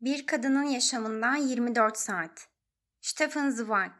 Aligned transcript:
Bir 0.00 0.26
Kadının 0.26 0.64
Yaşamından 0.64 1.36
24 1.36 1.98
Saat 1.98 2.48
Stefan 3.00 3.50
Zweig 3.50 3.92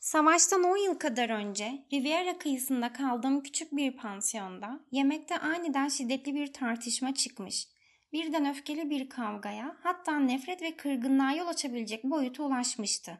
Savaştan 0.00 0.64
10 0.64 0.76
yıl 0.76 0.94
kadar 0.94 1.30
önce 1.30 1.86
Riviera 1.92 2.38
kıyısında 2.38 2.92
kaldığım 2.92 3.42
küçük 3.42 3.72
bir 3.72 3.96
pansiyonda 3.96 4.80
yemekte 4.90 5.38
aniden 5.38 5.88
şiddetli 5.88 6.34
bir 6.34 6.52
tartışma 6.52 7.14
çıkmış. 7.14 7.68
Birden 8.12 8.50
öfkeli 8.50 8.90
bir 8.90 9.08
kavgaya 9.08 9.76
hatta 9.82 10.18
nefret 10.18 10.62
ve 10.62 10.76
kırgınlığa 10.76 11.32
yol 11.32 11.46
açabilecek 11.46 12.04
boyuta 12.04 12.42
ulaşmıştı. 12.42 13.18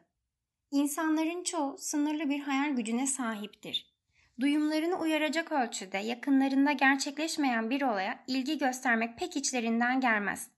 İnsanların 0.71 1.43
çoğu 1.43 1.77
sınırlı 1.77 2.29
bir 2.29 2.39
hayal 2.39 2.69
gücüne 2.69 3.07
sahiptir. 3.07 3.93
Duyumlarını 4.39 4.99
uyaracak 4.99 5.51
ölçüde 5.51 5.97
yakınlarında 5.97 6.71
gerçekleşmeyen 6.71 7.69
bir 7.69 7.81
olaya 7.81 8.23
ilgi 8.27 8.57
göstermek 8.57 9.19
pek 9.19 9.35
içlerinden 9.35 10.01
gelmez. 10.01 10.53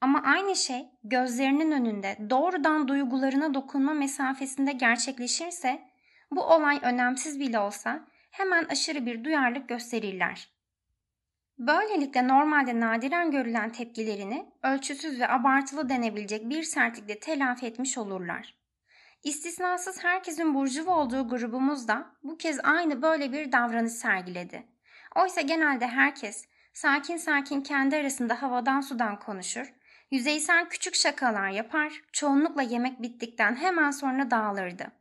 Ama 0.00 0.22
aynı 0.22 0.56
şey 0.56 0.86
gözlerinin 1.04 1.72
önünde 1.72 2.16
doğrudan 2.30 2.88
duygularına 2.88 3.54
dokunma 3.54 3.94
mesafesinde 3.94 4.72
gerçekleşirse 4.72 5.82
bu 6.30 6.42
olay 6.42 6.80
önemsiz 6.82 7.40
bile 7.40 7.58
olsa 7.58 8.06
hemen 8.30 8.64
aşırı 8.64 9.06
bir 9.06 9.24
duyarlılık 9.24 9.68
gösterirler. 9.68 10.48
Böylelikle 11.58 12.28
normalde 12.28 12.80
nadiren 12.80 13.30
görülen 13.30 13.72
tepkilerini 13.72 14.52
ölçüsüz 14.62 15.20
ve 15.20 15.28
abartılı 15.28 15.88
denebilecek 15.88 16.50
bir 16.50 16.62
sertlikle 16.62 17.18
telafi 17.20 17.66
etmiş 17.66 17.98
olurlar. 17.98 18.54
İstisnasız 19.24 20.04
herkesin 20.04 20.54
burjuva 20.54 20.96
olduğu 20.96 21.28
grubumuz 21.28 21.88
da 21.88 22.06
bu 22.22 22.38
kez 22.38 22.60
aynı 22.64 23.02
böyle 23.02 23.32
bir 23.32 23.52
davranış 23.52 23.92
sergiledi. 23.92 24.66
Oysa 25.16 25.40
genelde 25.40 25.86
herkes 25.86 26.48
sakin 26.72 27.16
sakin 27.16 27.60
kendi 27.60 27.96
arasında 27.96 28.42
havadan 28.42 28.80
sudan 28.80 29.18
konuşur, 29.18 29.74
yüzeysel 30.10 30.68
küçük 30.68 30.94
şakalar 30.94 31.50
yapar, 31.50 32.02
çoğunlukla 32.12 32.62
yemek 32.62 33.02
bittikten 33.02 33.56
hemen 33.56 33.90
sonra 33.90 34.30
dağılırdı. 34.30 34.92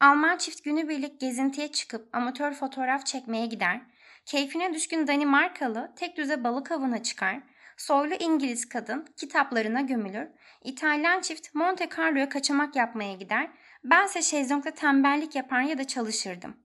Alman 0.00 0.36
çift 0.36 0.64
günübirlik 0.64 1.20
gezintiye 1.20 1.72
çıkıp 1.72 2.08
amatör 2.12 2.52
fotoğraf 2.52 3.06
çekmeye 3.06 3.46
gider, 3.46 3.80
keyfine 4.26 4.74
düşkün 4.74 5.06
Danimarkalı 5.06 5.92
tek 5.96 6.16
düze 6.16 6.44
balık 6.44 6.72
avına 6.72 7.02
çıkar, 7.02 7.40
soylu 7.76 8.14
İngiliz 8.14 8.68
kadın 8.68 9.06
kitaplarına 9.16 9.80
gömülür, 9.80 10.28
İtalyan 10.64 11.20
çift 11.20 11.54
Monte 11.54 11.88
Carlo'ya 11.96 12.28
kaçamak 12.28 12.76
yapmaya 12.76 13.12
gider, 13.12 13.50
bense 13.84 14.22
şezlongda 14.22 14.70
tembellik 14.70 15.34
yapar 15.34 15.62
ya 15.62 15.78
da 15.78 15.86
çalışırdım. 15.86 16.56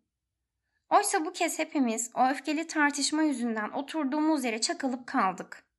Oysa 0.90 1.26
bu 1.26 1.34
kez 1.34 1.60
hepimiz 1.60 2.12
o 2.14 2.28
öfkeli 2.28 2.68
tartışma 2.68 3.24
yüzünden 3.24 3.70
oturduğumuz 3.70 4.44
yere 4.44 4.62
çakılıp 4.62 5.08
kaldık. 5.08 5.71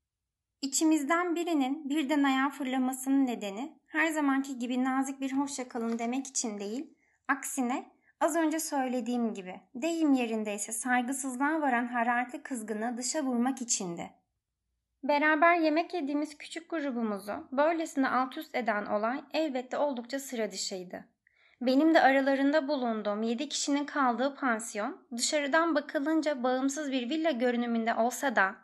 İçimizden 0.62 1.36
birinin 1.36 1.88
birden 1.90 2.22
ayağa 2.22 2.50
fırlamasının 2.50 3.26
nedeni 3.26 3.78
her 3.86 4.08
zamanki 4.08 4.58
gibi 4.58 4.84
nazik 4.84 5.20
bir 5.20 5.32
hoşça 5.32 5.68
kalın 5.68 5.98
demek 5.98 6.26
için 6.26 6.58
değil, 6.58 6.94
aksine 7.28 7.90
az 8.20 8.36
önce 8.36 8.60
söylediğim 8.60 9.34
gibi 9.34 9.60
deyim 9.74 10.12
yerindeyse 10.12 10.72
saygısızlığa 10.72 11.60
varan 11.60 11.86
hararetli 11.86 12.42
kızgını 12.42 12.96
dışa 12.98 13.22
vurmak 13.22 13.62
içindi. 13.62 14.10
Beraber 15.04 15.56
yemek 15.56 15.94
yediğimiz 15.94 16.38
küçük 16.38 16.70
grubumuzu 16.70 17.48
böylesine 17.52 18.08
alt 18.08 18.38
üst 18.38 18.54
eden 18.54 18.86
olay 18.86 19.24
elbette 19.32 19.78
oldukça 19.78 20.18
sıra 20.18 20.50
dışıydı. 20.50 21.04
Benim 21.60 21.94
de 21.94 22.00
aralarında 22.00 22.68
bulunduğum 22.68 23.22
yedi 23.22 23.48
kişinin 23.48 23.84
kaldığı 23.84 24.34
pansiyon 24.34 25.06
dışarıdan 25.16 25.74
bakılınca 25.74 26.42
bağımsız 26.42 26.92
bir 26.92 27.10
villa 27.10 27.30
görünümünde 27.30 27.94
olsa 27.94 28.36
da 28.36 28.54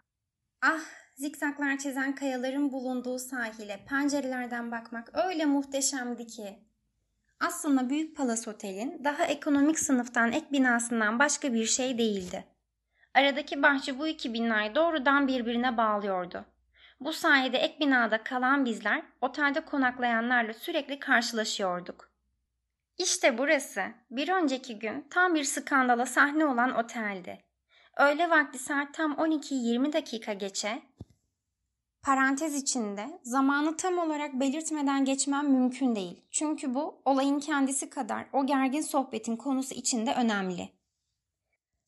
ah 0.63 0.98
zikzaklar 1.19 1.79
çizen 1.79 2.15
kayaların 2.15 2.73
bulunduğu 2.73 3.19
sahile 3.19 3.85
pencerelerden 3.89 4.71
bakmak 4.71 5.11
öyle 5.15 5.45
muhteşemdi 5.45 6.27
ki. 6.27 6.59
Aslında 7.41 7.91
Büyük 7.91 8.17
Palas 8.17 8.49
Otel'in 8.49 9.05
daha 9.05 9.25
ekonomik 9.25 9.79
sınıftan 9.79 10.33
ek 10.33 10.47
binasından 10.53 11.19
başka 11.19 11.53
bir 11.53 11.67
şey 11.67 11.99
değildi. 11.99 12.45
Aradaki 13.15 13.63
bahçe 13.63 13.99
bu 13.99 14.09
iki 14.09 14.35
binayı 14.35 14.75
doğrudan 14.75 15.29
birbirine 15.29 15.77
bağlıyordu. 15.77 16.45
Bu 17.01 17.13
sayede 17.13 17.59
ek 17.59 17.77
binada 17.81 18.23
kalan 18.23 18.65
bizler 18.65 19.03
otelde 19.21 19.61
konaklayanlarla 19.61 20.55
sürekli 20.55 20.99
karşılaşıyorduk. 20.99 22.11
İşte 22.99 23.39
burası 23.39 23.83
bir 24.11 24.29
önceki 24.29 24.79
gün 24.79 25.07
tam 25.11 25.35
bir 25.35 25.45
skandala 25.45 26.07
sahne 26.07 26.47
olan 26.47 26.75
oteldi. 26.75 27.45
Öğle 27.97 28.31
vakti 28.31 28.59
saat 28.59 28.95
tam 28.95 29.13
12-20 29.13 29.93
dakika 29.93 30.33
geçe 30.33 30.83
Parantez 32.09 32.55
içinde 32.55 33.21
zamanı 33.23 33.77
tam 33.77 33.99
olarak 33.99 34.35
belirtmeden 34.35 35.05
geçmem 35.05 35.51
mümkün 35.53 35.97
değil. 35.97 36.25
Çünkü 36.31 36.75
bu 36.75 37.03
olayın 37.05 37.41
kendisi 37.41 37.91
kadar 37.91 38.27
o 38.33 38.47
gergin 38.47 38.81
sohbetin 38.81 39.37
konusu 39.37 39.75
içinde 39.75 40.15
önemli. 40.15 40.69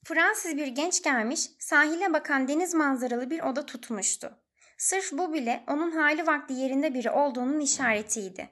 Fransız 0.05 0.57
bir 0.57 0.67
genç 0.67 1.03
gelmiş, 1.03 1.51
sahile 1.59 2.13
bakan 2.13 2.49
deniz 2.49 2.75
manzaralı 2.75 3.31
bir 3.31 3.41
oda 3.43 3.67
tutmuştu. 3.67 4.39
Sırf 4.79 5.13
bu 5.13 5.33
bile 5.33 5.65
onun 5.69 5.91
hali 5.91 6.27
vakti 6.27 6.55
yerinde 6.55 6.95
biri 6.95 7.11
olduğunun 7.11 7.61
işaretiydi. 7.61 8.49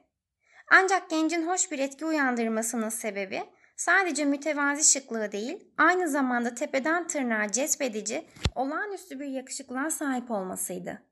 Ancak 0.71 1.09
gencin 1.09 1.47
hoş 1.47 1.71
bir 1.71 1.79
etki 1.79 2.05
uyandırmasının 2.05 2.89
sebebi 2.89 3.43
sadece 3.75 4.25
mütevazi 4.25 4.91
şıklığı 4.91 5.31
değil, 5.31 5.73
aynı 5.77 6.09
zamanda 6.09 6.55
tepeden 6.55 7.07
tırnağa 7.07 7.51
cezbedici, 7.51 8.25
olağanüstü 8.55 9.19
bir 9.19 9.27
yakışıklığa 9.27 9.91
sahip 9.91 10.31
olmasıydı. 10.31 11.08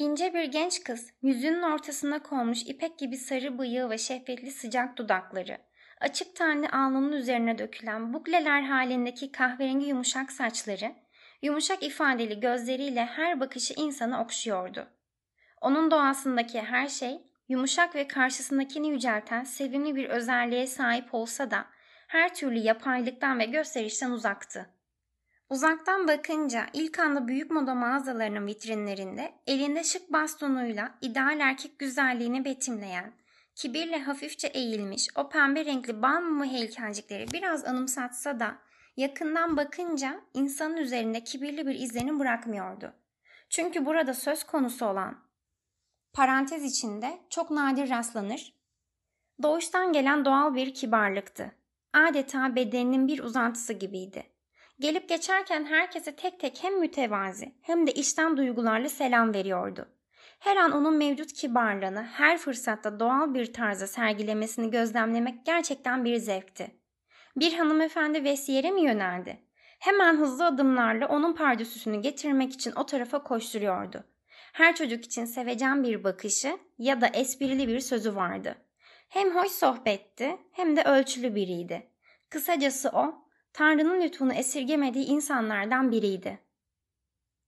İnce 0.00 0.34
bir 0.34 0.44
genç 0.44 0.84
kız, 0.84 1.10
yüzünün 1.22 1.62
ortasına 1.62 2.22
konmuş 2.22 2.62
ipek 2.62 2.98
gibi 2.98 3.16
sarı 3.16 3.58
bıyığı 3.58 3.90
ve 3.90 3.98
şehvetli 3.98 4.50
sıcak 4.50 4.96
dudakları, 4.96 5.58
açık 6.00 6.36
tenli 6.36 6.68
alnının 6.68 7.12
üzerine 7.12 7.58
dökülen 7.58 8.12
bukleler 8.14 8.62
halindeki 8.62 9.32
kahverengi 9.32 9.86
yumuşak 9.86 10.32
saçları, 10.32 10.94
yumuşak 11.42 11.82
ifadeli 11.82 12.40
gözleriyle 12.40 13.04
her 13.04 13.40
bakışı 13.40 13.74
insanı 13.74 14.22
okşuyordu. 14.22 14.86
Onun 15.60 15.90
doğasındaki 15.90 16.60
her 16.60 16.88
şey, 16.88 17.20
yumuşak 17.48 17.94
ve 17.94 18.08
karşısındakini 18.08 18.88
yücelten 18.88 19.44
sevimli 19.44 19.96
bir 19.96 20.08
özelliğe 20.08 20.66
sahip 20.66 21.14
olsa 21.14 21.50
da 21.50 21.66
her 22.08 22.34
türlü 22.34 22.58
yapaylıktan 22.58 23.38
ve 23.38 23.44
gösterişten 23.44 24.10
uzaktı. 24.10 24.70
Uzaktan 25.50 26.08
bakınca 26.08 26.66
ilk 26.72 26.98
anda 26.98 27.28
büyük 27.28 27.50
moda 27.50 27.74
mağazalarının 27.74 28.46
vitrinlerinde 28.46 29.32
elinde 29.46 29.84
şık 29.84 30.12
bastonuyla 30.12 30.94
ideal 31.00 31.40
erkek 31.40 31.78
güzelliğini 31.78 32.44
betimleyen, 32.44 33.12
kibirle 33.54 33.98
hafifçe 34.00 34.48
eğilmiş 34.48 35.08
o 35.14 35.28
pembe 35.28 35.64
renkli 35.64 36.02
bal 36.02 36.20
mumu 36.20 36.44
heykelcikleri 36.44 37.26
biraz 37.32 37.64
anımsatsa 37.64 38.40
da 38.40 38.58
yakından 38.96 39.56
bakınca 39.56 40.20
insanın 40.34 40.76
üzerinde 40.76 41.24
kibirli 41.24 41.66
bir 41.66 41.74
izlenim 41.74 42.18
bırakmıyordu. 42.18 42.92
Çünkü 43.48 43.86
burada 43.86 44.14
söz 44.14 44.44
konusu 44.44 44.86
olan 44.86 45.18
parantez 46.12 46.64
içinde 46.64 47.18
çok 47.30 47.50
nadir 47.50 47.90
rastlanır, 47.90 48.54
doğuştan 49.42 49.92
gelen 49.92 50.24
doğal 50.24 50.54
bir 50.54 50.74
kibarlıktı. 50.74 51.52
Adeta 51.92 52.56
bedeninin 52.56 53.08
bir 53.08 53.18
uzantısı 53.18 53.72
gibiydi. 53.72 54.29
Gelip 54.80 55.08
geçerken 55.08 55.64
herkese 55.64 56.16
tek 56.16 56.40
tek 56.40 56.58
hem 56.62 56.80
mütevazi 56.80 57.54
hem 57.62 57.86
de 57.86 57.92
içten 57.92 58.36
duygularla 58.36 58.88
selam 58.88 59.34
veriyordu. 59.34 59.88
Her 60.38 60.56
an 60.56 60.72
onun 60.72 60.96
mevcut 60.96 61.32
kibarlığını 61.32 62.02
her 62.02 62.38
fırsatta 62.38 63.00
doğal 63.00 63.34
bir 63.34 63.52
tarzda 63.52 63.86
sergilemesini 63.86 64.70
gözlemlemek 64.70 65.46
gerçekten 65.46 66.04
bir 66.04 66.16
zevkti. 66.16 66.70
Bir 67.36 67.52
hanımefendi 67.52 68.24
Vesiyer'e 68.24 68.70
mi 68.70 68.82
yöneldi? 68.82 69.40
Hemen 69.78 70.16
hızlı 70.16 70.46
adımlarla 70.46 71.08
onun 71.08 71.32
pardüsüsünü 71.32 72.02
getirmek 72.02 72.52
için 72.52 72.72
o 72.76 72.86
tarafa 72.86 73.22
koşturuyordu. 73.22 74.04
Her 74.52 74.76
çocuk 74.76 75.04
için 75.04 75.24
sevecen 75.24 75.82
bir 75.82 76.04
bakışı 76.04 76.58
ya 76.78 77.00
da 77.00 77.06
esprili 77.06 77.68
bir 77.68 77.80
sözü 77.80 78.16
vardı. 78.16 78.56
Hem 79.08 79.36
hoş 79.36 79.50
sohbetti 79.50 80.38
hem 80.52 80.76
de 80.76 80.82
ölçülü 80.82 81.34
biriydi. 81.34 81.90
Kısacası 82.30 82.88
o, 82.88 83.19
Tanrı'nın 83.52 84.00
lütfunu 84.00 84.32
esirgemediği 84.32 85.06
insanlardan 85.06 85.92
biriydi. 85.92 86.38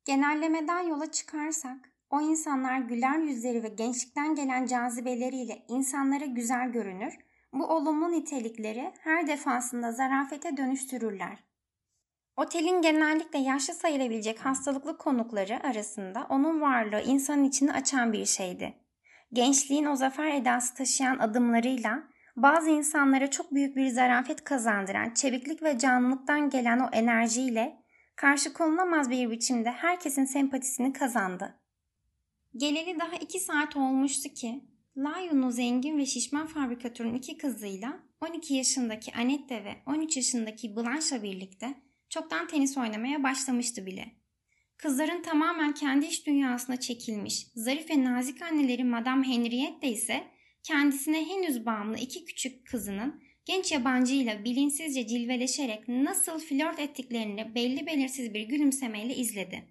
Genellemeden 0.04 0.80
yola 0.80 1.10
çıkarsak, 1.10 1.92
o 2.10 2.20
insanlar 2.20 2.78
güler 2.78 3.18
yüzleri 3.18 3.62
ve 3.62 3.68
gençlikten 3.68 4.34
gelen 4.34 4.66
cazibeleriyle 4.66 5.64
insanlara 5.68 6.24
güzel 6.24 6.72
görünür, 6.72 7.14
bu 7.52 7.66
olumlu 7.66 8.12
nitelikleri 8.12 8.92
her 9.00 9.26
defasında 9.26 9.92
zarafete 9.92 10.56
dönüştürürler. 10.56 11.38
Otelin 12.36 12.82
genellikle 12.82 13.38
yaşlı 13.38 13.74
sayılabilecek 13.74 14.38
hastalıklı 14.38 14.98
konukları 14.98 15.66
arasında 15.66 16.26
onun 16.28 16.60
varlığı 16.60 17.00
insanın 17.00 17.44
içini 17.44 17.72
açan 17.72 18.12
bir 18.12 18.26
şeydi. 18.26 18.74
Gençliğin 19.32 19.84
o 19.84 19.96
zafer 19.96 20.34
edası 20.34 20.74
taşıyan 20.74 21.18
adımlarıyla 21.18 22.02
bazı 22.36 22.70
insanlara 22.70 23.30
çok 23.30 23.54
büyük 23.54 23.76
bir 23.76 23.88
zarafet 23.88 24.44
kazandıran 24.44 25.14
çeviklik 25.14 25.62
ve 25.62 25.78
canlılıktan 25.78 26.50
gelen 26.50 26.78
o 26.78 26.88
enerjiyle 26.92 27.82
karşı 28.16 28.52
konulamaz 28.52 29.10
bir 29.10 29.30
biçimde 29.30 29.70
herkesin 29.70 30.24
sempatisini 30.24 30.92
kazandı. 30.92 31.58
Geleli 32.56 32.98
daha 32.98 33.16
iki 33.16 33.40
saat 33.40 33.76
olmuştu 33.76 34.28
ki 34.28 34.64
Lion'un 34.96 35.50
zengin 35.50 35.98
ve 35.98 36.06
şişman 36.06 36.46
fabrikatörün 36.46 37.14
iki 37.14 37.38
kızıyla 37.38 37.98
12 38.20 38.54
yaşındaki 38.54 39.12
Annette 39.14 39.64
ve 39.64 39.76
13 39.86 40.16
yaşındaki 40.16 40.76
Blanche'la 40.76 41.22
birlikte 41.22 41.74
çoktan 42.08 42.46
tenis 42.46 42.78
oynamaya 42.78 43.22
başlamıştı 43.22 43.86
bile. 43.86 44.06
Kızların 44.76 45.22
tamamen 45.22 45.74
kendi 45.74 46.06
iş 46.06 46.26
dünyasına 46.26 46.80
çekilmiş, 46.80 47.46
zarif 47.54 47.90
ve 47.90 48.04
nazik 48.04 48.42
anneleri 48.42 48.84
Madame 48.84 49.26
Henriette 49.26 49.88
ise 49.88 50.24
kendisine 50.62 51.28
henüz 51.28 51.66
bağımlı 51.66 51.98
iki 51.98 52.24
küçük 52.24 52.66
kızının 52.66 53.22
genç 53.44 53.72
yabancıyla 53.72 54.44
bilinçsizce 54.44 55.06
cilveleşerek 55.06 55.88
nasıl 55.88 56.40
flört 56.40 56.78
ettiklerini 56.78 57.54
belli 57.54 57.86
belirsiz 57.86 58.34
bir 58.34 58.40
gülümsemeyle 58.40 59.16
izledi. 59.16 59.64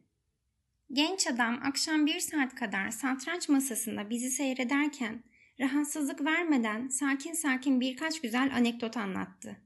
Genç 0.93 1.27
adam 1.27 1.59
akşam 1.63 2.05
bir 2.05 2.19
saat 2.19 2.55
kadar 2.55 2.89
satranç 2.89 3.49
masasında 3.49 4.09
bizi 4.09 4.29
seyrederken 4.29 5.23
rahatsızlık 5.59 6.25
vermeden 6.25 6.88
sakin 6.88 7.33
sakin 7.33 7.81
birkaç 7.81 8.21
güzel 8.21 8.55
anekdot 8.55 8.97
anlattı. 8.97 9.57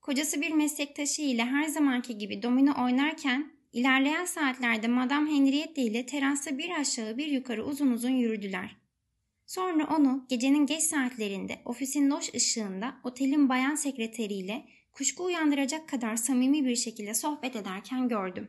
Kocası 0.00 0.40
bir 0.40 0.50
meslektaşı 0.50 1.22
ile 1.22 1.44
her 1.44 1.64
zamanki 1.64 2.18
gibi 2.18 2.42
domino 2.42 2.84
oynarken 2.84 3.52
ilerleyen 3.72 4.24
saatlerde 4.24 4.88
Madame 4.88 5.30
Henriette 5.30 5.82
ile 5.82 6.06
terasta 6.06 6.58
bir 6.58 6.70
aşağı 6.80 7.18
bir 7.18 7.26
yukarı 7.26 7.64
uzun 7.64 7.90
uzun 7.90 8.10
yürüdüler. 8.10 8.83
Sonra 9.46 9.96
onu 9.96 10.26
gecenin 10.28 10.66
geç 10.66 10.82
saatlerinde 10.82 11.62
ofisin 11.64 12.10
loş 12.10 12.34
ışığında 12.34 12.94
otelin 13.04 13.48
bayan 13.48 13.74
sekreteriyle 13.74 14.66
kuşku 14.92 15.24
uyandıracak 15.24 15.88
kadar 15.88 16.16
samimi 16.16 16.64
bir 16.64 16.76
şekilde 16.76 17.14
sohbet 17.14 17.56
ederken 17.56 18.08
gördüm. 18.08 18.48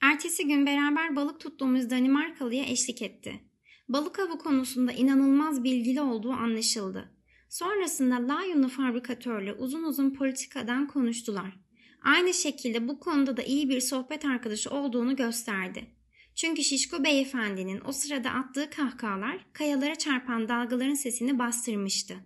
Ertesi 0.00 0.46
gün 0.46 0.66
beraber 0.66 1.16
balık 1.16 1.40
tuttuğumuz 1.40 1.90
Danimarkalı'ya 1.90 2.64
eşlik 2.64 3.02
etti. 3.02 3.40
Balık 3.88 4.18
avı 4.18 4.38
konusunda 4.38 4.92
inanılmaz 4.92 5.64
bilgili 5.64 6.00
olduğu 6.00 6.32
anlaşıldı. 6.32 7.14
Sonrasında 7.48 8.34
Lyon'lu 8.34 8.68
fabrikatörle 8.68 9.52
uzun 9.52 9.82
uzun 9.82 10.10
politikadan 10.10 10.88
konuştular. 10.88 11.58
Aynı 12.02 12.34
şekilde 12.34 12.88
bu 12.88 13.00
konuda 13.00 13.36
da 13.36 13.42
iyi 13.42 13.68
bir 13.68 13.80
sohbet 13.80 14.24
arkadaşı 14.24 14.70
olduğunu 14.70 15.16
gösterdi. 15.16 15.97
Çünkü 16.38 16.64
Şişko 16.64 17.04
beyefendinin 17.04 17.82
o 17.84 17.92
sırada 17.92 18.30
attığı 18.30 18.70
kahkahalar 18.70 19.46
kayalara 19.52 19.94
çarpan 19.94 20.48
dalgaların 20.48 20.94
sesini 20.94 21.38
bastırmıştı. 21.38 22.16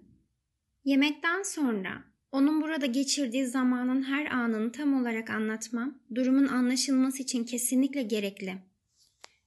Yemekten 0.85 1.43
sonra 1.43 2.05
onun 2.33 2.63
burada 2.63 2.87
geçirdiği 2.87 3.47
zamanın 3.47 4.03
her 4.03 4.27
anını 4.27 4.73
tam 4.73 5.01
olarak 5.01 5.31
anlatmam, 5.31 5.99
durumun 6.15 6.47
anlaşılması 6.47 7.23
için 7.23 7.45
kesinlikle 7.45 8.03
gerekli. 8.03 8.59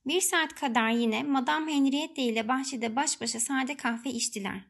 Bir 0.06 0.22
saat 0.22 0.56
kadar 0.56 0.90
yine 0.90 1.24
Madame 1.24 1.74
Henriette 1.74 2.22
ile 2.22 2.48
bahçede 2.48 2.96
baş 2.96 3.22
başa 3.22 3.40
sade 3.40 3.78
kahve 3.78 4.10
içtiler. 4.10 4.62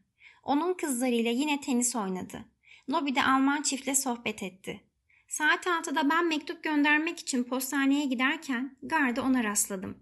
Onun 0.43 0.73
kızlarıyla 0.73 1.31
yine 1.31 1.61
tenis 1.61 1.95
oynadı. 1.95 2.45
Lobide 2.89 3.23
Alman 3.23 3.61
çiftle 3.61 3.95
sohbet 3.95 4.43
etti. 4.43 4.81
Saat 5.35 5.67
6'da 5.67 6.09
ben 6.09 6.27
mektup 6.27 6.63
göndermek 6.63 7.19
için 7.19 7.43
postaneye 7.43 8.05
giderken 8.05 8.77
garda 8.83 9.21
ona 9.21 9.43
rastladım. 9.43 9.97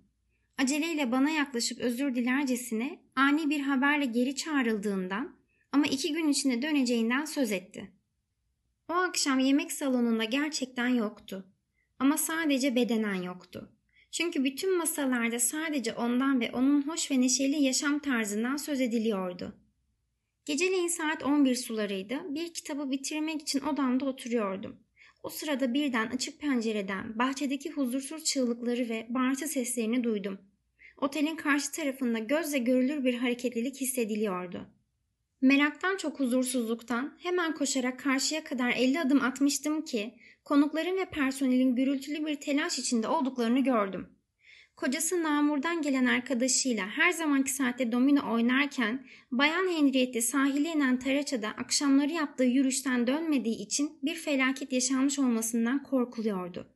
Aceleyle 0.57 1.12
bana 1.12 1.30
yaklaşıp 1.30 1.80
özür 1.80 2.15
dilercesine 2.15 3.00
ani 3.15 3.50
bir 3.50 3.59
haberle 3.59 4.06
geri 4.06 4.35
çağrıldığından 4.35 5.35
ama 5.71 5.85
iki 5.85 6.13
gün 6.13 6.30
içinde 6.30 6.62
döneceğinden 6.62 7.25
söz 7.25 7.51
etti. 7.51 7.91
O 8.89 8.94
akşam 8.94 9.39
yemek 9.39 9.71
salonunda 9.71 10.24
gerçekten 10.24 10.88
yoktu. 10.88 11.45
Ama 12.00 12.18
sadece 12.18 12.75
bedenen 12.75 13.21
yoktu. 13.21 13.71
Çünkü 14.12 14.44
bütün 14.44 14.77
masalarda 14.77 15.39
sadece 15.39 15.94
ondan 15.94 16.41
ve 16.41 16.51
onun 16.51 16.88
hoş 16.88 17.12
ve 17.12 17.21
neşeli 17.21 17.63
yaşam 17.63 18.00
tarzından 18.00 18.57
söz 18.57 18.81
ediliyordu. 18.81 19.56
Geceleyin 20.45 20.88
saat 20.88 21.24
11 21.24 21.56
sularıydı. 21.56 22.19
Bir 22.30 22.53
kitabı 22.53 22.91
bitirmek 22.91 23.41
için 23.41 23.59
odamda 23.59 24.06
oturuyordum. 24.06 24.83
O 25.24 25.30
sırada 25.30 25.74
birden 25.74 26.08
açık 26.08 26.40
pencereden 26.40 27.20
bahçedeki 27.20 27.72
huzursuz 27.72 28.24
çığlıkları 28.24 28.90
ve 28.90 29.08
bağırtı 29.10 29.48
seslerini 29.48 30.04
duydum. 30.04 30.38
Otelin 30.98 31.36
karşı 31.36 31.72
tarafında 31.72 32.20
gözle 32.20 32.58
görülür 32.58 33.04
bir 33.04 33.14
hareketlilik 33.14 33.81
hissediliyordu. 33.81 34.68
Meraktan 35.42 35.98
çok 35.98 36.20
huzursuzluktan 36.20 37.18
hemen 37.20 37.56
koşarak 37.56 38.00
karşıya 38.00 38.44
kadar 38.44 38.72
50 38.72 39.00
adım 39.00 39.22
atmıştım 39.22 39.81
ki 39.81 40.14
konukların 40.44 40.98
ve 40.98 41.06
personelin 41.06 41.76
gürültülü 41.76 42.26
bir 42.26 42.36
telaş 42.36 42.80
içinde 42.80 43.08
olduklarını 43.08 43.60
gördüm. 43.60 44.08
Kocası 44.75 45.24
Namur'dan 45.24 45.81
gelen 45.81 46.06
arkadaşıyla 46.06 46.88
her 46.88 47.12
zamanki 47.12 47.52
saatte 47.52 47.92
domino 47.92 48.34
oynarken 48.34 49.06
Bayan 49.31 49.68
Henriette 49.78 50.22
sahile 50.22 50.70
inen 50.70 51.00
Taraça'da 51.00 51.48
akşamları 51.48 52.12
yaptığı 52.12 52.44
yürüyüşten 52.44 53.08
dönmediği 53.08 53.56
için 53.56 54.00
bir 54.04 54.16
felaket 54.16 54.74
yaşanmış 54.74 55.20
olmasından 55.20 55.84
korkuluyordu. 55.84 56.68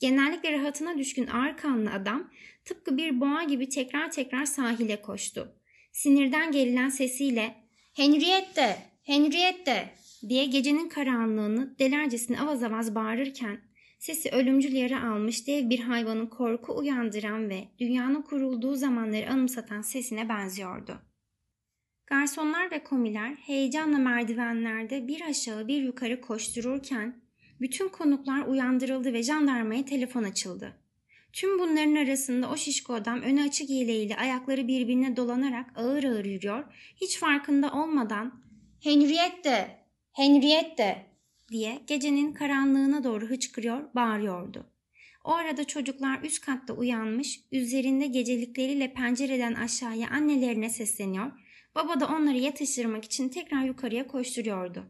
Genellikle 0.00 0.52
rahatına 0.52 0.98
düşkün 0.98 1.26
ağır 1.26 1.56
kanlı 1.56 1.92
adam 1.92 2.30
tıpkı 2.64 2.96
bir 2.96 3.20
boğa 3.20 3.42
gibi 3.42 3.68
tekrar 3.68 4.10
tekrar 4.10 4.44
sahile 4.44 5.02
koştu. 5.02 5.52
Sinirden 5.92 6.52
gerilen 6.52 6.88
sesiyle 6.88 7.54
''Henriette! 7.94 8.78
Henriette!'' 9.02 9.94
diye 10.28 10.44
gecenin 10.44 10.88
karanlığını 10.88 11.78
delercesine 11.78 12.40
avaz 12.40 12.62
avaz 12.62 12.94
bağırırken 12.94 13.60
Sesi 14.04 14.30
ölümcül 14.30 14.72
yara 14.72 15.10
almış 15.10 15.46
dev 15.46 15.70
bir 15.70 15.80
hayvanın 15.80 16.26
korku 16.26 16.76
uyandıran 16.76 17.50
ve 17.50 17.64
dünyanın 17.78 18.22
kurulduğu 18.22 18.74
zamanları 18.74 19.30
anımsatan 19.30 19.82
sesine 19.82 20.28
benziyordu. 20.28 20.98
Garsonlar 22.06 22.70
ve 22.70 22.84
komiler 22.84 23.34
heyecanla 23.34 23.98
merdivenlerde 23.98 25.08
bir 25.08 25.20
aşağı 25.20 25.68
bir 25.68 25.82
yukarı 25.82 26.20
koştururken 26.20 27.22
bütün 27.60 27.88
konuklar 27.88 28.46
uyandırıldı 28.46 29.12
ve 29.12 29.22
jandarmaya 29.22 29.84
telefon 29.84 30.24
açıldı. 30.24 30.72
Tüm 31.32 31.58
bunların 31.58 31.94
arasında 31.94 32.50
o 32.50 32.56
şişko 32.56 32.94
adam 32.94 33.22
önü 33.22 33.42
açık 33.42 33.70
iğneyle 33.70 34.16
ayakları 34.16 34.68
birbirine 34.68 35.16
dolanarak 35.16 35.78
ağır 35.78 36.04
ağır 36.04 36.24
yürüyor, 36.24 36.64
hiç 36.96 37.18
farkında 37.18 37.72
olmadan 37.72 38.42
''Henriette! 38.80 39.78
Henriette!'' 40.12 41.13
Diye 41.54 41.80
gecenin 41.86 42.32
karanlığına 42.32 43.04
doğru 43.04 43.26
hıçkırıyor, 43.26 43.94
bağırıyordu. 43.94 44.66
O 45.24 45.32
arada 45.32 45.66
çocuklar 45.66 46.22
üst 46.22 46.46
katta 46.46 46.72
uyanmış, 46.72 47.40
üzerinde 47.52 48.06
gecelikleriyle 48.06 48.94
pencereden 48.94 49.54
aşağıya 49.54 50.10
annelerine 50.10 50.70
sesleniyor, 50.70 51.32
baba 51.74 52.00
da 52.00 52.06
onları 52.06 52.38
yatıştırmak 52.38 53.04
için 53.04 53.28
tekrar 53.28 53.64
yukarıya 53.64 54.06
koşturuyordu. 54.06 54.84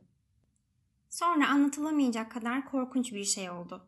Sonra 1.10 1.48
anlatılamayacak 1.48 2.32
kadar 2.32 2.64
korkunç 2.64 3.12
bir 3.12 3.24
şey 3.24 3.50
oldu. 3.50 3.86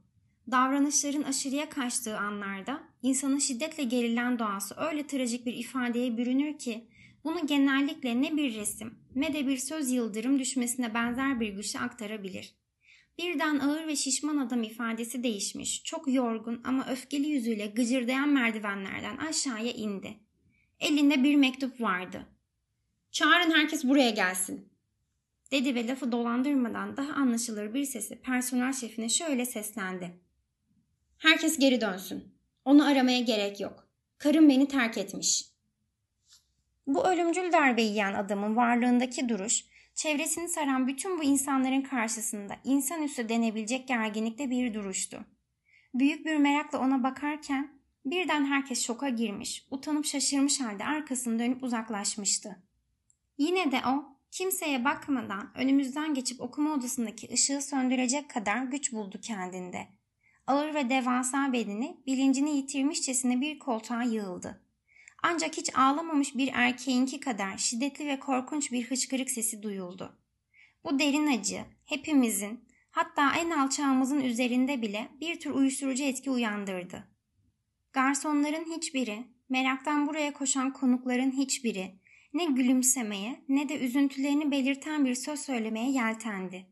Davranışların 0.51 1.23
aşırıya 1.23 1.69
kaçtığı 1.69 2.19
anlarda 2.19 2.83
insanın 3.03 3.39
şiddetle 3.39 3.85
gerilen 3.85 4.39
doğası 4.39 4.75
öyle 4.79 5.07
trajik 5.07 5.47
bir 5.47 5.55
ifadeye 5.55 6.17
bürünür 6.17 6.59
ki 6.59 6.89
bunu 7.25 7.47
genellikle 7.47 8.23
ne 8.23 8.37
bir 8.37 8.55
resim 8.55 8.99
ne 9.15 9.35
de 9.35 9.47
bir 9.47 9.57
söz 9.57 9.91
yıldırım 9.91 10.39
düşmesine 10.39 10.95
benzer 10.95 11.41
bir 11.41 11.49
güçle 11.49 11.81
aktarabilir. 11.81 12.66
Birden 13.19 13.59
ağır 13.59 13.87
ve 13.87 13.97
şişman 13.97 14.37
adam 14.37 14.63
ifadesi 14.63 15.23
değişmiş. 15.23 15.85
Çok 15.85 16.15
yorgun 16.15 16.61
ama 16.65 16.87
öfkeli 16.91 17.29
yüzüyle 17.29 17.67
gıcırdayan 17.67 18.29
merdivenlerden 18.29 19.17
aşağıya 19.17 19.73
indi. 19.73 20.17
Elinde 20.81 21.25
bir 21.25 21.37
mektup 21.37 21.81
vardı. 21.81 22.27
Çağırın 23.11 23.51
herkes 23.51 23.85
buraya 23.85 24.11
gelsin. 24.11 24.69
Dedi 25.53 25.75
ve 25.75 25.87
lafı 25.87 26.13
dolandırmadan 26.13 26.97
daha 26.97 27.13
anlaşılır 27.13 27.75
bir 27.75 27.85
sesi 27.85 28.21
personel 28.21 28.73
şefine 28.73 29.09
şöyle 29.09 29.45
seslendi. 29.45 30.21
Herkes 31.19 31.59
geri 31.59 31.81
dönsün. 31.81 32.25
Onu 32.65 32.87
aramaya 32.87 33.21
gerek 33.21 33.61
yok. 33.61 33.89
Karım 34.19 34.49
beni 34.49 34.69
terk 34.69 34.99
etmiş. 34.99 35.45
Bu 36.87 37.09
ölümcül 37.09 37.53
darbe 37.53 37.83
yiyen 37.83 38.15
adamın 38.15 38.57
varlığındaki 38.57 39.29
duruş 39.29 39.65
çevresini 39.97 40.49
saran 40.49 40.87
bütün 40.87 41.19
bu 41.19 41.25
insanların 41.25 41.83
karşısında 41.83 42.57
insanüstü 42.65 43.29
denebilecek 43.29 43.89
gerginlikte 43.89 44.51
bir 44.51 44.75
duruştu. 44.75 45.25
Büyük 45.95 46.27
bir 46.27 46.37
merakla 46.37 46.79
ona 46.79 47.03
bakarken 47.03 47.81
birden 48.05 48.45
herkes 48.45 48.87
şoka 48.87 49.09
girmiş, 49.09 49.67
utanıp 49.71 50.05
şaşırmış 50.05 50.61
halde 50.61 50.85
arkasını 50.85 51.39
dönüp 51.39 51.63
uzaklaşmıştı. 51.63 52.63
Yine 53.39 53.73
de 53.73 53.81
o 53.87 54.05
kimseye 54.31 54.85
bakmadan 54.85 55.51
önümüzden 55.55 56.15
geçip 56.15 56.41
okuma 56.41 56.75
odasındaki 56.75 57.29
ışığı 57.33 57.63
söndürecek 57.63 58.31
kadar 58.31 58.63
güç 58.63 58.93
buldu 58.93 59.21
kendinde. 59.23 59.89
Ağır 60.47 60.75
ve 60.75 60.91
devasa 60.91 61.53
bedeni 61.53 62.01
bilincini 62.07 62.57
yitirmişçesine 62.57 63.41
bir 63.41 63.59
koltuğa 63.59 64.03
yığıldı. 64.03 64.66
Ancak 65.29 65.57
hiç 65.57 65.75
ağlamamış 65.75 66.37
bir 66.37 66.51
erkeğinki 66.55 67.21
kadar 67.21 67.59
şiddetli 67.59 68.07
ve 68.07 68.19
korkunç 68.19 68.73
bir 68.73 68.85
hıçkırık 68.85 69.31
sesi 69.31 69.63
duyuldu. 69.63 70.19
Bu 70.85 70.99
derin 70.99 71.27
acı 71.27 71.65
hepimizin 71.85 72.65
hatta 72.91 73.37
en 73.37 73.51
alçağımızın 73.51 74.21
üzerinde 74.21 74.83
bile 74.83 75.09
bir 75.21 75.41
tür 75.41 75.51
uyuşturucu 75.51 76.05
etki 76.05 76.31
uyandırdı. 76.31 77.05
Garsonların 77.93 78.77
hiçbiri 78.77 79.25
Meraktan 79.49 80.07
buraya 80.07 80.33
koşan 80.33 80.73
konukların 80.73 81.31
hiçbiri 81.31 82.01
ne 82.35 82.45
gülümsemeye 82.45 83.45
ne 83.49 83.69
de 83.69 83.79
üzüntülerini 83.79 84.51
belirten 84.51 85.05
bir 85.05 85.15
söz 85.15 85.41
söylemeye 85.41 85.91
yeltendi. 85.91 86.67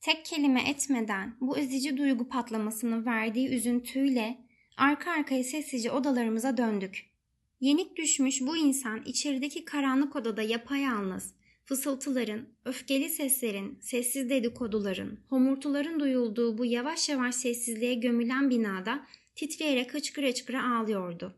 Tek 0.00 0.24
kelime 0.24 0.68
etmeden 0.68 1.36
bu 1.40 1.58
ezici 1.58 1.96
duygu 1.96 2.28
patlamasının 2.28 3.06
verdiği 3.06 3.48
üzüntüyle 3.48 4.38
arka 4.76 5.10
arkaya 5.10 5.44
sessizce 5.44 5.90
odalarımıza 5.92 6.56
döndük. 6.56 7.13
Yenik 7.60 7.96
düşmüş 7.96 8.40
bu 8.40 8.56
insan 8.56 9.02
içerideki 9.04 9.64
karanlık 9.64 10.16
odada 10.16 10.42
yapayalnız, 10.42 11.34
fısıltıların, 11.64 12.48
öfkeli 12.64 13.10
seslerin, 13.10 13.78
sessiz 13.80 14.30
dedikoduların, 14.30 15.18
homurtuların 15.28 16.00
duyulduğu 16.00 16.58
bu 16.58 16.64
yavaş 16.64 17.08
yavaş 17.08 17.34
sessizliğe 17.34 17.94
gömülen 17.94 18.50
binada 18.50 19.06
titreyerek 19.34 19.94
hıçkıra 19.94 20.26
hıçkıra 20.26 20.76
ağlıyordu. 20.76 21.34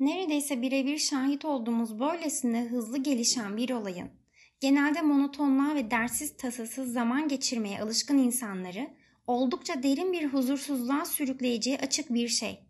Neredeyse 0.00 0.62
birebir 0.62 0.98
şahit 0.98 1.44
olduğumuz 1.44 2.00
böylesine 2.00 2.68
hızlı 2.68 2.98
gelişen 2.98 3.56
bir 3.56 3.70
olayın, 3.70 4.10
genelde 4.60 5.02
monotonluğa 5.02 5.74
ve 5.74 5.90
dersiz 5.90 6.36
tasasız 6.36 6.92
zaman 6.92 7.28
geçirmeye 7.28 7.80
alışkın 7.80 8.18
insanları 8.18 8.90
oldukça 9.26 9.82
derin 9.82 10.12
bir 10.12 10.24
huzursuzluğa 10.24 11.04
sürükleyeceği 11.04 11.78
açık 11.78 12.14
bir 12.14 12.28
şey. 12.28 12.67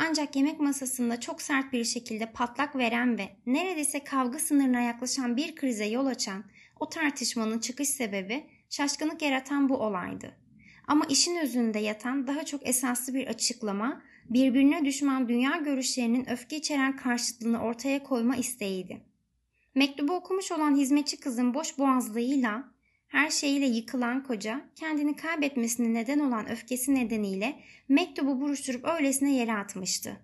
Ancak 0.00 0.36
yemek 0.36 0.60
masasında 0.60 1.20
çok 1.20 1.42
sert 1.42 1.72
bir 1.72 1.84
şekilde 1.84 2.32
patlak 2.32 2.76
veren 2.76 3.18
ve 3.18 3.28
neredeyse 3.46 4.04
kavga 4.04 4.38
sınırına 4.38 4.80
yaklaşan 4.80 5.36
bir 5.36 5.56
krize 5.56 5.86
yol 5.86 6.06
açan 6.06 6.44
o 6.80 6.88
tartışmanın 6.88 7.58
çıkış 7.58 7.88
sebebi 7.88 8.46
şaşkınlık 8.70 9.22
yaratan 9.22 9.68
bu 9.68 9.76
olaydı. 9.76 10.36
Ama 10.86 11.04
işin 11.08 11.36
özünde 11.36 11.78
yatan 11.78 12.26
daha 12.26 12.44
çok 12.44 12.68
esaslı 12.68 13.14
bir 13.14 13.26
açıklama, 13.26 14.02
birbirine 14.30 14.84
düşman 14.84 15.28
dünya 15.28 15.56
görüşlerinin 15.56 16.30
öfke 16.30 16.56
içeren 16.56 16.96
karşıtlığını 16.96 17.62
ortaya 17.62 18.02
koyma 18.02 18.36
isteğiydi. 18.36 19.00
Mektubu 19.74 20.12
okumuş 20.12 20.52
olan 20.52 20.76
hizmetçi 20.76 21.20
kızın 21.20 21.54
boş 21.54 21.78
boğazlığıyla 21.78 22.64
her 23.08 23.30
şeyiyle 23.30 23.66
yıkılan 23.66 24.22
koca 24.22 24.60
kendini 24.74 25.16
kaybetmesine 25.16 25.94
neden 25.94 26.18
olan 26.18 26.50
öfkesi 26.50 26.94
nedeniyle 26.94 27.60
mektubu 27.88 28.40
buruşturup 28.40 28.84
öylesine 28.84 29.34
yere 29.34 29.54
atmıştı. 29.54 30.20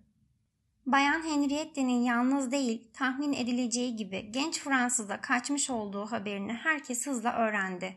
Bayan 0.87 1.23
Henriette'nin 1.23 2.03
yalnız 2.03 2.53
değil 2.53 2.89
tahmin 2.93 3.33
edileceği 3.33 3.97
gibi 3.97 4.29
genç 4.31 4.61
Fransız'da 4.61 5.21
kaçmış 5.21 5.71
olduğu 5.71 6.07
haberini 6.07 6.53
herkes 6.53 7.07
hızla 7.07 7.37
öğrendi. 7.37 7.97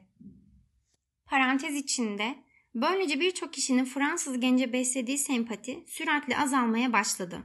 Parantez 1.25 1.75
içinde 1.75 2.36
böylece 2.75 3.20
birçok 3.20 3.53
kişinin 3.53 3.86
Fransız 3.86 4.39
gence 4.39 4.74
beslediği 4.74 5.17
sempati 5.17 5.84
süratle 5.88 6.38
azalmaya 6.38 6.94
başladı. 6.94 7.44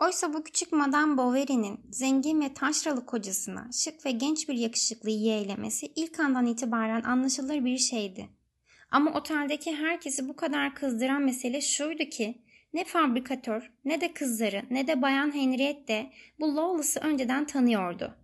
Oysa 0.00 0.32
bu 0.32 0.42
küçük 0.42 0.72
Madame 0.72 1.16
Bovary'nin 1.16 1.80
zengin 1.90 2.40
ve 2.40 2.54
taşralı 2.54 3.06
kocasına 3.06 3.70
şık 3.72 4.06
ve 4.06 4.10
genç 4.10 4.48
bir 4.48 4.54
yakışıklıyı 4.54 5.18
yeğlemesi 5.18 5.86
ilk 5.96 6.20
andan 6.20 6.46
itibaren 6.46 7.02
anlaşılır 7.02 7.64
bir 7.64 7.78
şeydi. 7.78 8.28
Ama 8.90 9.14
oteldeki 9.14 9.76
herkesi 9.76 10.28
bu 10.28 10.36
kadar 10.36 10.74
kızdıran 10.74 11.22
mesele 11.22 11.60
şuydu 11.60 12.04
ki 12.04 12.42
ne 12.72 12.84
fabrikatör 12.84 13.70
ne 13.84 14.00
de 14.00 14.12
kızları 14.12 14.62
ne 14.70 14.86
de 14.86 15.02
bayan 15.02 15.34
Henriette 15.34 16.10
bu 16.40 16.56
Lawless'ı 16.56 17.00
önceden 17.00 17.44
tanıyordu. 17.44 18.14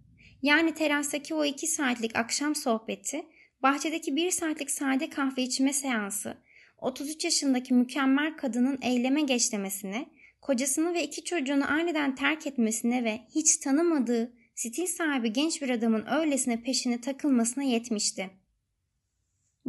Yani 0.43 0.75
terastaki 0.75 1.35
o 1.35 1.45
iki 1.45 1.67
saatlik 1.67 2.17
akşam 2.17 2.55
sohbeti, 2.55 3.27
bahçedeki 3.63 4.17
bir 4.17 4.31
saatlik 4.31 4.71
sade 4.71 5.11
kahve 5.11 5.43
içme 5.43 5.73
seansı, 5.73 6.37
33 6.79 7.25
yaşındaki 7.25 7.75
mükemmel 7.75 8.37
kadının 8.37 8.79
eyleme 8.83 9.23
geçlemesine, 9.23 10.07
kocasını 10.47 10.95
ve 10.95 11.05
iki 11.05 11.25
çocuğunu 11.25 11.71
aniden 11.71 12.15
terk 12.15 12.47
etmesine 12.47 13.05
ve 13.05 13.21
hiç 13.35 13.57
tanımadığı 13.57 14.33
stil 14.55 14.87
sahibi 14.87 15.33
genç 15.33 15.63
bir 15.63 15.71
adamın 15.71 16.07
öylesine 16.07 16.63
peşine 16.63 17.01
takılmasına 17.01 17.65
yetmişti. 17.65 18.31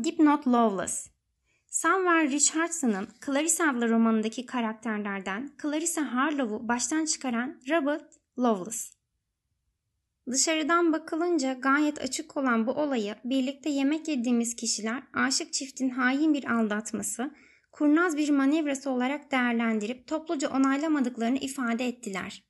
Dipnot 0.03 0.47
Loveless 0.47 1.07
Samuel 1.69 2.31
Richardson'ın 2.31 3.07
Clarissa 3.25 3.69
adlı 3.69 3.89
romanındaki 3.89 4.45
karakterlerden 4.45 5.51
Clarissa 5.61 6.13
Harlowe'u 6.13 6.67
baştan 6.67 7.05
çıkaran 7.05 7.61
Robert 7.69 8.13
Loveless. 8.39 8.91
Dışarıdan 10.31 10.93
bakılınca 10.93 11.53
gayet 11.53 12.01
açık 12.01 12.37
olan 12.37 12.67
bu 12.67 12.71
olayı 12.71 13.15
birlikte 13.23 13.69
yemek 13.69 14.07
yediğimiz 14.07 14.55
kişiler 14.55 15.03
aşık 15.13 15.53
çiftin 15.53 15.89
hain 15.89 16.33
bir 16.33 16.51
aldatması, 16.51 17.31
kurnaz 17.77 18.17
bir 18.17 18.29
manevrası 18.29 18.89
olarak 18.89 19.31
değerlendirip 19.31 20.07
topluca 20.07 20.49
onaylamadıklarını 20.49 21.37
ifade 21.37 21.87
ettiler. 21.87 22.43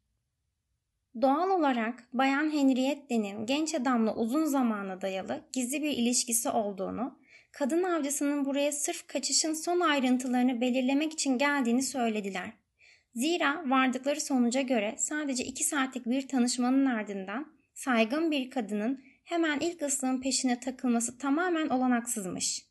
Doğal 1.21 1.49
olarak 1.49 2.07
Bayan 2.13 2.51
Henriette'nin 2.53 3.45
genç 3.45 3.75
adamla 3.75 4.15
uzun 4.15 4.45
zamana 4.45 5.01
dayalı 5.01 5.41
gizli 5.53 5.83
bir 5.83 5.91
ilişkisi 5.91 6.49
olduğunu, 6.49 7.19
kadın 7.51 7.83
avcısının 7.83 8.45
buraya 8.45 8.71
sırf 8.71 9.07
kaçışın 9.07 9.53
son 9.53 9.79
ayrıntılarını 9.79 10.61
belirlemek 10.61 11.13
için 11.13 11.37
geldiğini 11.37 11.83
söylediler. 11.83 12.53
Zira 13.15 13.69
vardıkları 13.69 14.21
sonuca 14.21 14.61
göre 14.61 14.95
sadece 14.97 15.43
iki 15.43 15.63
saatlik 15.63 16.05
bir 16.05 16.27
tanışmanın 16.27 16.85
ardından 16.85 17.53
saygın 17.73 18.31
bir 18.31 18.49
kadının 18.49 19.03
hemen 19.23 19.59
ilk 19.59 19.81
ıslığın 19.81 20.21
peşine 20.21 20.59
takılması 20.59 21.17
tamamen 21.17 21.69
olanaksızmış. 21.69 22.66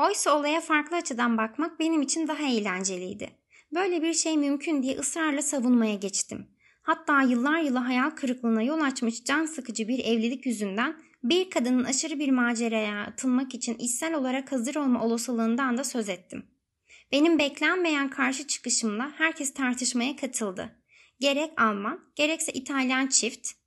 Oysa 0.00 0.38
olaya 0.38 0.60
farklı 0.60 0.96
açıdan 0.96 1.38
bakmak 1.38 1.80
benim 1.80 2.02
için 2.02 2.28
daha 2.28 2.42
eğlenceliydi. 2.42 3.30
Böyle 3.74 4.02
bir 4.02 4.14
şey 4.14 4.38
mümkün 4.38 4.82
diye 4.82 4.96
ısrarla 4.96 5.42
savunmaya 5.42 5.94
geçtim. 5.94 6.46
Hatta 6.82 7.22
yıllar 7.22 7.60
yılı 7.60 7.78
hayal 7.78 8.10
kırıklığına 8.10 8.62
yol 8.62 8.80
açmış 8.80 9.24
can 9.24 9.46
sıkıcı 9.46 9.88
bir 9.88 10.04
evlilik 10.04 10.46
yüzünden 10.46 10.96
bir 11.22 11.50
kadının 11.50 11.84
aşırı 11.84 12.18
bir 12.18 12.30
maceraya 12.30 13.02
atılmak 13.02 13.54
için 13.54 13.74
içsel 13.74 14.14
olarak 14.14 14.52
hazır 14.52 14.74
olma 14.74 15.04
olasılığından 15.04 15.78
da 15.78 15.84
söz 15.84 16.08
ettim. 16.08 16.46
Benim 17.12 17.38
beklenmeyen 17.38 18.10
karşı 18.10 18.46
çıkışımla 18.46 19.12
herkes 19.18 19.54
tartışmaya 19.54 20.16
katıldı. 20.16 20.76
Gerek 21.20 21.60
Alman, 21.60 22.00
gerekse 22.16 22.52
İtalyan 22.52 23.06
çift, 23.06 23.59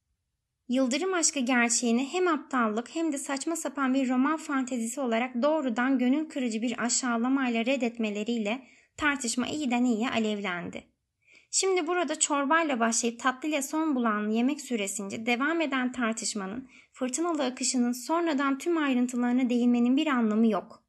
Yıldırım 0.74 1.14
aşkı 1.14 1.40
gerçeğini 1.40 2.14
hem 2.14 2.28
aptallık 2.28 2.96
hem 2.96 3.14
de 3.14 3.18
saçma 3.18 3.56
sapan 3.56 3.94
bir 3.94 4.10
roman 4.10 4.38
fantezisi 4.38 5.02
olarak 5.02 5.42
doğrudan 5.42 6.00
gönül 6.00 6.30
kırıcı 6.30 6.62
bir 6.62 6.84
aşağılamayla 6.84 7.66
reddetmeleriyle 7.66 8.64
tartışma 8.98 9.48
iyiden 9.48 9.84
iyiye 9.84 10.10
alevlendi. 10.10 10.84
Şimdi 11.52 11.88
burada 11.88 12.20
çorbayla 12.20 12.80
başlayıp 12.80 13.20
tatlıyla 13.20 13.62
son 13.62 13.96
bulan 13.96 14.30
yemek 14.30 14.62
süresince 14.62 15.26
devam 15.26 15.62
eden 15.62 15.92
tartışmanın, 15.92 16.70
fırtınalı 16.94 17.44
akışının 17.44 17.92
sonradan 17.92 18.58
tüm 18.58 18.78
ayrıntılarına 18.78 19.50
değinmenin 19.50 19.98
bir 19.98 20.08
anlamı 20.08 20.48
yok. 20.48 20.84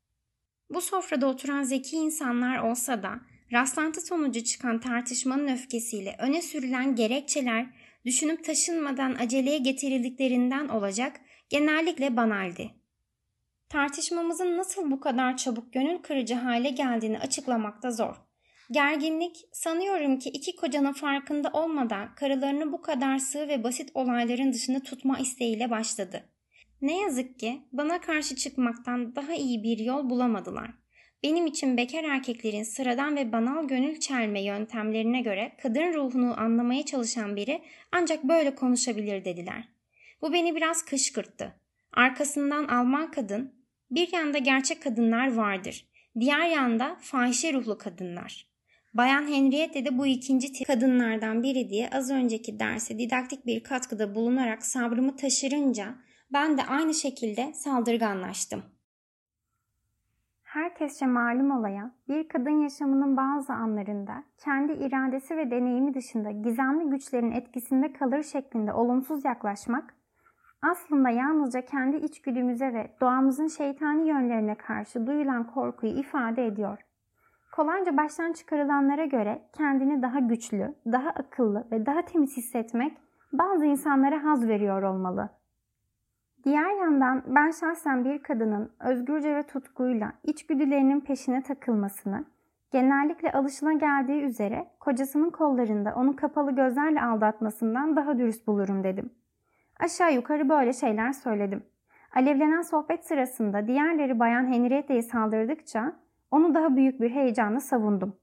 Bu 0.71 0.81
sofrada 0.81 1.27
oturan 1.27 1.63
zeki 1.63 1.97
insanlar 1.97 2.59
olsa 2.59 3.03
da 3.03 3.21
rastlantı 3.53 4.01
sonucu 4.01 4.45
çıkan 4.45 4.81
tartışmanın 4.81 5.49
öfkesiyle 5.49 6.17
öne 6.19 6.43
sürülen 6.43 6.95
gerekçeler 6.95 7.84
düşünüp 8.07 8.45
taşınmadan 8.45 9.15
aceleye 9.15 9.59
getirildiklerinden 9.59 10.69
olacak 10.69 11.21
genellikle 11.49 12.17
banaldi. 12.17 12.71
Tartışmamızın 13.69 14.59
nasıl 14.59 14.91
bu 14.91 15.01
kadar 15.01 15.37
çabuk 15.37 15.73
gönül 15.73 15.99
kırıcı 15.99 16.35
hale 16.35 16.71
geldiğini 16.71 17.19
açıklamakta 17.19 17.91
zor. 17.91 18.15
Gerginlik 18.71 19.37
sanıyorum 19.53 20.19
ki 20.19 20.31
iki 20.31 20.57
kocanın 20.57 20.93
farkında 20.93 21.51
olmadan 21.53 22.15
karılarını 22.15 22.73
bu 22.73 22.83
kadar 22.83 23.19
sığ 23.19 23.49
ve 23.49 23.65
basit 23.65 23.91
olayların 23.95 24.53
dışında 24.53 24.81
tutma 24.81 25.19
isteğiyle 25.19 25.71
başladı. 25.71 26.25
Ne 26.83 27.01
yazık 27.01 27.39
ki 27.39 27.63
bana 27.73 28.01
karşı 28.01 28.37
çıkmaktan 28.37 29.17
daha 29.17 29.35
iyi 29.35 29.63
bir 29.63 29.79
yol 29.79 30.11
bulamadılar. 30.11 30.71
Benim 31.25 31.47
için 31.47 31.77
bekar 31.77 32.05
erkeklerin 32.05 32.63
sıradan 32.63 33.17
ve 33.17 33.33
banal 33.33 33.69
gönül 33.69 34.01
çelme 34.01 34.43
yöntemlerine 34.43 35.21
göre 35.21 35.53
kadın 35.63 35.93
ruhunu 35.95 36.41
anlamaya 36.41 36.85
çalışan 36.85 37.37
biri 37.37 37.63
ancak 37.93 38.25
böyle 38.25 38.55
konuşabilir 38.55 39.25
dediler. 39.25 39.69
Bu 40.23 40.33
beni 40.33 40.57
biraz 40.57 40.85
kışkırttı. 40.85 41.53
Arkasından 41.93 42.65
Alman 42.65 43.11
kadın, 43.11 43.55
bir 43.91 44.13
yanda 44.13 44.39
gerçek 44.39 44.83
kadınlar 44.83 45.35
vardır, 45.35 45.87
diğer 46.21 46.49
yanda 46.49 46.97
fahişe 47.01 47.53
ruhlu 47.53 47.79
kadınlar. 47.79 48.47
Bayan 48.95 49.29
Henriette 49.29 49.85
de 49.85 49.99
bu 49.99 50.07
ikinci 50.07 50.53
tip 50.53 50.67
kadınlardan 50.67 51.43
biri 51.43 51.71
diye 51.71 51.91
az 51.91 52.11
önceki 52.11 52.59
derse 52.59 52.99
didaktik 52.99 53.47
bir 53.47 53.63
katkıda 53.63 54.15
bulunarak 54.15 54.67
sabrımı 54.67 55.17
taşırınca 55.17 55.95
ben 56.33 56.59
de 56.59 56.63
aynı 56.63 56.95
şekilde 56.95 57.53
saldırganlaştım. 57.55 58.74
Herkesçe 60.55 61.07
malum 61.07 61.51
olaya 61.51 61.91
bir 62.09 62.29
kadın 62.29 62.61
yaşamının 62.63 63.17
bazı 63.17 63.53
anlarında 63.53 64.25
kendi 64.39 64.73
iradesi 64.73 65.37
ve 65.37 65.51
deneyimi 65.51 65.95
dışında 65.95 66.31
gizemli 66.31 66.91
güçlerin 66.91 67.31
etkisinde 67.31 67.93
kalır 67.93 68.23
şeklinde 68.23 68.73
olumsuz 68.73 69.25
yaklaşmak 69.25 69.95
aslında 70.63 71.11
yalnızca 71.11 71.61
kendi 71.65 71.97
içgüdümüze 71.97 72.75
ve 72.75 72.91
doğamızın 73.01 73.47
şeytani 73.47 74.09
yönlerine 74.09 74.55
karşı 74.55 75.07
duyulan 75.07 75.47
korkuyu 75.47 75.93
ifade 75.93 76.47
ediyor. 76.47 76.79
Kolayca 77.53 77.97
baştan 77.97 78.33
çıkarılanlara 78.33 79.05
göre 79.05 79.43
kendini 79.53 80.03
daha 80.03 80.19
güçlü, 80.19 80.75
daha 80.93 81.11
akıllı 81.11 81.69
ve 81.71 81.87
daha 81.87 82.03
temiz 82.03 82.37
hissetmek 82.37 82.97
bazı 83.33 83.65
insanlara 83.65 84.25
haz 84.25 84.49
veriyor 84.49 84.83
olmalı. 84.83 85.31
Diğer 86.45 86.81
yandan 86.81 87.23
ben 87.27 87.51
şahsen 87.51 88.05
bir 88.05 88.23
kadının 88.23 88.73
özgürce 88.81 89.37
ve 89.37 89.43
tutkuyla 89.43 90.13
içgüdülerinin 90.23 91.01
peşine 91.01 91.43
takılmasını, 91.43 92.25
genellikle 92.73 93.33
alışına 93.33 93.73
geldiği 93.73 94.23
üzere 94.23 94.67
kocasının 94.81 95.31
kollarında 95.31 95.95
onu 95.97 96.17
kapalı 96.17 96.55
gözlerle 96.55 97.03
aldatmasından 97.03 97.97
daha 97.97 98.19
dürüst 98.19 98.47
bulurum 98.47 98.85
dedim. 98.85 99.11
Aşağı 99.81 100.15
yukarı 100.15 100.49
böyle 100.49 100.73
şeyler 100.73 101.13
söyledim. 101.13 101.63
Alevlenen 102.15 102.63
sohbet 102.63 103.07
sırasında 103.07 103.67
diğerleri 103.67 104.19
Bayan 104.19 104.47
Henrietta'yı 104.47 105.03
saldırdıkça 105.03 105.93
onu 106.31 106.55
daha 106.55 106.77
büyük 106.77 107.01
bir 107.01 107.11
heyecanla 107.11 107.61
savundum. 107.61 108.17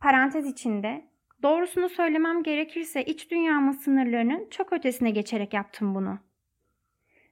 Parantez 0.00 0.46
içinde, 0.46 1.04
doğrusunu 1.42 1.88
söylemem 1.88 2.42
gerekirse 2.42 3.04
iç 3.04 3.30
dünyamın 3.30 3.72
sınırlarının 3.72 4.48
çok 4.50 4.72
ötesine 4.72 5.10
geçerek 5.10 5.54
yaptım 5.54 5.94
bunu. 5.94 6.18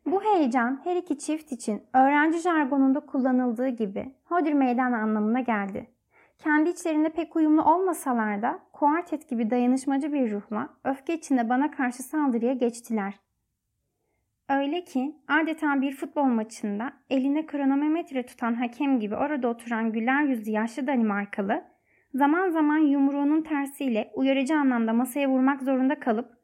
Bu 0.06 0.23
heyecan 0.23 0.80
her 0.84 0.96
iki 0.96 1.18
çift 1.18 1.52
için 1.52 1.82
öğrenci 1.94 2.38
jargonunda 2.38 3.00
kullanıldığı 3.00 3.68
gibi 3.68 4.14
hodir 4.25 4.52
meydan 4.52 4.92
anlamına 4.92 5.40
geldi. 5.40 5.90
Kendi 6.38 6.70
içlerinde 6.70 7.08
pek 7.08 7.37
uyumlu 7.37 7.62
olmasalar 7.62 8.42
da 8.42 8.58
kuartet 8.73 9.28
gibi 9.28 9.50
dayanışmacı 9.50 10.12
bir 10.12 10.30
ruhla 10.30 10.68
öfke 10.84 11.14
içinde 11.14 11.49
bana 11.49 11.70
karşı 11.70 12.02
saldırıya 12.02 12.52
geçtiler. 12.52 13.14
Öyle 14.49 14.84
ki 14.84 15.16
adeta 15.28 15.80
bir 15.80 15.96
futbol 15.96 16.25
maçında 16.25 16.92
eline 17.11 17.46
kronometre 17.46 18.26
tutan 18.26 18.54
hakem 18.54 19.00
gibi 19.00 19.16
orada 19.16 19.49
oturan 19.49 19.92
güler 19.92 20.23
yüzlü 20.23 20.50
yaşlı 20.50 20.87
Danimarkalı 20.87 21.64
zaman 22.14 22.50
zaman 22.50 22.78
yumruğunun 22.78 23.42
tersiyle 23.42 24.11
uyarıcı 24.14 24.56
anlamda 24.56 24.92
masaya 24.92 25.28
vurmak 25.28 25.62
zorunda 25.62 26.00
kalıp 26.00 26.34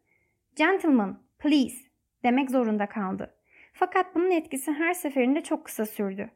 ''Gentlemen, 0.57 1.17
please'' 1.39 1.91
demek 2.23 2.51
zorunda 2.51 2.87
kaldı. 2.87 3.40
Fakat 3.81 4.15
bunun 4.15 4.31
etkisi 4.31 4.73
her 4.73 4.95
seferinde 4.95 5.41
çok 5.41 5.65
kısa 5.65 5.87
sürdü. 5.87 6.31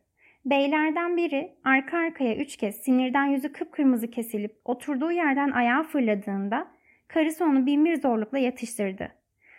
Beylerden 0.44 1.16
biri 1.16 1.52
arka 1.64 1.98
arkaya 1.98 2.36
üç 2.36 2.56
kez 2.56 2.76
sinirden 2.76 3.24
yüzü 3.24 3.52
kıpkırmızı 3.52 4.10
kesilip 4.10 4.56
oturduğu 4.64 5.12
yerden 5.12 5.50
ayağa 5.50 5.82
fırladığında 5.82 6.66
karısı 7.08 7.44
onu 7.44 7.66
binbir 7.66 8.00
zorlukla 8.00 8.38
yatıştırdı. 8.38 9.12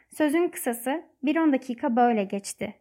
Sözün 0.10 0.48
kısası 0.48 1.04
bir 1.24 1.36
on 1.36 1.54
dakika 1.54 1.96
böyle 1.96 2.24
geçti. 2.24 2.74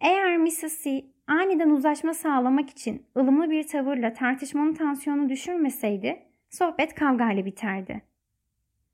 Eğer 0.00 0.36
Mrs. 0.36 0.84
C 0.84 1.04
aniden 1.26 1.70
uzlaşma 1.70 2.14
sağlamak 2.14 2.70
için 2.70 3.06
ılımlı 3.16 3.50
bir 3.50 3.66
tavırla 3.66 4.12
tartışmanın 4.12 4.74
tansiyonu 4.74 5.28
düşürmeseydi 5.28 6.22
sohbet 6.50 6.94
kavgayla 6.94 7.44
biterdi. 7.44 8.02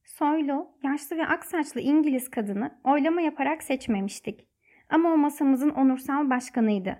Soylu, 0.04 0.68
yaşlı 0.82 1.16
ve 1.16 1.26
aksaçlı 1.26 1.80
İngiliz 1.80 2.30
kadını 2.30 2.70
oylama 2.84 3.20
yaparak 3.20 3.62
seçmemiştik. 3.62 4.49
Ama 4.90 5.12
o 5.12 5.16
masamızın 5.16 5.70
onursal 5.70 6.30
başkanıydı. 6.30 6.96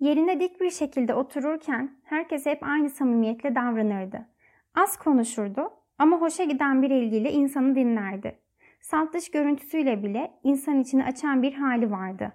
Yerine 0.00 0.40
dik 0.40 0.60
bir 0.60 0.70
şekilde 0.70 1.14
otururken 1.14 1.90
herkes 2.04 2.46
hep 2.46 2.62
aynı 2.62 2.90
samimiyetle 2.90 3.54
davranırdı. 3.54 4.26
Az 4.74 4.96
konuşurdu 4.96 5.70
ama 5.98 6.20
hoşa 6.20 6.44
giden 6.44 6.82
bir 6.82 6.90
ilgiyle 6.90 7.32
insanı 7.32 7.74
dinlerdi. 7.74 8.38
Salt 8.80 9.14
dış 9.14 9.30
görüntüsüyle 9.30 10.02
bile 10.02 10.30
insan 10.42 10.80
içini 10.80 11.04
açan 11.04 11.42
bir 11.42 11.52
hali 11.52 11.90
vardı. 11.90 12.32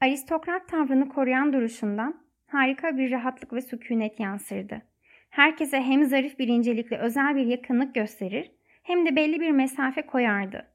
Aristokrat 0.00 0.68
tavrını 0.68 1.08
koruyan 1.08 1.52
duruşundan 1.52 2.20
harika 2.46 2.98
bir 2.98 3.10
rahatlık 3.10 3.52
ve 3.52 3.60
sükunet 3.60 4.20
yansırdı. 4.20 4.82
Herkese 5.30 5.80
hem 5.80 6.04
zarif 6.04 6.38
bir 6.38 6.48
incelikle 6.48 6.98
özel 6.98 7.36
bir 7.36 7.46
yakınlık 7.46 7.94
gösterir 7.94 8.52
hem 8.82 9.06
de 9.06 9.16
belli 9.16 9.40
bir 9.40 9.50
mesafe 9.50 10.02
koyardı. 10.02 10.66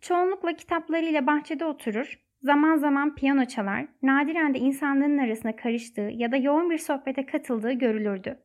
Çoğunlukla 0.00 0.52
kitaplarıyla 0.52 1.26
bahçede 1.26 1.64
oturur, 1.64 2.18
zaman 2.42 2.76
zaman 2.76 3.14
piyano 3.14 3.44
çalar, 3.44 3.86
nadiren 4.02 4.54
de 4.54 4.58
insanların 4.58 5.18
arasına 5.18 5.56
karıştığı 5.56 6.10
ya 6.14 6.32
da 6.32 6.36
yoğun 6.36 6.70
bir 6.70 6.78
sohbete 6.78 7.26
katıldığı 7.26 7.72
görülürdü. 7.72 8.38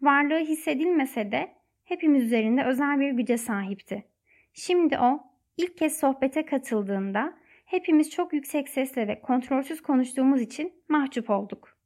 Varlığı 0.00 0.38
hissedilmese 0.38 1.32
de 1.32 1.48
hepimiz 1.84 2.24
üzerinde 2.24 2.64
özel 2.64 3.00
bir 3.00 3.10
güce 3.10 3.38
sahipti. 3.38 4.04
Şimdi 4.52 4.98
o 4.98 5.20
ilk 5.56 5.78
kez 5.78 6.00
sohbete 6.00 6.44
katıldığında 6.44 7.34
hepimiz 7.66 8.10
çok 8.10 8.32
yüksek 8.32 8.68
sesle 8.68 9.08
ve 9.08 9.20
kontrolsüz 9.20 9.82
konuştuğumuz 9.82 10.40
için 10.40 10.72
mahcup 10.88 11.30
olduk. 11.30 11.78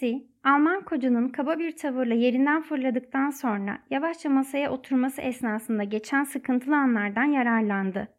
C, 0.00 0.22
Alman 0.44 0.84
kocanın 0.84 1.28
kaba 1.28 1.58
bir 1.58 1.76
tavırla 1.76 2.14
yerinden 2.14 2.62
fırladıktan 2.62 3.30
sonra 3.30 3.78
yavaşça 3.90 4.28
masaya 4.28 4.72
oturması 4.72 5.20
esnasında 5.20 5.84
geçen 5.84 6.24
sıkıntılı 6.24 6.76
anlardan 6.76 7.24
yararlandı. 7.24 8.15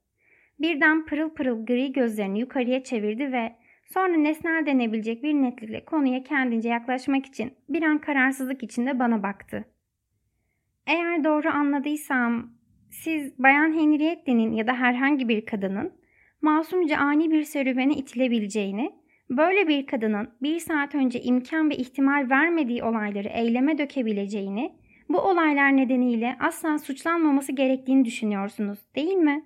Birden 0.60 1.06
pırıl 1.06 1.30
pırıl 1.30 1.66
gri 1.66 1.92
gözlerini 1.92 2.40
yukarıya 2.40 2.84
çevirdi 2.84 3.32
ve 3.32 3.56
sonra 3.94 4.18
nesnel 4.18 4.66
denebilecek 4.66 5.24
bir 5.24 5.34
netlikle 5.34 5.86
konuya 5.86 6.24
kendince 6.24 6.70
yaklaşmak 6.70 7.26
için 7.26 7.54
bir 7.70 7.84
an 7.84 8.02
kararsızlık 8.02 8.64
içinde 8.64 9.00
bana 9.00 9.24
baktı. 9.24 9.66
Eğer 10.88 11.24
doğru 11.24 11.50
anladıysam 11.50 12.50
siz 12.92 13.40
Bayan 13.40 13.74
Henriette'nin 13.74 14.52
ya 14.52 14.68
da 14.68 14.74
herhangi 14.74 15.30
bir 15.30 15.46
kadının 15.46 15.92
masumca 16.42 16.98
ani 16.98 17.32
bir 17.32 17.44
serüvene 17.44 17.94
itilebileceğini, 17.94 18.92
böyle 19.30 19.68
bir 19.68 19.86
kadının 19.86 20.30
bir 20.42 20.60
saat 20.60 20.96
önce 20.96 21.22
imkan 21.22 21.70
ve 21.70 21.76
ihtimal 21.76 22.30
vermediği 22.30 22.84
olayları 22.84 23.28
eyleme 23.28 23.78
dökebileceğini, 23.78 24.72
bu 25.10 25.20
olaylar 25.20 25.78
nedeniyle 25.78 26.36
asla 26.40 26.78
suçlanmaması 26.78 27.52
gerektiğini 27.52 28.06
düşünüyorsunuz, 28.06 28.80
değil 28.96 29.16
mi? 29.16 29.44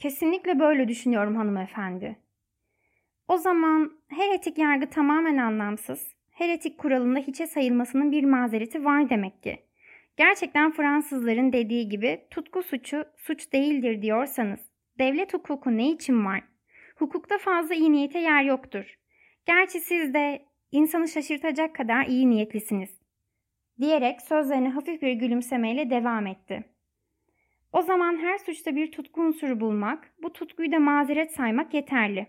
Kesinlikle 0.00 0.58
böyle 0.58 0.88
düşünüyorum 0.88 1.36
hanımefendi. 1.36 2.16
O 3.28 3.36
zaman 3.36 3.92
her 4.08 4.34
etik 4.34 4.58
yargı 4.58 4.90
tamamen 4.90 5.36
anlamsız, 5.36 6.14
her 6.30 6.48
etik 6.48 6.78
kuralında 6.78 7.18
hiçe 7.18 7.46
sayılmasının 7.46 8.12
bir 8.12 8.24
mazereti 8.24 8.84
var 8.84 9.10
demek 9.10 9.42
ki. 9.42 9.58
Gerçekten 10.16 10.72
Fransızların 10.72 11.52
dediği 11.52 11.88
gibi 11.88 12.26
tutku 12.30 12.62
suçu 12.62 13.04
suç 13.16 13.52
değildir 13.52 14.02
diyorsanız 14.02 14.60
devlet 14.98 15.34
hukuku 15.34 15.76
ne 15.76 15.90
için 15.90 16.24
var? 16.24 16.42
Hukukta 16.96 17.38
fazla 17.38 17.74
iyi 17.74 17.92
niyete 17.92 18.18
yer 18.18 18.42
yoktur. 18.42 18.98
Gerçi 19.46 19.80
siz 19.80 20.14
de 20.14 20.42
insanı 20.72 21.08
şaşırtacak 21.08 21.74
kadar 21.74 22.06
iyi 22.06 22.30
niyetlisiniz. 22.30 23.00
Diyerek 23.80 24.22
sözlerine 24.22 24.68
hafif 24.68 25.02
bir 25.02 25.12
gülümsemeyle 25.12 25.90
devam 25.90 26.26
etti. 26.26 26.64
O 27.72 27.82
zaman 27.82 28.16
her 28.16 28.38
suçta 28.38 28.76
bir 28.76 28.92
tutku 28.92 29.20
unsuru 29.20 29.60
bulmak, 29.60 30.12
bu 30.22 30.32
tutkuyu 30.32 30.72
da 30.72 30.78
mazeret 30.78 31.32
saymak 31.32 31.74
yeterli. 31.74 32.26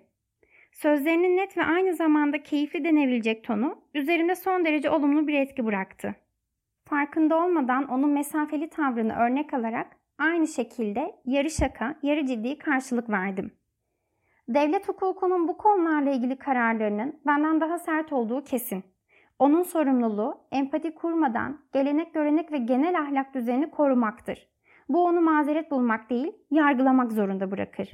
Sözlerinin 0.71 1.37
net 1.37 1.57
ve 1.57 1.63
aynı 1.63 1.95
zamanda 1.95 2.43
keyifli 2.43 2.83
denebilecek 2.83 3.43
tonu 3.43 3.83
üzerimde 3.93 4.35
son 4.35 4.65
derece 4.65 4.89
olumlu 4.89 5.27
bir 5.27 5.33
etki 5.33 5.65
bıraktı. 5.65 6.15
Farkında 6.85 7.45
olmadan 7.45 7.87
onun 7.87 8.09
mesafeli 8.09 8.69
tavrını 8.69 9.15
örnek 9.15 9.53
alarak 9.53 9.87
aynı 10.17 10.47
şekilde 10.47 11.15
yarı 11.25 11.49
şaka, 11.49 11.95
yarı 12.03 12.25
ciddi 12.25 12.57
karşılık 12.57 13.09
verdim. 13.09 13.51
Devlet 14.47 14.89
hukukunun 14.89 15.47
bu 15.47 15.57
konularla 15.57 16.11
ilgili 16.11 16.35
kararlarının 16.35 17.19
benden 17.25 17.61
daha 17.61 17.79
sert 17.79 18.13
olduğu 18.13 18.43
kesin. 18.43 18.83
Onun 19.39 19.63
sorumluluğu 19.63 20.47
empati 20.51 20.95
kurmadan 20.95 21.61
gelenek, 21.73 22.13
görenek 22.13 22.51
ve 22.51 22.57
genel 22.57 22.99
ahlak 22.99 23.33
düzenini 23.33 23.71
korumaktır. 23.71 24.51
Bu 24.93 25.05
onu 25.05 25.21
mazeret 25.21 25.71
bulmak 25.71 26.09
değil, 26.09 26.31
yargılamak 26.49 27.11
zorunda 27.11 27.51
bırakır. 27.51 27.89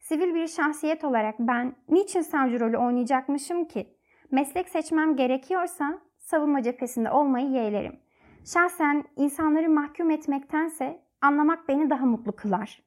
Sivil 0.00 0.34
bir 0.34 0.48
şahsiyet 0.48 1.04
olarak 1.04 1.34
ben 1.38 1.74
niçin 1.88 2.20
savcı 2.20 2.60
rolü 2.60 2.76
oynayacakmışım 2.76 3.64
ki? 3.64 3.86
Meslek 4.30 4.68
seçmem 4.68 5.16
gerekiyorsa 5.16 5.98
savunma 6.18 6.62
cephesinde 6.62 7.10
olmayı 7.10 7.46
yeğlerim. 7.46 8.00
Şahsen 8.44 9.04
insanları 9.16 9.70
mahkum 9.70 10.10
etmektense 10.10 11.02
anlamak 11.20 11.68
beni 11.68 11.90
daha 11.90 12.06
mutlu 12.06 12.32
kılar. 12.32 12.82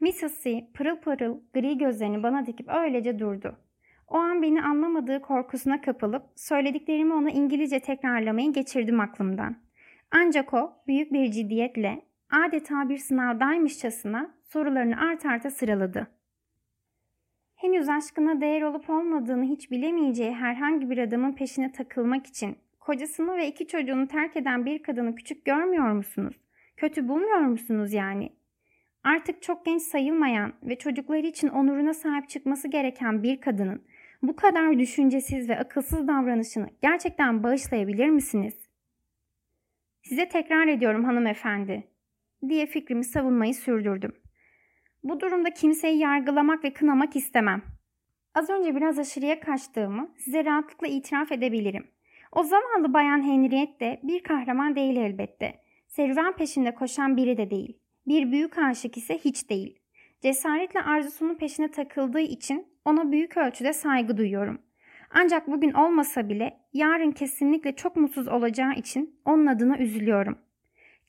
Mrs. 0.00 0.42
C 0.44 0.70
pırıl 0.74 0.96
pırıl 0.96 1.40
gri 1.54 1.78
gözlerini 1.78 2.22
bana 2.22 2.46
dikip 2.46 2.68
öylece 2.68 3.18
durdu. 3.18 3.56
O 4.08 4.16
an 4.16 4.42
beni 4.42 4.62
anlamadığı 4.62 5.22
korkusuna 5.22 5.80
kapılıp 5.80 6.22
söylediklerimi 6.36 7.14
ona 7.14 7.30
İngilizce 7.30 7.80
tekrarlamayı 7.80 8.52
geçirdim 8.52 9.00
aklımdan. 9.00 9.56
Ancak 10.10 10.54
o 10.54 10.72
büyük 10.86 11.12
bir 11.12 11.30
ciddiyetle 11.30 12.09
adeta 12.30 12.88
bir 12.88 12.98
sınavdaymışçasına 12.98 14.30
sorularını 14.44 15.00
art 15.00 15.26
arta 15.26 15.50
sıraladı. 15.50 16.06
Henüz 17.54 17.88
aşkına 17.88 18.40
değer 18.40 18.62
olup 18.62 18.90
olmadığını 18.90 19.44
hiç 19.44 19.70
bilemeyeceği 19.70 20.34
herhangi 20.34 20.90
bir 20.90 20.98
adamın 20.98 21.32
peşine 21.32 21.72
takılmak 21.72 22.26
için 22.26 22.58
kocasını 22.80 23.36
ve 23.36 23.48
iki 23.48 23.66
çocuğunu 23.66 24.08
terk 24.08 24.36
eden 24.36 24.66
bir 24.66 24.82
kadını 24.82 25.14
küçük 25.14 25.44
görmüyor 25.44 25.92
musunuz? 25.92 26.36
Kötü 26.76 27.08
bulmuyor 27.08 27.40
musunuz 27.40 27.92
yani? 27.92 28.32
Artık 29.04 29.42
çok 29.42 29.64
genç 29.64 29.82
sayılmayan 29.82 30.52
ve 30.62 30.78
çocukları 30.78 31.26
için 31.26 31.48
onuruna 31.48 31.94
sahip 31.94 32.28
çıkması 32.28 32.68
gereken 32.68 33.22
bir 33.22 33.40
kadının 33.40 33.82
Bu 34.22 34.36
kadar 34.36 34.78
düşüncesiz 34.78 35.48
ve 35.48 35.58
akılsız 35.58 36.08
davranışını 36.08 36.68
gerçekten 36.82 37.42
bağışlayabilir 37.42 38.08
misiniz? 38.08 38.54
Size 40.02 40.28
tekrar 40.28 40.66
ediyorum 40.66 41.04
hanımefendi, 41.04 41.89
diye 42.48 42.66
fikrimi 42.66 43.04
savunmayı 43.04 43.54
sürdürdüm. 43.54 44.12
Bu 45.02 45.20
durumda 45.20 45.50
kimseyi 45.50 45.98
yargılamak 45.98 46.64
ve 46.64 46.72
kınamak 46.72 47.16
istemem. 47.16 47.62
Az 48.34 48.50
önce 48.50 48.76
biraz 48.76 48.98
aşırıya 48.98 49.40
kaçtığımı 49.40 50.14
size 50.16 50.44
rahatlıkla 50.44 50.86
itiraf 50.86 51.32
edebilirim. 51.32 51.86
O 52.32 52.42
zavallı 52.42 52.94
bayan 52.94 53.22
Henriette 53.22 53.80
de 53.80 54.00
bir 54.02 54.22
kahraman 54.22 54.76
değil 54.76 54.96
elbette. 54.96 55.60
Serüven 55.86 56.32
peşinde 56.32 56.74
koşan 56.74 57.16
biri 57.16 57.36
de 57.36 57.50
değil. 57.50 57.78
Bir 58.06 58.32
büyük 58.32 58.58
aşık 58.58 58.96
ise 58.96 59.18
hiç 59.18 59.50
değil. 59.50 59.78
Cesaretle 60.20 60.82
arzusunun 60.82 61.34
peşine 61.34 61.70
takıldığı 61.70 62.20
için 62.20 62.66
ona 62.84 63.12
büyük 63.12 63.36
ölçüde 63.36 63.72
saygı 63.72 64.16
duyuyorum. 64.16 64.62
Ancak 65.10 65.48
bugün 65.48 65.72
olmasa 65.72 66.28
bile 66.28 66.60
yarın 66.72 67.10
kesinlikle 67.10 67.76
çok 67.76 67.96
mutsuz 67.96 68.28
olacağı 68.28 68.74
için 68.74 69.20
onun 69.24 69.46
adına 69.46 69.78
üzülüyorum. 69.78 70.38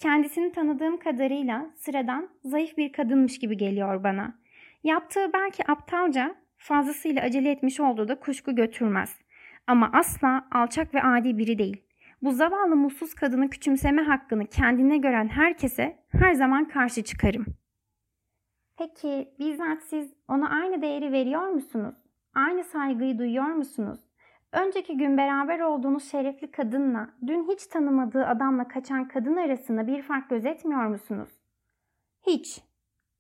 Kendisini 0.02 0.52
tanıdığım 0.52 0.98
kadarıyla 0.98 1.70
sıradan 1.76 2.30
zayıf 2.44 2.78
bir 2.78 2.92
kadınmış 2.92 3.40
gibi 3.40 3.58
geliyor 3.58 4.04
bana. 4.04 4.40
Yaptığı 4.84 5.34
belki 5.34 5.72
aptalca, 5.72 6.36
fazlasıyla 6.58 7.22
acele 7.22 7.52
etmiş 7.52 7.80
olduğu 7.80 8.08
da 8.08 8.20
kuşku 8.20 8.56
götürmez. 8.56 9.20
Ama 9.68 9.90
asla 9.94 10.48
alçak 10.52 10.94
ve 10.94 11.04
adi 11.04 11.38
biri 11.38 11.58
değil. 11.58 11.84
Bu 12.22 12.32
zavallı 12.32 12.76
mutsuz 12.76 13.14
kadını 13.14 13.50
küçümseme 13.50 14.02
hakkını 14.02 14.48
kendine 14.48 14.98
gören 14.98 15.28
herkese 15.28 15.98
her 16.12 16.34
zaman 16.34 16.68
karşı 16.68 17.04
çıkarım. 17.04 17.46
Peki 18.78 19.30
bizzat 19.40 19.84
siz 19.84 20.14
ona 20.28 20.50
aynı 20.50 20.82
değeri 20.82 21.12
veriyor 21.12 21.48
musunuz? 21.48 21.96
Aynı 22.36 22.64
saygıyı 22.64 23.20
duyuyor 23.20 23.46
musunuz? 23.46 24.00
Önceki 24.52 24.98
gün 24.98 25.18
beraber 25.18 25.60
olduğunuz 25.60 26.12
şerefli 26.12 26.52
kadınla 26.52 27.10
dün 27.28 27.48
hiç 27.48 27.68
tanımadığı 27.68 28.26
adamla 28.26 28.68
kaçan 28.68 29.08
kadın 29.08 29.36
arasında 29.36 29.88
bir 29.88 30.02
fark 30.02 30.30
gözetmiyor 30.30 30.86
musunuz? 30.86 31.30
Hiç. 32.28 32.62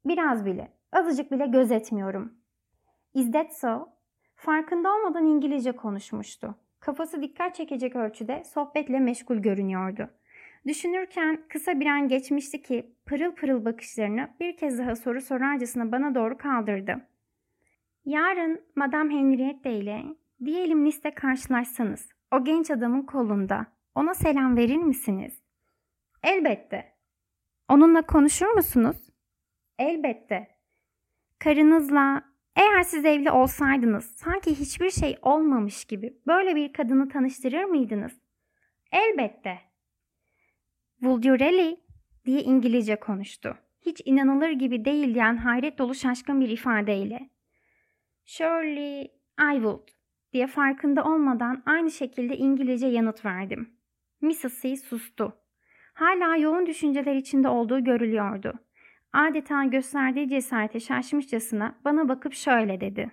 Biraz 0.05 0.45
bile. 0.45 0.71
Azıcık 0.91 1.31
bile 1.31 1.45
gözetmiyorum. 1.45 2.33
Is 3.13 3.31
that 3.31 3.57
so? 3.57 3.89
Farkında 4.35 4.93
olmadan 4.93 5.25
İngilizce 5.25 5.71
konuşmuştu. 5.71 6.55
Kafası 6.79 7.21
dikkat 7.21 7.55
çekecek 7.55 7.95
ölçüde 7.95 8.43
sohbetle 8.43 8.99
meşgul 8.99 9.37
görünüyordu. 9.37 10.09
Düşünürken 10.67 11.43
kısa 11.49 11.79
bir 11.79 11.85
an 11.85 12.07
geçmişti 12.07 12.61
ki 12.61 12.95
pırıl 13.05 13.31
pırıl 13.31 13.65
bakışlarını 13.65 14.29
bir 14.39 14.57
kez 14.57 14.79
daha 14.79 14.95
soru 14.95 15.21
sorarcasına 15.21 15.91
bana 15.91 16.15
doğru 16.15 16.37
kaldırdı. 16.37 16.95
Yarın 18.05 18.61
Madame 18.75 19.13
Henriette 19.13 19.73
ile 19.73 20.03
diyelim 20.45 20.85
liste 20.85 21.13
karşılaşsanız 21.13 22.09
o 22.31 22.43
genç 22.43 22.71
adamın 22.71 23.01
kolunda 23.01 23.67
ona 23.95 24.13
selam 24.13 24.57
verir 24.57 24.77
misiniz? 24.77 25.41
Elbette. 26.23 26.93
Onunla 27.69 28.01
konuşur 28.01 28.47
musunuz? 28.47 28.97
Elbette. 29.79 30.47
Karınızla 31.39 32.23
eğer 32.55 32.83
siz 32.83 33.05
evli 33.05 33.31
olsaydınız 33.31 34.05
sanki 34.05 34.59
hiçbir 34.59 34.89
şey 34.89 35.17
olmamış 35.21 35.85
gibi 35.85 36.19
böyle 36.27 36.55
bir 36.55 36.73
kadını 36.73 37.09
tanıştırır 37.09 37.63
mıydınız? 37.63 38.21
Elbette. 38.91 39.59
Would 40.99 41.23
you 41.23 41.39
really? 41.39 41.77
diye 42.25 42.41
İngilizce 42.41 42.99
konuştu. 42.99 43.57
Hiç 43.81 44.01
inanılır 44.05 44.49
gibi 44.49 44.85
değil 44.85 45.13
diyen 45.13 45.37
hayret 45.37 45.77
dolu 45.77 45.95
şaşkın 45.95 46.41
bir 46.41 46.49
ifadeyle. 46.49 47.29
Surely 48.25 49.01
I 49.39 49.53
would 49.53 50.00
diye 50.33 50.47
farkında 50.47 51.03
olmadan 51.03 51.63
aynı 51.65 51.91
şekilde 51.91 52.37
İngilizce 52.37 52.87
yanıt 52.87 53.25
verdim. 53.25 53.69
Mrs. 54.21 54.61
C 54.61 54.75
sustu. 54.75 55.33
Hala 55.93 56.35
yoğun 56.35 56.65
düşünceler 56.65 57.15
içinde 57.15 57.47
olduğu 57.47 57.83
görülüyordu. 57.83 58.53
Adeta 59.13 59.63
gösterdiği 59.63 60.29
cesarete 60.29 60.79
şaşmışçasına 60.79 61.75
bana 61.85 62.09
bakıp 62.09 62.33
şöyle 62.33 62.81
dedi. 62.81 63.11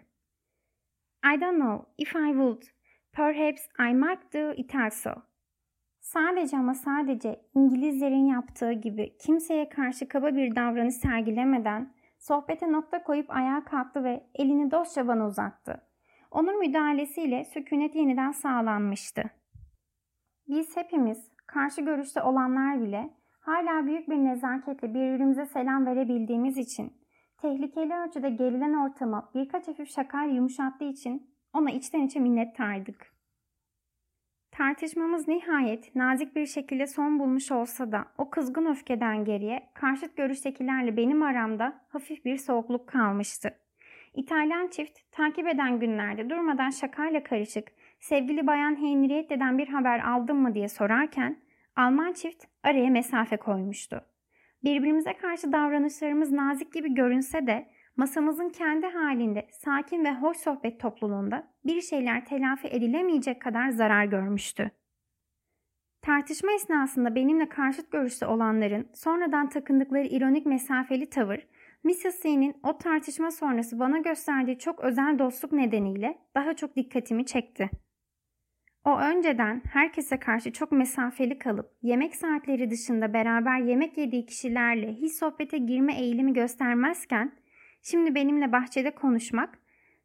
I 1.34 1.40
don't 1.40 1.60
know 1.60 1.86
if 1.98 2.14
I 2.16 2.32
would. 2.32 2.62
Perhaps 3.12 3.68
I 3.78 3.94
might 3.94 4.34
do 4.34 4.52
it 4.52 4.74
also. 4.74 5.10
Sadece 6.00 6.56
ama 6.56 6.74
sadece 6.74 7.40
İngilizlerin 7.54 8.26
yaptığı 8.26 8.72
gibi 8.72 9.16
kimseye 9.18 9.68
karşı 9.68 10.08
kaba 10.08 10.36
bir 10.36 10.56
davranış 10.56 10.94
sergilemeden 10.94 11.94
sohbete 12.18 12.72
nokta 12.72 13.02
koyup 13.02 13.30
ayağa 13.30 13.64
kalktı 13.64 14.04
ve 14.04 14.26
elini 14.34 14.70
dostça 14.70 15.08
bana 15.08 15.26
uzattı. 15.26 15.87
Onun 16.30 16.58
müdahalesiyle 16.58 17.44
sükunet 17.44 17.94
yeniden 17.94 18.32
sağlanmıştı. 18.32 19.22
Biz 20.48 20.76
hepimiz, 20.76 21.30
karşı 21.46 21.80
görüşte 21.80 22.22
olanlar 22.22 22.82
bile 22.82 23.10
hala 23.40 23.86
büyük 23.86 24.08
bir 24.08 24.16
nezaketle 24.16 24.88
birbirimize 24.88 25.46
selam 25.46 25.86
verebildiğimiz 25.86 26.58
için, 26.58 26.92
tehlikeli 27.38 27.94
ölçüde 27.94 28.30
gerilen 28.30 28.72
ortamı 28.72 29.30
birkaç 29.34 29.68
hafif 29.68 29.90
şakayla 29.90 30.34
yumuşattığı 30.34 30.84
için 30.84 31.30
ona 31.52 31.70
içten 31.70 32.06
içe 32.06 32.20
minnettardık. 32.20 33.18
Tartışmamız 34.50 35.28
nihayet 35.28 35.94
nazik 35.94 36.36
bir 36.36 36.46
şekilde 36.46 36.86
son 36.86 37.18
bulmuş 37.18 37.52
olsa 37.52 37.92
da 37.92 38.04
o 38.18 38.30
kızgın 38.30 38.66
öfkeden 38.66 39.24
geriye 39.24 39.70
karşıt 39.74 40.16
görüştekilerle 40.16 40.96
benim 40.96 41.22
aramda 41.22 41.80
hafif 41.88 42.24
bir 42.24 42.36
soğukluk 42.36 42.88
kalmıştı. 42.88 43.67
İtalyan 44.14 44.68
çift 44.68 44.98
takip 45.12 45.48
eden 45.48 45.80
günlerde 45.80 46.30
durmadan 46.30 46.70
şakayla 46.70 47.22
karışık 47.22 47.68
sevgili 48.00 48.46
bayan 48.46 48.76
Henriette'den 48.76 49.58
bir 49.58 49.68
haber 49.68 50.00
aldın 50.00 50.36
mı 50.36 50.54
diye 50.54 50.68
sorarken 50.68 51.36
Alman 51.76 52.12
çift 52.12 52.44
araya 52.62 52.90
mesafe 52.90 53.36
koymuştu. 53.36 54.04
Birbirimize 54.64 55.12
karşı 55.12 55.52
davranışlarımız 55.52 56.32
nazik 56.32 56.72
gibi 56.72 56.94
görünse 56.94 57.46
de 57.46 57.68
masamızın 57.96 58.48
kendi 58.48 58.86
halinde 58.86 59.48
sakin 59.50 60.04
ve 60.04 60.14
hoş 60.14 60.36
sohbet 60.36 60.80
topluluğunda 60.80 61.48
bir 61.64 61.80
şeyler 61.80 62.24
telafi 62.24 62.68
edilemeyecek 62.68 63.42
kadar 63.42 63.68
zarar 63.68 64.04
görmüştü. 64.04 64.70
Tartışma 66.02 66.52
esnasında 66.52 67.14
benimle 67.14 67.48
karşıt 67.48 67.92
görüşte 67.92 68.26
olanların 68.26 68.88
sonradan 68.94 69.48
takındıkları 69.48 70.06
ironik 70.06 70.46
mesafeli 70.46 71.10
tavır, 71.10 71.46
Mrs. 71.84 72.22
C'nin 72.22 72.56
o 72.62 72.78
tartışma 72.78 73.30
sonrası 73.30 73.78
bana 73.78 73.98
gösterdiği 73.98 74.58
çok 74.58 74.80
özel 74.80 75.18
dostluk 75.18 75.52
nedeniyle 75.52 76.18
daha 76.34 76.56
çok 76.56 76.76
dikkatimi 76.76 77.26
çekti. 77.26 77.70
O 78.84 78.98
önceden 78.98 79.62
herkese 79.72 80.18
karşı 80.18 80.52
çok 80.52 80.72
mesafeli 80.72 81.38
kalıp 81.38 81.70
yemek 81.82 82.16
saatleri 82.16 82.70
dışında 82.70 83.12
beraber 83.12 83.58
yemek 83.58 83.98
yediği 83.98 84.26
kişilerle 84.26 84.92
hiç 84.92 85.12
sohbete 85.12 85.58
girme 85.58 86.00
eğilimi 86.00 86.32
göstermezken 86.32 87.32
şimdi 87.82 88.14
benimle 88.14 88.52
bahçede 88.52 88.90
konuşmak, 88.90 89.58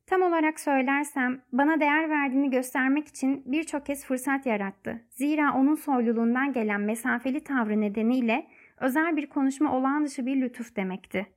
tam 0.05 0.21
olarak 0.21 0.59
söylersem 0.59 1.41
bana 1.51 1.79
değer 1.79 2.09
verdiğini 2.09 2.49
göstermek 2.49 3.07
için 3.07 3.43
birçok 3.45 3.85
kez 3.85 4.05
fırsat 4.05 4.45
yarattı. 4.45 5.01
Zira 5.09 5.53
onun 5.53 5.75
soyluluğundan 5.75 6.53
gelen 6.53 6.81
mesafeli 6.81 7.43
tavrı 7.43 7.81
nedeniyle 7.81 8.47
özel 8.77 9.17
bir 9.17 9.29
konuşma 9.29 9.77
olağan 9.77 10.05
dışı 10.05 10.25
bir 10.25 10.41
lütuf 10.41 10.75
demekti. 10.75 11.27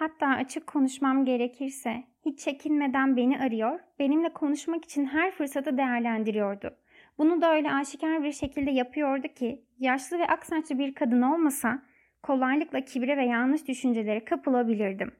Hatta 0.00 0.26
açık 0.26 0.66
konuşmam 0.66 1.24
gerekirse 1.24 2.04
hiç 2.24 2.38
çekinmeden 2.38 3.16
beni 3.16 3.38
arıyor, 3.38 3.80
benimle 3.98 4.32
konuşmak 4.32 4.84
için 4.84 5.06
her 5.06 5.30
fırsatı 5.30 5.78
değerlendiriyordu. 5.78 6.70
Bunu 7.18 7.40
da 7.40 7.54
öyle 7.54 7.72
aşikar 7.72 8.24
bir 8.24 8.32
şekilde 8.32 8.70
yapıyordu 8.70 9.28
ki 9.28 9.64
yaşlı 9.78 10.18
ve 10.18 10.26
aksaçlı 10.26 10.78
bir 10.78 10.94
kadın 10.94 11.22
olmasa 11.22 11.82
kolaylıkla 12.22 12.80
kibre 12.80 13.16
ve 13.16 13.24
yanlış 13.24 13.68
düşüncelere 13.68 14.24
kapılabilirdim. 14.24 15.12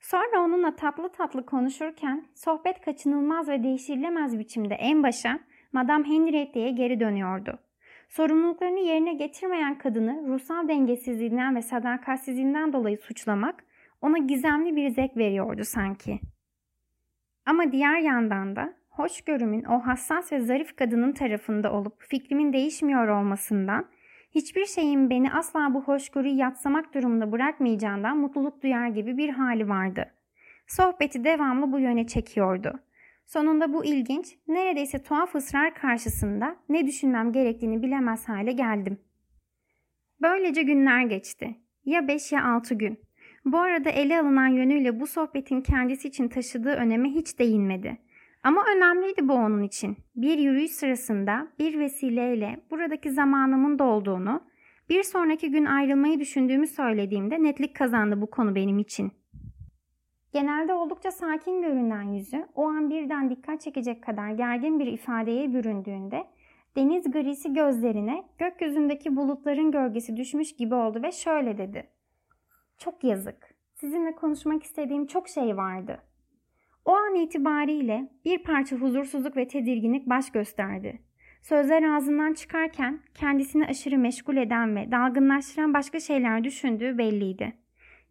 Sonra 0.00 0.40
onunla 0.40 0.76
tatlı 0.76 1.12
tatlı 1.12 1.46
konuşurken 1.46 2.24
sohbet 2.34 2.80
kaçınılmaz 2.80 3.48
ve 3.48 3.62
değiştirilemez 3.62 4.38
biçimde 4.38 4.74
en 4.74 5.02
başa 5.02 5.38
Madame 5.72 6.08
Henriette'ye 6.08 6.70
geri 6.70 7.00
dönüyordu. 7.00 7.58
Sorumluluklarını 8.08 8.80
yerine 8.80 9.14
getirmeyen 9.14 9.78
kadını 9.78 10.28
ruhsal 10.28 10.68
dengesizliğinden 10.68 11.56
ve 11.56 11.62
sadakatsizliğinden 11.62 12.72
dolayı 12.72 12.96
suçlamak 12.98 13.64
ona 14.02 14.18
gizemli 14.18 14.76
bir 14.76 14.88
zevk 14.88 15.16
veriyordu 15.16 15.64
sanki. 15.64 16.20
Ama 17.46 17.72
diğer 17.72 17.98
yandan 17.98 18.56
da 18.56 18.74
hoşgörümün 18.90 19.64
o 19.64 19.78
hassas 19.78 20.32
ve 20.32 20.40
zarif 20.40 20.76
kadının 20.76 21.12
tarafında 21.12 21.72
olup 21.72 22.02
fikrimin 22.02 22.52
değişmiyor 22.52 23.08
olmasından 23.08 23.86
hiçbir 24.34 24.66
şeyin 24.66 25.10
beni 25.10 25.32
asla 25.32 25.74
bu 25.74 25.82
hoşgörüyü 25.82 26.34
yatsamak 26.34 26.94
durumunda 26.94 27.32
bırakmayacağından 27.32 28.16
mutluluk 28.18 28.62
duyar 28.62 28.88
gibi 28.88 29.16
bir 29.16 29.28
hali 29.28 29.68
vardı. 29.68 30.14
Sohbeti 30.66 31.24
devamlı 31.24 31.72
bu 31.72 31.78
yöne 31.78 32.06
çekiyordu. 32.06 32.80
Sonunda 33.26 33.72
bu 33.72 33.84
ilginç, 33.84 34.36
neredeyse 34.48 35.02
tuhaf 35.02 35.34
ısrar 35.34 35.74
karşısında 35.74 36.56
ne 36.68 36.86
düşünmem 36.86 37.32
gerektiğini 37.32 37.82
bilemez 37.82 38.28
hale 38.28 38.52
geldim. 38.52 38.98
Böylece 40.22 40.62
günler 40.62 41.02
geçti. 41.02 41.56
Ya 41.84 42.08
beş 42.08 42.32
ya 42.32 42.44
altı 42.44 42.74
gün. 42.74 42.98
Bu 43.44 43.58
arada 43.58 43.90
ele 43.90 44.20
alınan 44.20 44.46
yönüyle 44.46 45.00
bu 45.00 45.06
sohbetin 45.06 45.60
kendisi 45.60 46.08
için 46.08 46.28
taşıdığı 46.28 46.72
öneme 46.72 47.08
hiç 47.08 47.38
değinmedi. 47.38 47.98
Ama 48.42 48.64
önemliydi 48.76 49.28
bu 49.28 49.32
onun 49.32 49.62
için. 49.62 49.96
Bir 50.16 50.38
yürüyüş 50.38 50.70
sırasında 50.70 51.48
bir 51.58 51.78
vesileyle 51.78 52.60
buradaki 52.70 53.10
zamanımın 53.10 53.78
dolduğunu, 53.78 54.40
bir 54.88 55.02
sonraki 55.02 55.50
gün 55.50 55.64
ayrılmayı 55.64 56.20
düşündüğümü 56.20 56.66
söylediğimde 56.66 57.42
netlik 57.42 57.76
kazandı 57.76 58.20
bu 58.20 58.30
konu 58.30 58.54
benim 58.54 58.78
için. 58.78 59.12
Genelde 60.32 60.74
oldukça 60.74 61.10
sakin 61.10 61.62
görünen 61.62 62.02
yüzü 62.02 62.46
o 62.54 62.64
an 62.64 62.90
birden 62.90 63.30
dikkat 63.30 63.60
çekecek 63.60 64.02
kadar 64.02 64.30
gergin 64.30 64.78
bir 64.78 64.86
ifadeye 64.86 65.54
büründüğünde 65.54 66.24
deniz 66.76 67.10
grisi 67.10 67.52
gözlerine 67.52 68.24
gökyüzündeki 68.38 69.16
bulutların 69.16 69.70
gölgesi 69.70 70.16
düşmüş 70.16 70.56
gibi 70.56 70.74
oldu 70.74 71.02
ve 71.02 71.12
şöyle 71.12 71.58
dedi. 71.58 71.88
Çok 72.84 73.04
yazık. 73.04 73.54
Sizinle 73.74 74.14
konuşmak 74.14 74.62
istediğim 74.62 75.06
çok 75.06 75.28
şey 75.28 75.56
vardı. 75.56 76.02
O 76.84 76.92
an 76.92 77.14
itibariyle 77.14 78.10
bir 78.24 78.42
parça 78.42 78.76
huzursuzluk 78.76 79.36
ve 79.36 79.48
tedirginlik 79.48 80.06
baş 80.06 80.30
gösterdi. 80.30 81.02
Sözler 81.42 81.82
ağzından 81.82 82.32
çıkarken 82.32 83.00
kendisini 83.14 83.66
aşırı 83.66 83.98
meşgul 83.98 84.36
eden 84.36 84.76
ve 84.76 84.90
dalgınlaştıran 84.90 85.74
başka 85.74 86.00
şeyler 86.00 86.44
düşündüğü 86.44 86.98
belliydi. 86.98 87.52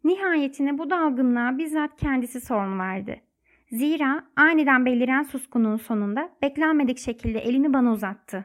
Nihayetinde 0.04 0.78
bu 0.78 0.90
dalgınlığa 0.90 1.58
bizzat 1.58 1.96
kendisi 1.96 2.40
sorun 2.40 2.78
verdi. 2.78 3.22
Zira 3.72 4.24
aniden 4.36 4.86
beliren 4.86 5.22
suskunluğun 5.22 5.76
sonunda 5.76 6.30
beklenmedik 6.42 6.98
şekilde 6.98 7.38
elini 7.38 7.72
bana 7.72 7.92
uzattı. 7.92 8.44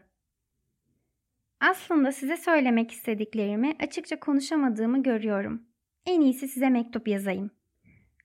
Aslında 1.59 2.11
size 2.11 2.37
söylemek 2.37 2.91
istediklerimi 2.91 3.75
açıkça 3.79 4.19
konuşamadığımı 4.19 5.03
görüyorum. 5.03 5.66
En 6.07 6.21
iyisi 6.21 6.47
size 6.47 6.69
mektup 6.69 7.07
yazayım. 7.07 7.51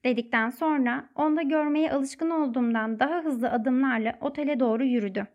Dedikten 0.04 0.50
sonra 0.50 1.08
onda 1.14 1.42
görmeye 1.42 1.92
alışkın 1.92 2.30
olduğumdan 2.30 3.00
daha 3.00 3.24
hızlı 3.24 3.50
adımlarla 3.50 4.18
otele 4.20 4.60
doğru 4.60 4.84
yürüdü. 4.84 5.26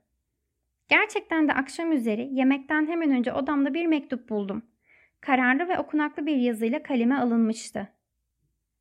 Gerçekten 0.89 1.47
de 1.47 1.53
akşam 1.53 1.91
üzeri 1.91 2.29
yemekten 2.31 2.87
hemen 2.87 3.11
önce 3.11 3.33
odamda 3.33 3.73
bir 3.73 3.85
mektup 3.85 4.29
buldum. 4.29 4.61
Kararlı 5.21 5.67
ve 5.67 5.79
okunaklı 5.79 6.25
bir 6.25 6.35
yazıyla 6.35 6.83
kaleme 6.83 7.15
alınmıştı. 7.15 7.87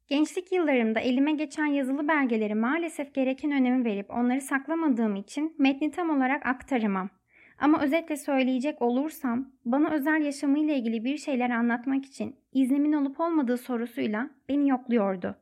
Gençlik 0.08 0.52
yıllarımda 0.52 1.00
elime 1.00 1.32
geçen 1.32 1.66
yazılı 1.66 2.08
belgeleri 2.08 2.54
maalesef 2.54 3.14
gereken 3.14 3.52
önemi 3.52 3.84
verip 3.84 4.10
onları 4.10 4.40
saklamadığım 4.40 5.16
için 5.16 5.54
metni 5.58 5.90
tam 5.90 6.10
olarak 6.10 6.46
aktaramam. 6.46 7.10
Ama 7.58 7.82
özetle 7.82 8.16
söyleyecek 8.16 8.82
olursam 8.82 9.52
bana 9.64 9.90
özel 9.90 10.22
yaşamıyla 10.22 10.74
ilgili 10.74 11.04
bir 11.04 11.16
şeyler 11.16 11.50
anlatmak 11.50 12.04
için 12.04 12.36
iznimin 12.52 12.92
olup 12.92 13.20
olmadığı 13.20 13.58
sorusuyla 13.58 14.30
beni 14.48 14.68
yokluyordu. 14.68 15.36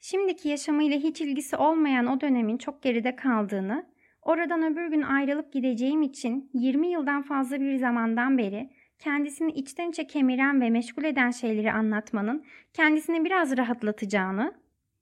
Şimdiki 0.00 0.48
yaşamıyla 0.48 0.98
hiç 0.98 1.20
ilgisi 1.20 1.56
olmayan 1.56 2.06
o 2.06 2.20
dönemin 2.20 2.58
çok 2.58 2.82
geride 2.82 3.16
kaldığını, 3.16 3.86
oradan 4.22 4.72
öbür 4.72 4.86
gün 4.90 5.02
ayrılıp 5.02 5.52
gideceğim 5.52 6.02
için 6.02 6.50
20 6.54 6.88
yıldan 6.88 7.22
fazla 7.22 7.60
bir 7.60 7.76
zamandan 7.76 8.38
beri 8.38 8.70
kendisini 8.98 9.52
içten 9.52 9.90
içe 9.90 10.06
kemiren 10.06 10.60
ve 10.60 10.70
meşgul 10.70 11.04
eden 11.04 11.30
şeyleri 11.30 11.72
anlatmanın 11.72 12.44
kendisini 12.72 13.24
biraz 13.24 13.56
rahatlatacağını 13.56 14.54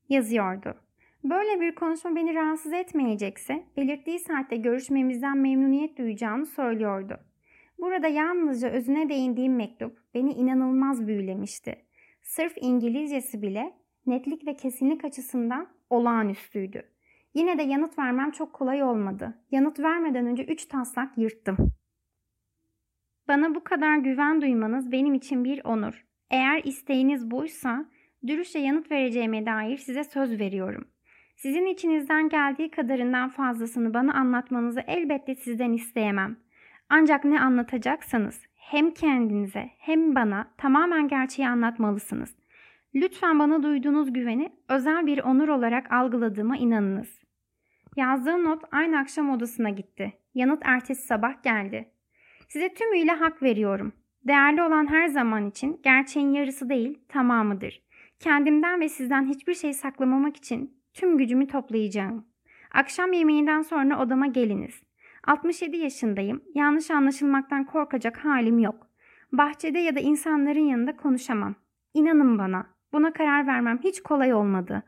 yazıyordu. 0.09 0.84
Böyle 1.25 1.61
bir 1.61 1.75
konuşma 1.75 2.17
beni 2.17 2.35
rahatsız 2.35 2.73
etmeyecekse 2.73 3.65
belirttiği 3.77 4.19
saatte 4.19 4.57
görüşmemizden 4.57 5.39
memnuniyet 5.39 5.99
duyacağını 5.99 6.47
söylüyordu. 6.47 7.21
Burada 7.79 8.09
yalnızca 8.09 8.69
özüne 8.69 9.09
değindiğim 9.09 9.57
mektup 9.57 9.99
beni 10.15 10.33
inanılmaz 10.33 11.07
büyülemişti. 11.07 11.77
Sırf 12.23 12.53
İngilizcesi 12.61 13.43
bile 13.43 13.75
netlik 14.07 14.47
ve 14.47 14.57
kesinlik 14.57 15.05
açısından 15.05 15.69
olağanüstüydü. 15.91 16.83
Yine 17.35 17.59
de 17.59 17.63
yanıt 17.63 17.99
vermem 17.99 18.31
çok 18.31 18.53
kolay 18.53 18.83
olmadı. 18.83 19.35
Yanıt 19.51 19.81
vermeden 19.81 20.27
önce 20.27 20.45
üç 20.45 20.65
taslak 20.65 21.19
yırttım. 21.19 21.57
Bana 23.29 23.55
bu 23.55 23.65
kadar 23.65 23.97
güven 23.97 24.43
duymanız 24.43 24.93
benim 24.93 25.15
için 25.15 25.45
bir 25.45 25.65
onur. 25.65 26.05
Eğer 26.31 26.63
isteğiniz 26.65 27.31
buysa 27.31 27.85
dürüstçe 28.27 28.59
yanıt 28.59 28.91
vereceğime 28.91 29.47
dair 29.47 29.77
size 29.77 30.05
söz 30.05 30.41
veriyorum. 30.41 30.94
Sizin 31.37 31.67
içinizden 31.67 32.29
geldiği 32.29 32.71
kadarından 32.71 33.29
fazlasını 33.29 33.95
bana 33.95 34.15
anlatmanızı 34.15 34.81
elbette 34.87 35.35
sizden 35.35 35.73
isteyemem. 35.73 36.37
Ancak 36.89 37.25
ne 37.25 37.41
anlatacaksanız 37.41 38.41
hem 38.55 38.91
kendinize 38.91 39.71
hem 39.79 40.15
bana 40.15 40.51
tamamen 40.59 41.09
gerçeği 41.09 41.49
anlatmalısınız. 41.49 42.35
Lütfen 42.95 43.39
bana 43.39 43.63
duyduğunuz 43.63 44.13
güveni 44.13 44.53
özel 44.69 45.07
bir 45.07 45.19
onur 45.19 45.49
olarak 45.49 45.93
algıladığıma 45.93 46.57
inanınız. 46.57 47.21
Yazdığım 47.97 48.45
not 48.45 48.63
aynı 48.73 48.99
akşam 48.99 49.31
odasına 49.31 49.71
gitti. 49.71 50.13
Yanıt 50.35 50.63
ertesi 50.65 51.07
sabah 51.07 51.43
geldi. 51.43 51.89
Size 52.49 52.75
tümüyle 52.75 53.13
hak 53.13 53.43
veriyorum. 53.43 53.93
Değerli 54.25 54.63
olan 54.63 54.91
her 54.91 55.07
zaman 55.07 55.49
için 55.49 55.81
gerçeğin 55.83 56.33
yarısı 56.33 56.69
değil, 56.69 56.99
tamamıdır. 57.09 57.83
Kendimden 58.21 58.81
ve 58.81 58.89
sizden 58.89 59.27
hiçbir 59.27 59.55
şey 59.55 59.73
saklamamak 59.73 60.37
için 60.37 60.84
tüm 60.95 61.19
gücümü 61.19 61.47
toplayacağım. 61.47 62.27
Akşam 62.71 63.13
yemeğinden 63.13 63.63
sonra 63.63 64.03
odama 64.03 64.27
geliniz. 64.27 64.83
67 65.27 65.77
yaşındayım. 65.77 66.43
Yanlış 66.55 66.91
anlaşılmaktan 66.91 67.65
korkacak 67.65 68.25
halim 68.25 68.59
yok. 68.59 68.87
Bahçede 69.33 69.79
ya 69.79 69.97
da 69.97 70.01
insanların 70.01 70.67
yanında 70.67 70.97
konuşamam. 70.97 71.55
İnanın 71.95 72.39
bana, 72.39 72.67
buna 72.93 73.13
karar 73.13 73.47
vermem 73.47 73.79
hiç 73.85 74.03
kolay 74.03 74.35
olmadı. 74.35 74.83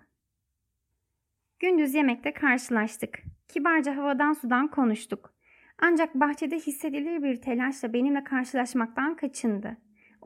Gündüz 1.60 1.94
yemekte 1.94 2.32
karşılaştık. 2.32 3.18
Kibarca 3.48 3.96
havadan 3.96 4.32
sudan 4.32 4.68
konuştuk. 4.68 5.34
Ancak 5.78 6.14
bahçede 6.14 6.56
hissedilir 6.56 7.22
bir 7.22 7.36
telaşla 7.36 7.92
benimle 7.92 8.24
karşılaşmaktan 8.24 9.16
kaçındı. 9.16 9.76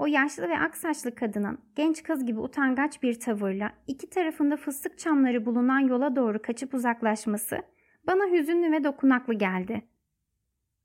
O 0.01 0.07
yaşlı 0.07 0.49
ve 0.49 0.59
aksaçlı 0.59 1.15
kadının 1.15 1.59
genç 1.77 2.03
kız 2.03 2.27
gibi 2.27 2.41
utangaç 2.41 3.03
bir 3.03 3.21
tavırla 3.21 3.73
iki 3.87 4.11
tarafında 4.11 4.57
fıstık 4.57 4.99
çamları 4.99 5.47
bulunan 5.47 5.81
yola 5.81 6.17
doğru 6.17 6.43
kaçıp 6.43 6.75
uzaklaşması 6.75 7.59
bana 8.07 8.33
hüzünlü 8.33 8.73
ve 8.73 8.85
dokunaklı 8.85 9.35
geldi. 9.35 9.83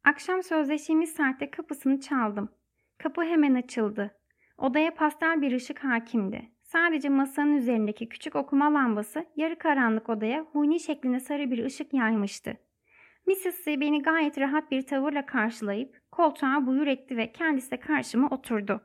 Akşam 0.04 0.44
sözleştiğimiz 0.44 1.14
saatte 1.14 1.52
kapısını 1.52 2.00
çaldım. 2.00 2.50
Kapı 2.98 3.22
hemen 3.24 3.56
açıldı. 3.56 4.12
Odaya 4.58 4.94
pastel 4.94 5.42
bir 5.42 5.52
ışık 5.52 5.84
hakimdi. 5.84 6.50
Sadece 6.64 7.10
masanın 7.10 7.56
üzerindeki 7.56 8.10
küçük 8.10 8.36
okuma 8.36 8.74
lambası 8.74 9.26
yarı 9.36 9.58
karanlık 9.58 10.10
odaya 10.10 10.42
huni 10.42 10.80
şeklinde 10.80 11.20
sarı 11.20 11.52
bir 11.52 11.66
ışık 11.66 11.94
yaymıştı. 11.94 12.58
Mrs. 13.28 13.66
C 13.66 13.82
beni 13.82 14.02
gayet 14.02 14.38
rahat 14.38 14.72
bir 14.72 14.82
tavırla 14.82 15.26
karşılayıp 15.26 16.02
koltuğa 16.12 16.68
buyur 16.68 16.88
etti 16.88 17.18
ve 17.18 17.32
kendisi 17.32 17.72
de 17.72 17.80
karşıma 17.80 18.30
oturdu. 18.30 18.82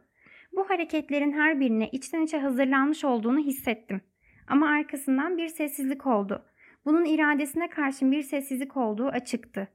Bu 0.53 0.71
hareketlerin 0.71 1.33
her 1.33 1.61
birine 1.61 1.89
içten 1.91 2.23
içe 2.23 2.39
hazırlanmış 2.39 3.05
olduğunu 3.05 3.39
hissettim. 3.39 4.01
Ama 4.49 4.69
arkasından 4.69 5.39
bir 5.39 5.49
sessizlik 5.49 6.07
oldu. 6.07 6.45
Bunun 6.85 7.05
iradesine 7.05 7.69
karşın 7.69 8.13
bir 8.13 8.23
sessizlik 8.23 8.77
olduğu 8.77 9.09
açıktı. 9.09 9.69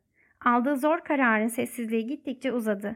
Aldığı 0.45 0.77
zor 0.77 0.99
kararın 0.99 1.47
sessizliği 1.47 2.07
gittikçe 2.07 2.51
uzadı. 2.51 2.95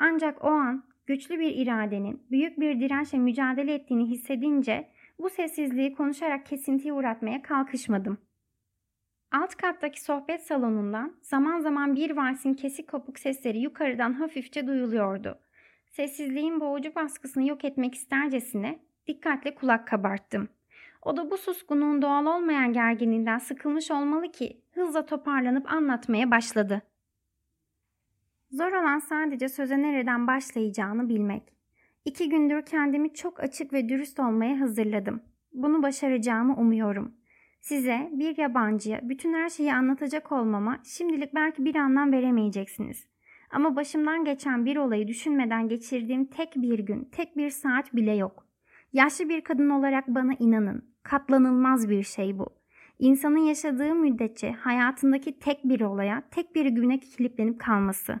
Ancak 0.00 0.44
o 0.44 0.48
an 0.48 0.84
güçlü 1.06 1.38
bir 1.38 1.56
iradenin 1.56 2.22
büyük 2.30 2.60
bir 2.60 2.80
dirençle 2.80 3.18
mücadele 3.18 3.74
ettiğini 3.74 4.10
hissedince 4.10 4.88
bu 5.18 5.30
sessizliği 5.30 5.94
konuşarak 5.94 6.46
kesintiye 6.46 6.92
uğratmaya 6.92 7.42
kalkışmadım. 7.42 8.18
Alt 9.32 9.54
kattaki 9.54 10.02
sohbet 10.02 10.42
salonundan 10.42 11.16
zaman 11.22 11.60
zaman 11.60 11.96
bir 11.96 12.10
valsin 12.10 12.54
kesik 12.54 12.88
kopuk 12.88 13.18
sesleri 13.18 13.58
yukarıdan 13.58 14.12
hafifçe 14.12 14.66
duyuluyordu. 14.66 15.38
Sessizliğin 15.90 16.60
boğucu 16.60 16.94
baskısını 16.94 17.48
yok 17.48 17.64
etmek 17.64 17.94
istercesine 17.94 18.78
dikkatle 19.06 19.54
kulak 19.54 19.88
kabarttım. 19.88 20.48
O 21.02 21.16
da 21.16 21.30
bu 21.30 21.36
suskunluğun 21.36 22.02
doğal 22.02 22.26
olmayan 22.26 22.72
gerginliğinden 22.72 23.38
sıkılmış 23.38 23.90
olmalı 23.90 24.32
ki 24.32 24.60
hızla 24.72 25.06
toparlanıp 25.06 25.72
anlatmaya 25.72 26.30
başladı. 26.30 26.82
Zor 28.50 28.72
olan 28.72 28.98
sadece 28.98 29.48
söze 29.48 29.82
nereden 29.82 30.26
başlayacağını 30.26 31.08
bilmek. 31.08 31.42
İki 32.04 32.28
gündür 32.28 32.62
kendimi 32.62 33.14
çok 33.14 33.40
açık 33.40 33.72
ve 33.72 33.88
dürüst 33.88 34.20
olmaya 34.20 34.60
hazırladım. 34.60 35.22
Bunu 35.52 35.82
başaracağımı 35.82 36.56
umuyorum. 36.56 37.14
Size 37.60 38.10
bir 38.12 38.38
yabancıya 38.38 39.00
bütün 39.08 39.34
her 39.34 39.48
şeyi 39.48 39.74
anlatacak 39.74 40.32
olmama 40.32 40.78
şimdilik 40.84 41.34
belki 41.34 41.64
bir 41.64 41.74
anlam 41.74 42.12
veremeyeceksiniz. 42.12 43.06
Ama 43.50 43.76
başımdan 43.76 44.24
geçen 44.24 44.64
bir 44.64 44.76
olayı 44.76 45.08
düşünmeden 45.08 45.68
geçirdiğim 45.68 46.24
tek 46.24 46.56
bir 46.56 46.78
gün, 46.78 47.04
tek 47.04 47.36
bir 47.36 47.50
saat 47.50 47.94
bile 47.96 48.16
yok. 48.16 48.46
Yaşlı 48.92 49.28
bir 49.28 49.40
kadın 49.40 49.70
olarak 49.70 50.08
bana 50.08 50.32
inanın. 50.38 50.90
Katlanılmaz 51.02 51.90
bir 51.90 52.02
şey 52.02 52.38
bu. 52.38 52.46
İnsanın 52.98 53.38
yaşadığı 53.38 53.94
müddetçe 53.94 54.52
hayatındaki 54.52 55.38
tek 55.38 55.64
bir 55.64 55.80
olaya, 55.80 56.22
tek 56.30 56.54
bir 56.54 56.66
güne 56.66 57.00
kilitlenip 57.00 57.60
kalması. 57.60 58.20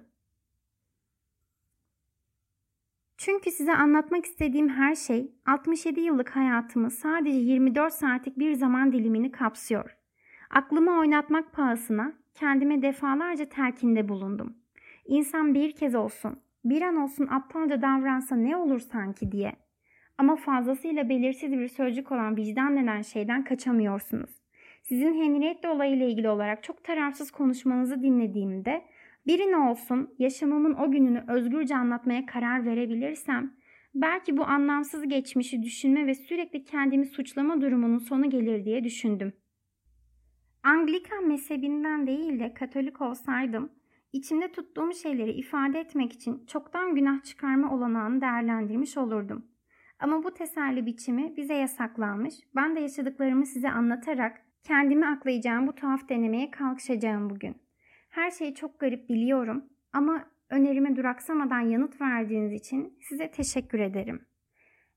Çünkü 3.16 3.50
size 3.50 3.74
anlatmak 3.74 4.24
istediğim 4.24 4.68
her 4.68 4.94
şey 4.94 5.32
67 5.46 6.00
yıllık 6.00 6.36
hayatımı 6.36 6.90
sadece 6.90 7.38
24 7.38 7.92
saatlik 7.92 8.38
bir 8.38 8.52
zaman 8.52 8.92
dilimini 8.92 9.32
kapsıyor. 9.32 9.96
Aklımı 10.50 10.98
oynatmak 10.98 11.52
pahasına 11.52 12.12
kendime 12.34 12.82
defalarca 12.82 13.48
telkinde 13.48 14.08
bulundum. 14.08 14.59
İnsan 15.06 15.54
bir 15.54 15.72
kez 15.72 15.94
olsun, 15.94 16.40
bir 16.64 16.82
an 16.82 16.96
olsun 16.96 17.26
aptalca 17.26 17.82
davransa 17.82 18.36
ne 18.36 18.56
olur 18.56 18.78
sanki 18.78 19.32
diye. 19.32 19.52
Ama 20.18 20.36
fazlasıyla 20.36 21.08
belirsiz 21.08 21.52
bir 21.52 21.68
sözcük 21.68 22.12
olan 22.12 22.36
vicdan 22.36 22.76
denen 22.76 23.02
şeyden 23.02 23.44
kaçamıyorsunuz. 23.44 24.30
Sizin 24.82 25.14
Henriette 25.14 25.68
olayıyla 25.68 26.06
ilgili 26.06 26.28
olarak 26.28 26.62
çok 26.62 26.84
tarafsız 26.84 27.30
konuşmanızı 27.30 28.02
dinlediğimde 28.02 28.84
birini 29.26 29.56
olsun 29.56 30.14
yaşamımın 30.18 30.74
o 30.74 30.90
gününü 30.90 31.24
özgürce 31.28 31.76
anlatmaya 31.76 32.26
karar 32.26 32.66
verebilirsem 32.66 33.54
belki 33.94 34.36
bu 34.36 34.44
anlamsız 34.44 35.08
geçmişi 35.08 35.62
düşünme 35.62 36.06
ve 36.06 36.14
sürekli 36.14 36.64
kendimi 36.64 37.06
suçlama 37.06 37.60
durumunun 37.60 37.98
sonu 37.98 38.30
gelir 38.30 38.64
diye 38.64 38.84
düşündüm. 38.84 39.32
Anglikan 40.62 41.28
mezhebinden 41.28 42.06
değil 42.06 42.40
de 42.40 42.54
Katolik 42.54 43.00
olsaydım 43.00 43.72
içimde 44.12 44.52
tuttuğum 44.52 44.92
şeyleri 44.92 45.32
ifade 45.32 45.80
etmek 45.80 46.12
için 46.12 46.46
çoktan 46.46 46.94
günah 46.94 47.22
çıkarma 47.22 47.74
olanağını 47.74 48.20
değerlendirmiş 48.20 48.96
olurdum. 48.96 49.46
Ama 49.98 50.24
bu 50.24 50.34
teselli 50.34 50.86
biçimi 50.86 51.36
bize 51.36 51.54
yasaklanmış. 51.54 52.34
Ben 52.56 52.76
de 52.76 52.80
yaşadıklarımı 52.80 53.46
size 53.46 53.70
anlatarak 53.70 54.42
kendimi 54.64 55.06
aklayacağım 55.06 55.66
bu 55.66 55.74
tuhaf 55.74 56.08
denemeye 56.08 56.50
kalkışacağım 56.50 57.30
bugün. 57.30 57.56
Her 58.10 58.30
şeyi 58.30 58.54
çok 58.54 58.80
garip 58.80 59.08
biliyorum 59.08 59.64
ama 59.92 60.24
önerime 60.50 60.96
duraksamadan 60.96 61.60
yanıt 61.60 62.00
verdiğiniz 62.00 62.52
için 62.52 62.98
size 63.00 63.30
teşekkür 63.30 63.78
ederim. 63.78 64.26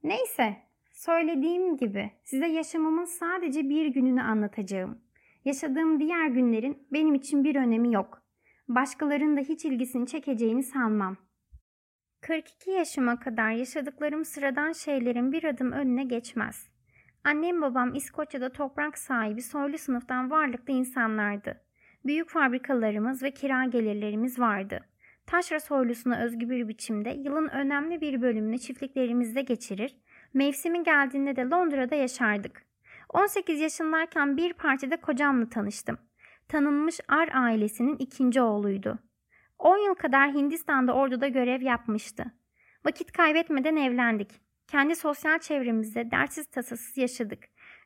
Neyse, 0.03 0.57
söylediğim 0.91 1.77
gibi 1.77 2.11
size 2.23 2.47
yaşamımın 2.47 3.05
sadece 3.05 3.69
bir 3.69 3.85
gününü 3.85 4.21
anlatacağım. 4.21 5.01
Yaşadığım 5.45 5.99
diğer 5.99 6.27
günlerin 6.27 6.87
benim 6.93 7.15
için 7.15 7.43
bir 7.43 7.55
önemi 7.55 7.93
yok. 7.93 8.22
Başkalarının 8.67 9.37
da 9.37 9.41
hiç 9.41 9.65
ilgisini 9.65 10.07
çekeceğini 10.07 10.63
sanmam. 10.63 11.17
42 12.21 12.71
yaşıma 12.71 13.19
kadar 13.19 13.51
yaşadıklarım 13.51 14.25
sıradan 14.25 14.71
şeylerin 14.71 15.31
bir 15.31 15.43
adım 15.43 15.71
önüne 15.71 16.03
geçmez. 16.03 16.69
Annem 17.23 17.61
babam 17.61 17.95
İskoçya'da 17.95 18.51
toprak 18.51 18.97
sahibi 18.97 19.41
soylu 19.41 19.77
sınıftan 19.77 20.31
varlıklı 20.31 20.73
insanlardı. 20.73 21.61
Büyük 22.05 22.29
fabrikalarımız 22.29 23.23
ve 23.23 23.31
kira 23.31 23.65
gelirlerimiz 23.65 24.39
vardı. 24.39 24.79
Taşra 25.25 25.59
soylusuna 25.59 26.23
özgü 26.23 26.49
bir 26.49 26.67
biçimde 26.67 27.09
yılın 27.09 27.47
önemli 27.47 28.01
bir 28.01 28.21
bölümünü 28.21 28.59
çiftliklerimizde 28.59 29.41
geçirir, 29.41 29.95
mevsimi 30.33 30.83
geldiğinde 30.83 31.35
de 31.35 31.41
Londra'da 31.41 31.95
yaşardık. 31.95 32.65
18 33.09 33.59
yaşındayken 33.59 34.37
bir 34.37 34.53
partide 34.53 34.97
kocamla 34.97 35.49
tanıştım. 35.49 35.97
Tanınmış 36.47 36.99
Ar 37.07 37.29
ailesinin 37.33 37.97
ikinci 37.97 38.41
oğluydu. 38.41 38.99
10 39.59 39.77
yıl 39.77 39.95
kadar 39.95 40.33
Hindistan'da 40.33 40.93
orduda 40.93 41.27
görev 41.27 41.61
yapmıştı. 41.61 42.25
Vakit 42.85 43.11
kaybetmeden 43.11 43.75
evlendik. 43.75 44.31
Kendi 44.67 44.95
sosyal 44.95 45.39
çevremizde 45.39 46.11
dertsiz 46.11 46.45
tasasız 46.47 46.97
yaşadık. 46.97 47.43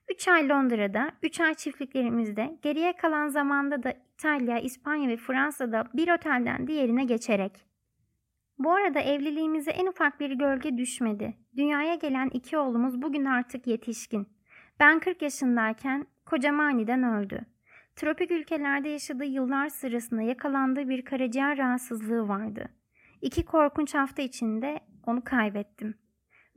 3 0.10 0.28
ay 0.28 0.50
Londra'da, 0.50 1.12
3 1.24 1.40
ay 1.40 1.54
çiftliklerimizde, 1.54 2.60
geriye 2.62 2.96
kalan 2.96 3.28
zamanda 3.28 3.84
da 3.84 3.94
İtalya, 4.14 4.60
İspanya 4.60 5.10
ve 5.10 5.18
Fransa'da 5.18 5.88
bir 5.94 6.16
otelden 6.16 6.68
diğerine 6.68 7.04
geçerek. 7.04 7.68
Bu 8.60 8.72
arada 8.72 9.00
evliliğimize 9.00 9.72
en 9.72 9.88
ufak 9.88 10.20
bir 10.20 10.32
gölge 10.32 10.78
düşmedi. 10.78 11.38
Dünyaya 11.58 11.96
gelen 11.96 12.30
iki 12.30 12.58
oğlumuz 12.58 13.02
bugün 13.02 13.26
artık 13.26 13.68
yetişkin. 13.68 14.28
Ben 14.80 15.00
40 15.00 15.22
yaşındayken 15.22 16.08
kocam 16.26 16.60
aniden 16.60 17.04
öldü. 17.04 17.46
Tropik 17.98 18.32
ülkelerde 18.32 18.90
yaşadığı 18.90 19.26
yıllar 19.26 19.70
sırasında 19.70 20.22
yakalandığı 20.22 20.90
bir 20.90 21.06
karaciğer 21.06 21.58
rahatsızlığı 21.58 22.28
vardı. 22.28 22.70
İki 23.22 23.46
korkunç 23.46 23.96
hafta 23.96 24.22
içinde 24.22 24.80
onu 25.06 25.24
kaybettim. 25.24 25.96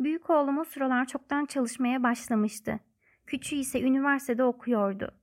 Büyük 0.01 0.31
oğlum 0.31 0.59
o 0.59 0.65
sıralar 0.65 1.05
çoktan 1.05 1.47
çalışmaya 1.47 2.03
başlamıştı. 2.03 2.81
Küçüğü 3.27 3.57
ise 3.57 3.83
üniversitede 3.83 4.45
okuyordu. 4.45 5.15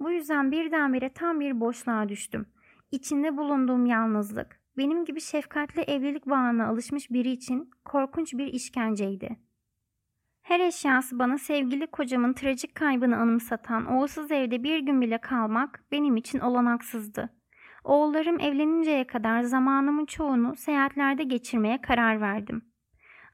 Bu 0.00 0.10
yüzden 0.10 0.52
birdenbire 0.52 1.12
tam 1.12 1.40
bir 1.40 1.60
boşluğa 1.60 2.08
düştüm. 2.08 2.46
İçinde 2.90 3.36
bulunduğum 3.36 3.86
yalnızlık, 3.86 4.60
benim 4.76 5.04
gibi 5.04 5.20
şefkatli 5.20 5.82
evlilik 5.82 6.26
bağına 6.26 6.66
alışmış 6.66 7.10
biri 7.10 7.30
için 7.30 7.70
korkunç 7.84 8.34
bir 8.34 8.46
işkenceydi. 8.46 9.36
Her 10.46 10.60
eşyası 10.60 11.18
bana 11.18 11.38
sevgili 11.38 11.86
kocamın 11.86 12.32
trajik 12.32 12.74
kaybını 12.74 13.16
anımsatan 13.16 13.86
o 13.86 14.04
ıssız 14.04 14.30
evde 14.32 14.62
bir 14.62 14.78
gün 14.78 15.00
bile 15.00 15.18
kalmak 15.18 15.84
benim 15.92 16.16
için 16.16 16.38
olanaksızdı. 16.38 17.30
Oğullarım 17.84 18.40
evleninceye 18.40 19.06
kadar 19.06 19.42
zamanımın 19.42 20.06
çoğunu 20.06 20.56
seyahatlerde 20.56 21.24
geçirmeye 21.24 21.80
karar 21.80 22.20
verdim. 22.20 22.62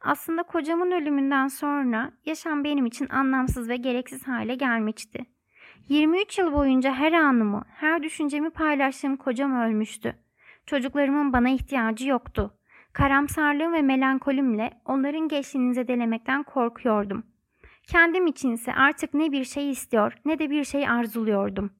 Aslında 0.01 0.42
kocamın 0.42 0.90
ölümünden 0.90 1.48
sonra 1.48 2.12
yaşam 2.27 2.64
benim 2.64 2.87
için 2.87 3.09
anlamsız 3.09 3.68
ve 3.68 3.77
gereksiz 3.77 4.29
hale 4.29 4.55
gelmişti. 4.55 5.27
23 5.88 6.38
yıl 6.38 6.53
boyunca 6.53 6.94
her 6.94 7.12
anımı, 7.12 7.64
her 7.68 8.03
düşüncemi 8.03 8.51
paylaştığım 8.51 9.16
kocam 9.16 9.61
ölmüştü. 9.61 10.16
Çocuklarımın 10.66 11.33
bana 11.33 11.48
ihtiyacı 11.48 12.09
yoktu. 12.09 12.59
Karamsarlığım 12.92 13.72
ve 13.72 13.83
melankolimle 13.83 14.70
onların 14.85 15.28
gençliğini 15.28 15.74
zedelemekten 15.74 16.42
korkuyordum. 16.42 17.22
Kendim 17.87 18.26
içinse 18.26 18.74
artık 18.74 19.14
ne 19.14 19.33
bir 19.33 19.44
şey 19.44 19.70
istiyor 19.70 20.12
ne 20.24 20.38
de 20.38 20.50
bir 20.50 20.64
şey 20.64 20.88
arzuluyordum. 20.88 21.70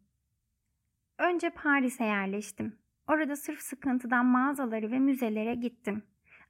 Önce 1.18 1.51
Paris'e 1.51 2.05
yerleştim. 2.05 2.77
Orada 3.09 3.37
sırf 3.37 3.61
sıkıntıdan 3.61 4.27
mağazaları 4.27 4.90
ve 4.90 4.98
müzelere 4.98 5.55
gittim. 5.55 6.03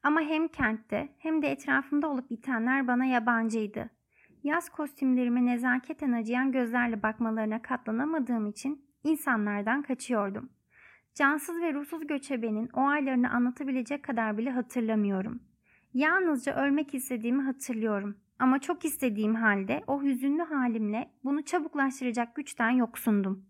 Ama 0.03 0.21
hem 0.21 0.49
kentte 0.49 1.09
hem 1.19 1.43
de 1.43 1.49
etrafımda 1.49 2.09
olup 2.09 2.31
bitenler 2.31 2.87
bana 2.87 3.05
yabancıydı. 3.05 3.91
Yaz 4.43 4.69
kostümlerime 4.69 5.45
nezaketen 5.45 6.13
acıyan 6.13 6.53
gözlerle 6.53 7.03
bakmalarına 7.03 7.63
katlanamadığım 7.63 8.47
için 8.47 8.85
insanlardan 9.05 9.83
kaçıyordum. 9.83 10.51
Cansız 11.15 11.61
ve 11.61 11.75
ruhsuz 11.75 12.07
göçebenin 12.07 12.69
o 12.75 12.81
aylarını 12.81 13.31
anlatabilecek 13.31 14.03
kadar 14.03 14.39
bile 14.39 14.51
hatırlamıyorum. 14.51 15.43
Yalnızca 15.95 16.57
ölmek 16.57 16.95
istediğimi 16.95 17.43
hatırlıyorum. 17.43 18.17
Ama 18.39 18.59
çok 18.59 18.85
istediğim 18.85 19.35
halde 19.35 19.85
o 19.87 20.03
hüzünlü 20.03 20.43
halimle 20.43 21.11
bunu 21.25 21.45
çabuklaştıracak 21.45 22.35
güçten 22.35 22.71
yoksundum. 22.71 23.47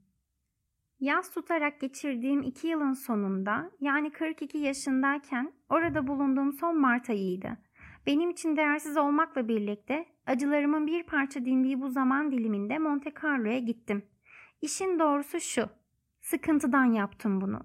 Yaz 1.01 1.31
tutarak 1.31 1.81
geçirdiğim 1.81 2.43
iki 2.43 2.69
yılın 2.69 2.93
sonunda 2.93 3.71
yani 3.81 4.11
42 4.11 4.59
yaşındayken 4.59 5.53
orada 5.69 6.07
bulunduğum 6.07 6.53
son 6.53 6.81
Mart 6.81 7.11
ayıydı. 7.11 7.59
Benim 8.07 8.31
için 8.31 8.57
değersiz 8.57 8.97
olmakla 8.97 9.49
birlikte 9.49 10.07
acılarımın 10.27 10.87
bir 10.87 11.03
parça 11.03 11.45
dindiği 11.45 11.81
bu 11.81 11.89
zaman 11.89 12.31
diliminde 12.31 12.79
Monte 12.79 13.13
Carlo'ya 13.23 13.59
gittim. 13.59 14.03
İşin 14.63 14.99
doğrusu 14.99 15.41
şu, 15.41 15.69
sıkıntıdan 16.23 16.85
yaptım 16.85 17.41
bunu. 17.41 17.61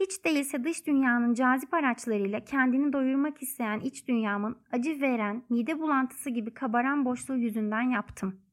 Hiç 0.00 0.24
değilse 0.24 0.64
dış 0.64 0.86
dünyanın 0.86 1.34
cazip 1.34 1.74
araçlarıyla 1.74 2.44
kendini 2.44 2.92
doyurmak 2.92 3.42
isteyen 3.42 3.80
iç 3.80 4.08
dünyamın 4.08 4.58
acı 4.72 5.00
veren, 5.00 5.42
mide 5.50 5.78
bulantısı 5.78 6.30
gibi 6.30 6.54
kabaran 6.54 7.04
boşluğu 7.04 7.36
yüzünden 7.36 7.90
yaptım.'' 7.90 8.46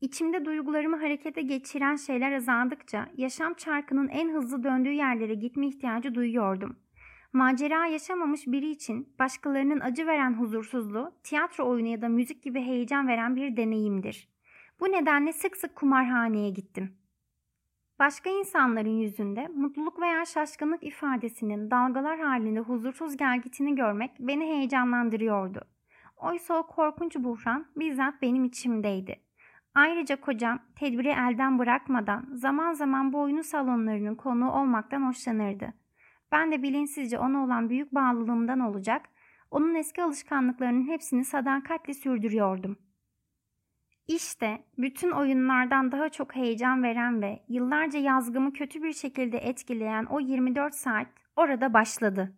İçimde 0.00 0.44
duygularımı 0.44 0.96
harekete 0.96 1.42
geçiren 1.42 1.96
şeyler 1.96 2.32
azaldıkça 2.32 3.08
yaşam 3.16 3.54
çarkının 3.54 4.08
en 4.08 4.34
hızlı 4.34 4.62
döndüğü 4.62 4.92
yerlere 4.92 5.34
gitme 5.34 5.66
ihtiyacı 5.66 6.14
duyuyordum. 6.14 6.76
Macera 7.32 7.86
yaşamamış 7.86 8.46
biri 8.46 8.70
için 8.70 9.14
başkalarının 9.18 9.80
acı 9.80 10.06
veren 10.06 10.34
huzursuzluğu 10.34 11.12
tiyatro 11.22 11.68
oyunu 11.68 11.88
ya 11.88 12.02
da 12.02 12.08
müzik 12.08 12.42
gibi 12.42 12.60
heyecan 12.60 13.08
veren 13.08 13.36
bir 13.36 13.56
deneyimdir. 13.56 14.28
Bu 14.80 14.84
nedenle 14.84 15.32
sık 15.32 15.56
sık 15.56 15.76
kumarhaneye 15.76 16.50
gittim. 16.50 16.99
Başka 18.00 18.30
insanların 18.30 18.98
yüzünde 18.98 19.48
mutluluk 19.48 20.00
veya 20.00 20.24
şaşkınlık 20.24 20.82
ifadesinin 20.82 21.70
dalgalar 21.70 22.18
halinde 22.18 22.60
huzursuz 22.60 23.16
gelgitini 23.16 23.74
görmek 23.74 24.10
beni 24.20 24.44
heyecanlandırıyordu. 24.44 25.60
Oysa 26.16 26.54
o 26.54 26.66
korkunç 26.66 27.16
buhran 27.16 27.66
bizzat 27.76 28.22
benim 28.22 28.44
içimdeydi. 28.44 29.20
Ayrıca 29.74 30.20
kocam 30.20 30.58
tedbiri 30.76 31.08
elden 31.08 31.58
bırakmadan 31.58 32.28
zaman 32.32 32.72
zaman 32.72 33.12
bu 33.12 33.20
oyunu 33.20 33.42
salonlarının 33.42 34.14
konuğu 34.14 34.50
olmaktan 34.50 35.06
hoşlanırdı. 35.06 35.72
Ben 36.32 36.52
de 36.52 36.62
bilinçsizce 36.62 37.18
ona 37.18 37.44
olan 37.44 37.68
büyük 37.68 37.94
bağlılığımdan 37.94 38.60
olacak, 38.60 39.02
onun 39.50 39.74
eski 39.74 40.02
alışkanlıklarının 40.02 40.88
hepsini 40.88 41.24
sadakatle 41.24 41.94
sürdürüyordum. 41.94 42.76
İşte 44.10 44.64
bütün 44.78 45.10
oyunlardan 45.10 45.92
daha 45.92 46.08
çok 46.08 46.36
heyecan 46.36 46.82
veren 46.82 47.22
ve 47.22 47.42
yıllarca 47.48 47.98
yazgımı 47.98 48.52
kötü 48.52 48.82
bir 48.82 48.92
şekilde 48.92 49.38
etkileyen 49.38 50.04
o 50.04 50.20
24 50.20 50.74
saat 50.74 51.06
orada 51.36 51.74
başladı. 51.74 52.32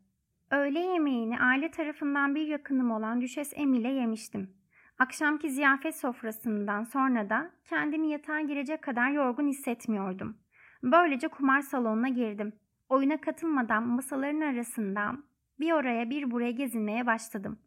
Öğle 0.50 0.80
yemeğini 0.80 1.40
aile 1.40 1.70
tarafından 1.70 2.34
bir 2.34 2.46
yakınım 2.46 2.90
olan 2.90 3.20
Düşes 3.20 3.52
Emile 3.56 3.88
yemiştim. 3.88 4.50
Akşamki 4.98 5.50
ziyafet 5.50 5.96
sofrasından 5.96 6.84
sonra 6.84 7.30
da 7.30 7.50
kendimi 7.64 8.08
yatağa 8.08 8.40
girecek 8.40 8.82
kadar 8.82 9.10
yorgun 9.10 9.46
hissetmiyordum. 9.46 10.36
Böylece 10.82 11.28
kumar 11.28 11.60
salonuna 11.60 12.08
girdim. 12.08 12.52
Oyuna 12.88 13.20
katılmadan 13.20 13.88
masaların 13.88 14.40
arasından 14.40 15.24
bir 15.60 15.72
oraya 15.72 16.10
bir 16.10 16.30
buraya 16.30 16.50
gezinmeye 16.50 17.06
başladım. 17.06 17.58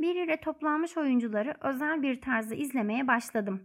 Bir 0.00 0.14
yere 0.14 0.36
toplanmış 0.36 0.96
oyuncuları 0.96 1.54
özel 1.60 2.02
bir 2.02 2.20
tarzda 2.20 2.54
izlemeye 2.54 3.08
başladım. 3.08 3.62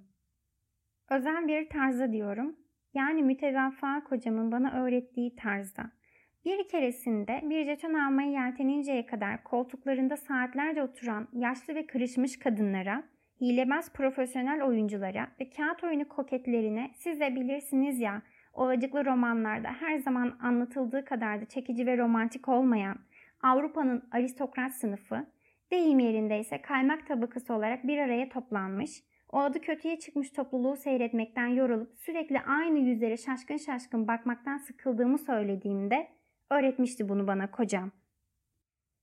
Özel 1.10 1.48
bir 1.48 1.70
tarzda 1.70 2.12
diyorum. 2.12 2.56
Yani 2.94 3.24
mütevaffa 3.24 4.04
kocamın 4.04 4.52
bana 4.52 4.84
öğrettiği 4.84 5.36
tarzda. 5.36 5.92
Bir 6.46 6.68
keresinde 6.68 7.42
bir 7.44 7.66
jeton 7.66 7.94
almayı 7.94 8.32
yelteninceye 8.32 9.06
kadar 9.06 9.44
koltuklarında 9.44 10.18
saatlerce 10.18 10.84
oturan 10.84 11.28
yaşlı 11.34 11.76
ve 11.76 11.86
kırışmış 11.86 12.40
kadınlara, 12.40 13.04
hilebaz 13.42 13.94
profesyonel 13.94 14.64
oyunculara 14.64 15.28
ve 15.40 15.50
kağıt 15.50 15.84
oyunu 15.84 16.08
koketlerine 16.08 16.92
siz 16.96 17.20
de 17.20 17.36
bilirsiniz 17.36 18.00
ya 18.00 18.22
o 18.54 18.68
acıklı 18.68 19.06
romanlarda 19.06 19.70
her 19.80 19.98
zaman 19.98 20.38
anlatıldığı 20.42 21.06
kadar 21.06 21.42
da 21.42 21.46
çekici 21.46 21.86
ve 21.86 21.98
romantik 21.98 22.50
olmayan 22.50 22.98
Avrupa'nın 23.44 24.04
aristokrat 24.12 24.74
sınıfı, 24.74 25.26
deyim 25.74 26.00
yerindeyse 26.00 26.62
kaymak 26.62 27.08
tabakası 27.08 27.54
olarak 27.54 27.88
bir 27.88 27.98
araya 27.98 28.30
toplanmış, 28.30 29.04
o 29.32 29.40
adı 29.40 29.62
kötüye 29.62 30.00
çıkmış 30.00 30.32
topluluğu 30.32 30.76
seyretmekten 30.76 31.48
yorulup 31.48 31.98
sürekli 31.98 32.40
aynı 32.40 32.80
yüzlere 32.80 33.18
şaşkın 33.18 33.58
şaşkın 33.58 34.08
bakmaktan 34.08 34.58
sıkıldığımı 34.58 35.18
söylediğimde 35.18 36.08
öğretmişti 36.52 37.10
bunu 37.10 37.28
bana 37.28 37.52
kocam. 37.52 37.92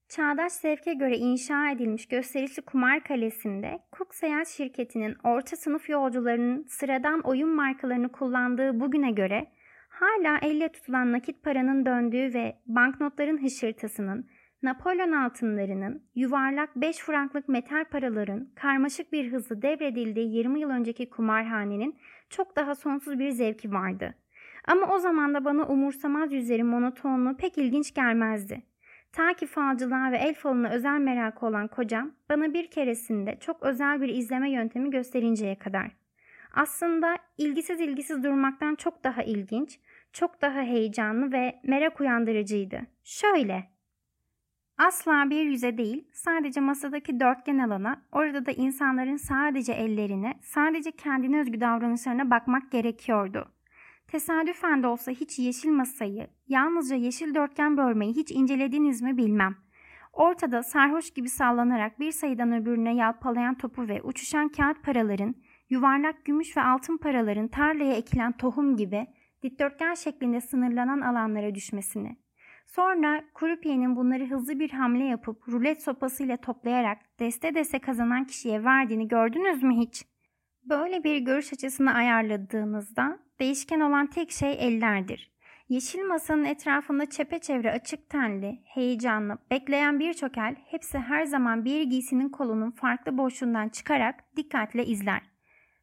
Çağdaş 0.09 0.53
zevke 0.53 0.95
göre 0.95 1.17
inşa 1.17 1.71
edilmiş 1.71 2.09
gösterişli 2.09 2.63
kumar 2.63 3.05
kalesinde 3.05 3.79
Cook 3.97 4.15
Seyahat 4.15 4.49
Şirketi'nin 4.49 5.17
orta 5.25 5.57
sınıf 5.57 5.89
yolcularının 5.89 6.63
sıradan 6.69 7.21
oyun 7.21 7.49
markalarını 7.49 8.13
kullandığı 8.13 8.81
bugüne 8.81 9.11
göre 9.11 9.47
hala 9.89 10.39
elle 10.43 10.69
tutulan 10.69 11.13
nakit 11.13 11.43
paranın 11.43 11.87
döndüğü 11.87 12.35
ve 12.35 12.57
banknotların 12.67 13.43
hışırtısının, 13.43 14.31
Napolyon 14.63 15.13
altınlarının, 15.13 16.03
yuvarlak 16.15 16.77
5 16.77 16.97
franklık 16.97 17.49
metal 17.49 17.85
paraların 17.85 18.49
karmaşık 18.55 19.13
bir 19.13 19.33
hızla 19.33 19.63
devredildiği 19.63 20.35
20 20.37 20.61
yıl 20.61 20.71
önceki 20.71 21.11
kumarhanenin 21.11 21.99
çok 22.31 22.57
daha 22.57 22.75
sonsuz 22.75 23.19
bir 23.19 23.31
zevki 23.31 23.73
vardı. 23.73 24.15
Ama 24.65 24.87
o 24.95 24.99
zaman 24.99 25.35
da 25.35 25.45
bana 25.45 25.67
umursamaz 25.67 26.33
yüzlerin 26.33 26.67
monotonluğu 26.67 27.37
pek 27.37 27.59
ilginç 27.59 27.95
gelmezdi. 27.95 28.63
Ta 29.13 29.33
ki 29.33 29.47
falcılığa 29.47 30.13
ve 30.13 30.17
el 30.17 30.35
falına 30.35 30.71
özel 30.71 30.99
merakı 30.99 31.47
olan 31.47 31.69
kocam 31.69 32.13
bana 32.29 32.55
bir 32.55 32.71
keresinde 32.71 33.39
çok 33.41 33.63
özel 33.63 34.01
bir 34.01 34.09
izleme 34.09 34.51
yöntemi 34.51 34.91
gösterinceye 34.91 35.59
kadar. 35.59 35.91
Aslında 36.55 37.17
ilgisiz 37.39 37.81
ilgisiz 37.81 38.25
durmaktan 38.25 38.75
çok 38.75 39.05
daha 39.05 39.23
ilginç, 39.23 39.79
çok 40.13 40.43
daha 40.43 40.61
heyecanlı 40.61 41.33
ve 41.33 41.61
merak 41.65 42.01
uyandırıcıydı. 42.01 42.81
Şöyle. 43.05 43.70
Asla 44.87 45.31
bir 45.31 45.43
yüze 45.43 45.79
değil, 45.79 46.09
sadece 46.13 46.61
masadaki 46.61 47.21
dörtgen 47.21 47.59
alana, 47.59 48.03
orada 48.13 48.47
da 48.47 48.51
insanların 48.51 49.17
sadece 49.17 49.73
ellerine, 49.73 50.35
sadece 50.43 50.91
kendine 50.91 51.41
özgü 51.41 51.61
davranışlarına 51.61 52.31
bakmak 52.31 52.73
gerekiyordu. 52.73 53.49
Tesadüfen 54.09 54.83
de 54.83 54.87
olsa 54.87 55.13
hiç 55.13 55.39
yeşil 55.39 55.71
masayı, 55.71 56.29
yalnızca 56.49 56.97
yeşil 56.97 57.35
dörtgen 57.35 57.77
bölmeyi 57.77 58.13
hiç 58.13 58.31
incelediniz 58.31 59.03
mi 59.03 59.17
bilmem. 59.17 59.57
Ortada 60.13 60.63
sarhoş 60.63 61.11
gibi 61.11 61.29
sallanarak 61.29 62.01
bir 62.01 62.13
sayıdan 62.13 62.53
öbürüne 62.53 62.95
yalpalayan 62.95 63.55
topu 63.55 63.89
ve 63.89 64.03
uçuşan 64.03 64.49
kağıt 64.49 64.83
paraların, 64.83 65.35
yuvarlak 65.71 66.25
gümüş 66.25 66.57
ve 66.57 66.63
altın 66.63 66.97
paraların 66.97 67.49
tarlaya 67.49 67.95
ekilen 67.95 68.33
tohum 68.33 68.77
gibi 68.77 69.07
dikdörtgen 69.43 69.95
şeklinde 69.95 70.41
sınırlanan 70.41 71.01
alanlara 71.01 71.55
düşmesini. 71.55 72.17
Sonra 72.71 73.25
Krupiye'nin 73.35 73.97
bunları 73.97 74.27
hızlı 74.27 74.59
bir 74.59 74.71
hamle 74.71 75.05
yapıp 75.05 75.49
rulet 75.49 75.83
sopasıyla 75.83 76.37
toplayarak 76.37 76.99
deste 77.21 77.55
deste 77.55 77.79
kazanan 77.79 78.25
kişiye 78.25 78.65
verdiğini 78.65 79.09
gördünüz 79.09 79.63
mü 79.63 79.75
hiç? 79.77 80.05
Böyle 80.65 81.05
bir 81.05 81.17
görüş 81.19 81.53
açısını 81.53 81.95
ayarladığınızda 81.95 83.19
değişken 83.41 83.81
olan 83.81 84.07
tek 84.07 84.31
şey 84.31 84.53
ellerdir. 84.53 85.31
Yeşil 85.69 86.03
masanın 86.03 86.45
etrafında 86.45 87.07
çepeçevre 87.07 87.73
açık 87.73 88.11
tenli, 88.11 88.59
heyecanlı, 88.65 89.39
bekleyen 89.51 90.01
birçok 90.01 90.39
el 90.39 90.57
hepsi 90.67 90.99
her 90.99 91.25
zaman 91.25 91.65
bir 91.65 91.83
giysinin 91.83 92.29
kolunun 92.29 92.71
farklı 92.71 93.19
boşluğundan 93.19 93.69
çıkarak 93.69 94.37
dikkatle 94.37 94.87
izler. 94.87 95.23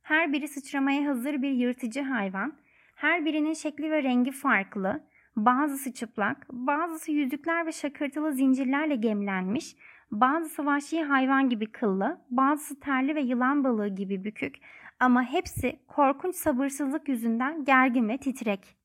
Her 0.02 0.34
biri 0.34 0.48
sıçramaya 0.48 1.10
hazır 1.10 1.42
bir 1.42 1.52
yırtıcı 1.52 2.02
hayvan, 2.02 2.58
her 2.96 3.26
birinin 3.26 3.54
şekli 3.54 3.92
ve 3.92 4.04
rengi 4.04 4.32
farklı, 4.32 5.08
bazısı 5.38 5.94
çıplak, 5.94 6.48
bazısı 6.52 7.12
yüzükler 7.12 7.66
ve 7.66 7.72
şakırtılı 7.72 8.34
zincirlerle 8.34 8.96
gemlenmiş, 8.96 9.76
bazısı 10.12 10.66
vahşi 10.66 11.04
hayvan 11.04 11.50
gibi 11.50 11.72
kıllı, 11.72 12.22
bazısı 12.30 12.80
terli 12.80 13.16
ve 13.16 13.22
yılan 13.22 13.64
balığı 13.64 13.88
gibi 13.88 14.24
bükük 14.24 14.56
ama 15.00 15.24
hepsi 15.24 15.80
korkunç 15.88 16.36
sabırsızlık 16.36 17.10
yüzünden 17.10 17.66
gergin 17.66 18.10
ve 18.10 18.18
titrek. 18.18 18.78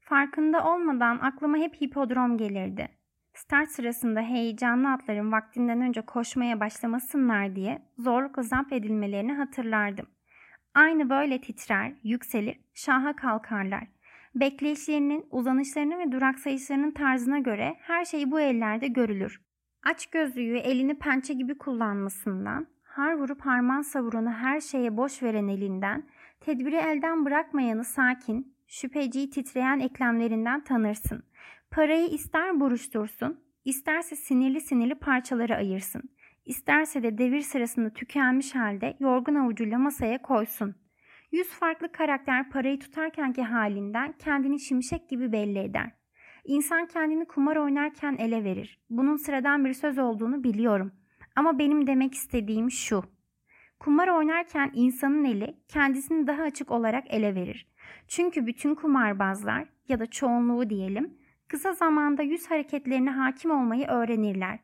Farkında 0.00 0.64
olmadan 0.64 1.18
aklıma 1.18 1.56
hep 1.56 1.80
hipodrom 1.80 2.38
gelirdi. 2.38 2.88
Start 3.34 3.70
sırasında 3.70 4.20
heyecanlı 4.20 4.92
atların 4.92 5.32
vaktinden 5.32 5.80
önce 5.80 6.00
koşmaya 6.00 6.60
başlamasınlar 6.60 7.56
diye 7.56 7.82
zorlukla 7.98 8.42
zapt 8.42 8.72
edilmelerini 8.72 9.32
hatırlardım. 9.32 10.06
Aynı 10.74 11.10
böyle 11.10 11.40
titrer, 11.40 11.92
yükselir, 12.02 12.60
şaha 12.74 13.16
kalkarlar. 13.16 13.88
Bekleyişlerinin, 14.34 15.26
uzanışlarının 15.30 15.98
ve 15.98 16.12
duraksayışlarının 16.12 16.90
tarzına 16.90 17.38
göre 17.38 17.76
her 17.80 18.04
şey 18.04 18.30
bu 18.30 18.40
ellerde 18.40 18.88
görülür. 18.88 19.40
Aç 19.82 20.06
gözlüğü 20.06 20.58
elini 20.58 20.98
pençe 20.98 21.34
gibi 21.34 21.58
kullanmasından, 21.58 22.66
har 22.82 23.14
vurup 23.14 23.40
harman 23.40 23.82
savurunu 23.82 24.30
her 24.30 24.60
şeye 24.60 24.96
boş 24.96 25.22
veren 25.22 25.48
elinden, 25.48 26.06
tedbiri 26.40 26.76
elden 26.76 27.24
bırakmayanı 27.24 27.84
sakin, 27.84 28.54
şüpheciyi 28.66 29.30
titreyen 29.30 29.80
eklemlerinden 29.80 30.64
tanırsın. 30.64 31.22
Parayı 31.70 32.06
ister 32.06 32.60
buruştursun, 32.60 33.40
isterse 33.64 34.16
sinirli 34.16 34.60
sinirli 34.60 34.94
parçalara 34.94 35.56
ayırsın. 35.56 36.02
İsterse 36.44 37.02
de 37.02 37.18
devir 37.18 37.40
sırasında 37.40 37.90
tükenmiş 37.90 38.54
halde 38.54 38.96
yorgun 39.00 39.34
avucuyla 39.34 39.78
masaya 39.78 40.22
koysun. 40.22 40.74
Yüz 41.32 41.48
farklı 41.48 41.92
karakter 41.92 42.50
parayı 42.50 42.78
tutarkenki 42.78 43.42
halinden 43.42 44.12
kendini 44.18 44.60
şimşek 44.60 45.08
gibi 45.08 45.32
belli 45.32 45.58
eder. 45.58 45.90
İnsan 46.44 46.86
kendini 46.86 47.24
kumar 47.24 47.56
oynarken 47.56 48.16
ele 48.18 48.44
verir. 48.44 48.80
Bunun 48.90 49.16
sıradan 49.16 49.64
bir 49.64 49.72
söz 49.72 49.98
olduğunu 49.98 50.44
biliyorum. 50.44 50.92
Ama 51.36 51.58
benim 51.58 51.86
demek 51.86 52.14
istediğim 52.14 52.70
şu. 52.70 53.04
Kumar 53.80 54.08
oynarken 54.08 54.70
insanın 54.74 55.24
eli 55.24 55.56
kendisini 55.68 56.26
daha 56.26 56.42
açık 56.42 56.70
olarak 56.70 57.04
ele 57.10 57.34
verir. 57.34 57.66
Çünkü 58.08 58.46
bütün 58.46 58.74
kumarbazlar 58.74 59.68
ya 59.88 60.00
da 60.00 60.06
çoğunluğu 60.06 60.70
diyelim 60.70 61.18
kısa 61.48 61.72
zamanda 61.72 62.22
yüz 62.22 62.50
hareketlerine 62.50 63.10
hakim 63.10 63.50
olmayı 63.50 63.86
öğrenirler. 63.86 64.58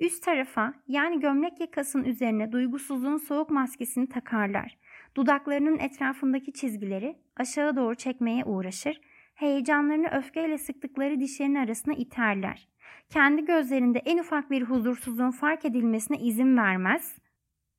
Üst 0.00 0.24
tarafa 0.24 0.74
yani 0.86 1.20
gömlek 1.20 1.60
yakasının 1.60 2.04
üzerine 2.04 2.52
duygusuzluğun 2.52 3.16
soğuk 3.16 3.50
maskesini 3.50 4.08
takarlar. 4.08 4.78
Dudaklarının 5.16 5.78
etrafındaki 5.78 6.52
çizgileri 6.52 7.16
aşağı 7.36 7.76
doğru 7.76 7.94
çekmeye 7.94 8.44
uğraşır. 8.44 9.00
Heyecanlarını 9.34 10.08
öfkeyle 10.08 10.58
sıktıkları 10.58 11.20
dişlerin 11.20 11.54
arasına 11.54 11.94
iterler. 11.94 12.68
Kendi 13.10 13.44
gözlerinde 13.44 13.98
en 13.98 14.18
ufak 14.18 14.50
bir 14.50 14.62
huzursuzluğun 14.62 15.30
fark 15.30 15.64
edilmesine 15.64 16.18
izin 16.18 16.56
vermez. 16.56 17.18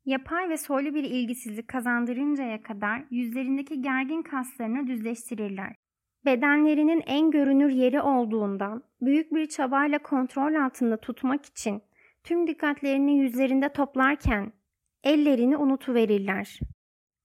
Yapay 0.05 0.49
ve 0.49 0.57
soylu 0.57 0.93
bir 0.95 1.03
ilgisizlik 1.03 1.67
kazandırıncaya 1.67 2.63
kadar 2.63 3.03
yüzlerindeki 3.09 3.81
gergin 3.81 4.21
kaslarını 4.21 4.87
düzleştirirler. 4.87 5.75
Bedenlerinin 6.25 7.03
en 7.05 7.31
görünür 7.31 7.69
yeri 7.69 8.01
olduğundan 8.01 8.83
büyük 9.01 9.33
bir 9.33 9.45
çabayla 9.45 9.99
kontrol 9.99 10.55
altında 10.55 10.97
tutmak 10.97 11.45
için 11.45 11.81
tüm 12.23 12.47
dikkatlerini 12.47 13.17
yüzlerinde 13.17 13.73
toplarken 13.73 14.53
ellerini 15.03 15.57
unutuverirler. 15.57 16.59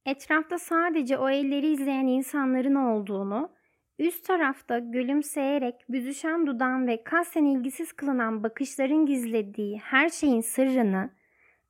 Etrafta 0.06 0.58
sadece 0.58 1.18
o 1.18 1.28
elleri 1.28 1.66
izleyen 1.66 2.06
insanların 2.06 2.74
olduğunu, 2.74 3.52
üst 3.98 4.26
tarafta 4.26 4.78
gülümseyerek 4.78 5.74
büzüşen 5.88 6.46
dudağın 6.46 6.86
ve 6.86 7.04
kasten 7.04 7.44
ilgisiz 7.44 7.92
kılınan 7.92 8.42
bakışların 8.42 9.06
gizlediği 9.06 9.78
her 9.78 10.08
şeyin 10.08 10.40
sırrını, 10.40 11.10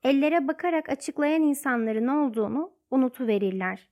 ellere 0.02 0.48
bakarak 0.48 0.88
açıklayan 0.88 1.42
insanların 1.42 2.08
olduğunu 2.08 2.72
unutuverirler. 2.90 3.88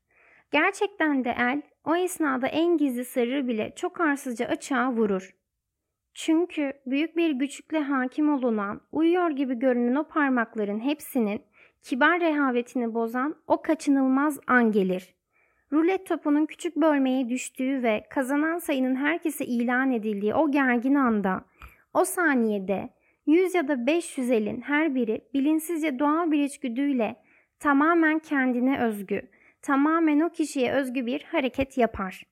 Gerçekten 0.53 1.25
de 1.25 1.35
el 1.39 1.63
o 1.85 1.97
esnada 1.97 2.47
en 2.47 2.77
gizli 2.77 3.05
sırrı 3.05 3.49
bile 3.49 3.73
çok 3.77 4.01
arsızca 4.01 4.47
açığa 4.47 4.93
vurur. 4.93 5.37
Çünkü 6.15 6.73
büyük 6.87 7.17
bir 7.17 7.31
güçlükle 7.31 7.81
hakim 7.81 8.35
olunan, 8.35 8.81
uyuyor 8.93 9.31
gibi 9.31 9.59
görünen 9.59 9.95
o 9.95 10.05
parmakların 10.09 10.81
hepsinin 10.81 11.43
kibar 11.87 12.21
rehavetini 12.21 12.95
bozan 12.95 13.35
o 13.47 13.63
kaçınılmaz 13.63 14.41
an 14.47 14.73
gelir. 14.73 15.15
Rulet 15.73 16.07
topunun 16.07 16.47
küçük 16.47 16.77
bölmeye 16.77 17.29
düştüğü 17.29 17.83
ve 17.83 18.05
kazanan 18.11 18.59
sayının 18.59 18.97
herkese 18.97 19.45
ilan 19.45 19.91
edildiği 19.91 20.35
o 20.35 20.51
gergin 20.51 20.95
anda, 20.95 21.45
o 21.95 22.05
saniyede 22.05 22.89
100 23.27 23.55
ya 23.55 23.69
da 23.69 23.87
500 23.87 24.31
elin 24.31 24.61
her 24.61 24.95
biri 24.95 25.21
bilinçsizce 25.35 25.99
doğal 25.99 26.31
bir 26.31 26.43
içgüdüyle 26.43 27.17
tamamen 27.61 28.19
kendine 28.19 28.81
özgü, 28.81 29.23
tamamen 29.63 30.21
o 30.21 30.31
kişiye 30.31 30.73
özgü 30.73 31.07
bir 31.07 31.23
hareket 31.23 31.79
yapar. 31.79 32.23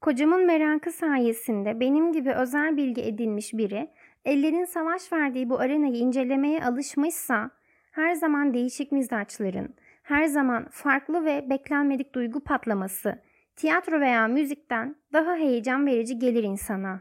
Kocamın 0.00 0.46
merakı 0.46 0.92
sayesinde 0.92 1.80
benim 1.80 2.12
gibi 2.12 2.32
özel 2.32 2.76
bilgi 2.76 3.02
edinmiş 3.02 3.52
biri, 3.54 3.90
ellerin 4.24 4.64
savaş 4.64 5.12
verdiği 5.12 5.50
bu 5.50 5.60
arenayı 5.60 5.96
incelemeye 5.96 6.64
alışmışsa, 6.64 7.57
her 7.90 8.14
zaman 8.14 8.54
değişik 8.54 8.92
mizaçların, 8.92 9.74
her 10.02 10.24
zaman 10.24 10.68
farklı 10.70 11.24
ve 11.24 11.50
beklenmedik 11.50 12.14
duygu 12.14 12.40
patlaması, 12.40 13.22
tiyatro 13.56 14.00
veya 14.00 14.28
müzikten 14.28 14.96
daha 15.12 15.34
heyecan 15.34 15.86
verici 15.86 16.18
gelir 16.18 16.42
insana. 16.42 17.00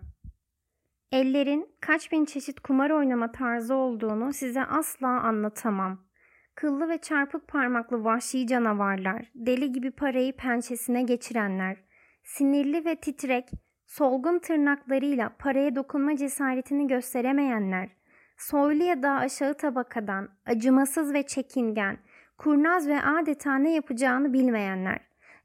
Ellerin 1.11 1.69
kaç 1.81 2.11
bin 2.11 2.25
çeşit 2.25 2.59
kumar 2.59 2.89
oynama 2.89 3.31
tarzı 3.31 3.75
olduğunu 3.75 4.33
size 4.33 4.63
asla 4.63 5.07
anlatamam. 5.07 6.07
Kıllı 6.55 6.89
ve 6.89 6.97
çarpık 6.97 7.47
parmaklı 7.47 8.03
vahşi 8.03 8.47
canavarlar, 8.47 9.31
deli 9.35 9.71
gibi 9.71 9.91
parayı 9.91 10.35
pençesine 10.35 11.03
geçirenler, 11.03 11.77
sinirli 12.23 12.85
ve 12.85 12.95
titrek, 12.95 13.49
solgun 13.85 14.39
tırnaklarıyla 14.39 15.35
paraya 15.39 15.75
dokunma 15.75 16.15
cesaretini 16.15 16.87
gösteremeyenler, 16.87 17.89
soylu 18.37 18.83
ya 18.83 19.03
da 19.03 19.11
aşağı 19.11 19.53
tabakadan, 19.53 20.29
acımasız 20.45 21.13
ve 21.13 21.23
çekingen, 21.23 21.97
kurnaz 22.37 22.87
ve 22.87 23.01
adeta 23.01 23.55
ne 23.55 23.73
yapacağını 23.73 24.33
bilmeyenler. 24.33 24.99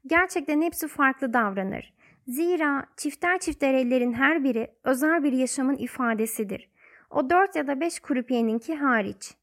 Gerçekten 0.07 0.61
hepsi 0.61 0.87
farklı 0.87 1.33
davranır. 1.33 1.93
Zira 2.27 2.85
çifter 2.97 3.39
çifter 3.39 3.73
ellerin 3.73 4.13
her 4.13 4.43
biri 4.43 4.71
özel 4.83 5.23
bir 5.23 5.33
yaşamın 5.33 5.75
ifadesidir. 5.75 6.69
O 7.09 7.29
dört 7.29 7.55
ya 7.55 7.67
da 7.67 7.79
beş 7.79 7.99
kurupiyeninki 7.99 8.75
hariç. 8.75 9.33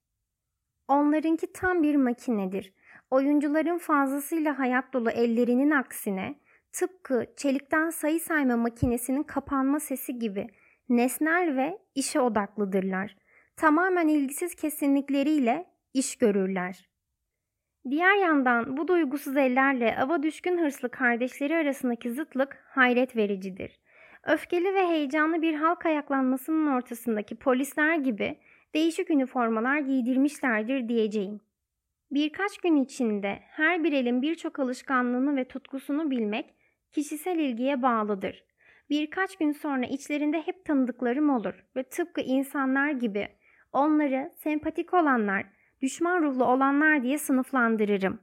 Onlarınki 0.88 1.52
tam 1.52 1.82
bir 1.82 1.96
makinedir. 1.96 2.72
Oyuncuların 3.10 3.78
fazlasıyla 3.78 4.58
hayat 4.58 4.92
dolu 4.92 5.10
ellerinin 5.10 5.70
aksine 5.70 6.34
tıpkı 6.72 7.26
çelikten 7.36 7.90
sayı 7.90 8.20
sayma 8.20 8.56
makinesinin 8.56 9.22
kapanma 9.22 9.80
sesi 9.80 10.18
gibi 10.18 10.46
nesnel 10.88 11.56
ve 11.56 11.78
işe 11.94 12.20
odaklıdırlar. 12.20 13.16
Tamamen 13.60 14.08
ilgisiz 14.08 14.54
kesinlikleriyle 14.54 15.66
iş 15.94 16.16
görürler. 16.16 16.88
Diğer 17.90 18.16
yandan 18.16 18.76
bu 18.76 18.88
duygusuz 18.88 19.36
ellerle 19.36 19.96
ava 19.96 20.22
düşkün 20.22 20.58
hırslı 20.58 20.90
kardeşleri 20.90 21.56
arasındaki 21.56 22.10
zıtlık 22.10 22.64
hayret 22.68 23.16
vericidir. 23.16 23.80
Öfkeli 24.26 24.74
ve 24.74 24.86
heyecanlı 24.88 25.42
bir 25.42 25.54
halk 25.54 25.86
ayaklanmasının 25.86 26.66
ortasındaki 26.66 27.36
polisler 27.36 27.96
gibi 27.96 28.38
değişik 28.74 29.10
üniformalar 29.10 29.78
giydirmişlerdir 29.78 30.88
diyeceğim. 30.88 31.40
Birkaç 32.10 32.58
gün 32.58 32.76
içinde 32.76 33.38
her 33.42 33.84
bir 33.84 33.92
elin 33.92 34.22
birçok 34.22 34.58
alışkanlığını 34.58 35.36
ve 35.36 35.44
tutkusunu 35.44 36.10
bilmek 36.10 36.54
kişisel 36.92 37.38
ilgiye 37.38 37.82
bağlıdır. 37.82 38.44
Birkaç 38.90 39.36
gün 39.36 39.52
sonra 39.52 39.86
içlerinde 39.86 40.42
hep 40.46 40.64
tanıdıklarım 40.64 41.30
olur 41.30 41.64
ve 41.76 41.82
tıpkı 41.82 42.20
insanlar 42.20 42.90
gibi 42.90 43.28
onları 43.72 44.30
sempatik 44.36 44.94
olanlar, 44.94 45.46
düşman 45.82 46.22
ruhlu 46.22 46.44
olanlar 46.44 47.02
diye 47.02 47.18
sınıflandırırım. 47.18 48.20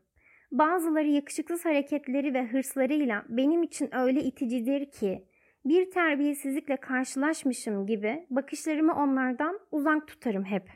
Bazıları 0.52 1.08
yakışıksız 1.08 1.66
hareketleri 1.66 2.34
ve 2.34 2.48
hırslarıyla 2.48 3.26
benim 3.30 3.64
için 3.64 3.96
öyle 3.96 4.24
iticidir 4.24 4.92
ki 4.92 5.28
bir 5.66 5.92
terbiyesizlikle 5.92 6.78
karşılaşmışım 6.78 7.86
gibi 7.86 8.28
bakışlarımı 8.30 8.94
onlardan 8.94 9.60
uzak 9.72 10.08
tutarım 10.08 10.44
hep. 10.44 10.70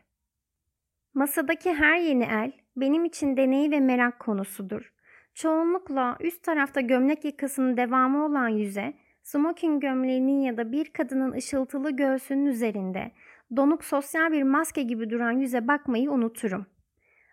Masadaki 1.14 1.74
her 1.74 2.00
yeni 2.00 2.24
el 2.24 2.52
benim 2.76 3.06
için 3.06 3.38
deney 3.38 3.72
ve 3.72 3.80
merak 3.80 4.20
konusudur. 4.20 4.94
Çoğunlukla 5.34 6.18
üst 6.20 6.44
tarafta 6.44 6.82
gömlek 6.82 7.26
yakasının 7.26 7.78
devamı 7.78 8.26
olan 8.26 8.48
yüze, 8.48 8.94
smoking 9.24 9.82
gömleğinin 9.82 10.42
ya 10.42 10.58
da 10.58 10.72
bir 10.72 10.94
kadının 10.94 11.32
ışıltılı 11.32 11.92
göğsünün 11.92 12.46
üzerinde 12.46 13.12
donuk 13.56 13.84
sosyal 13.84 14.32
bir 14.32 14.44
maske 14.44 14.84
gibi 14.84 15.10
duran 15.10 15.32
yüze 15.32 15.68
bakmayı 15.68 16.12
unuturum. 16.12 16.66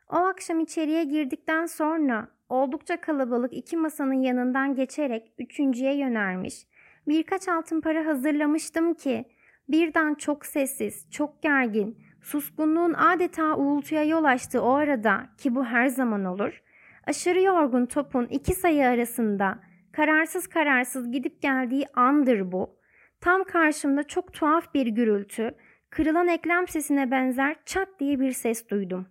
O 0.09 0.17
akşam 0.17 0.61
içeriye 0.61 1.05
girdikten 1.05 1.67
sonra 1.67 2.29
oldukça 2.49 3.01
kalabalık 3.01 3.53
iki 3.53 3.77
masanın 3.77 4.23
yanından 4.23 4.75
geçerek 4.75 5.33
üçüncüye 5.39 5.97
yönelmiş. 5.97 6.67
Birkaç 7.09 7.49
altın 7.49 7.81
para 7.81 8.07
hazırlamıştım 8.07 8.95
ki 8.95 9.25
birden 9.69 10.15
çok 10.15 10.47
sessiz, 10.47 11.11
çok 11.11 11.43
gergin, 11.43 11.99
suskunluğun 12.23 12.93
adeta 12.93 13.57
uğultuya 13.57 14.05
yol 14.05 14.25
açtığı 14.25 14.63
o 14.63 14.73
arada 14.73 15.27
ki 15.39 15.55
bu 15.55 15.65
her 15.65 15.87
zaman 15.87 16.25
olur, 16.25 16.63
aşırı 17.07 17.41
yorgun 17.41 17.87
topun 17.87 18.27
iki 18.27 18.55
sayı 18.55 18.87
arasında 18.87 19.59
kararsız 19.93 20.47
kararsız 20.47 21.11
gidip 21.11 21.43
geldiği 21.43 21.87
andır 21.95 22.53
bu. 22.53 22.79
Tam 23.21 23.45
karşımda 23.45 24.03
çok 24.03 24.33
tuhaf 24.33 24.75
bir 24.75 24.87
gürültü, 24.87 25.55
kırılan 25.91 26.29
eklem 26.29 26.69
sesine 26.69 27.11
benzer 27.11 27.57
çat 27.65 27.89
diye 28.01 28.21
bir 28.21 28.33
ses 28.33 28.69
duydum. 28.69 29.07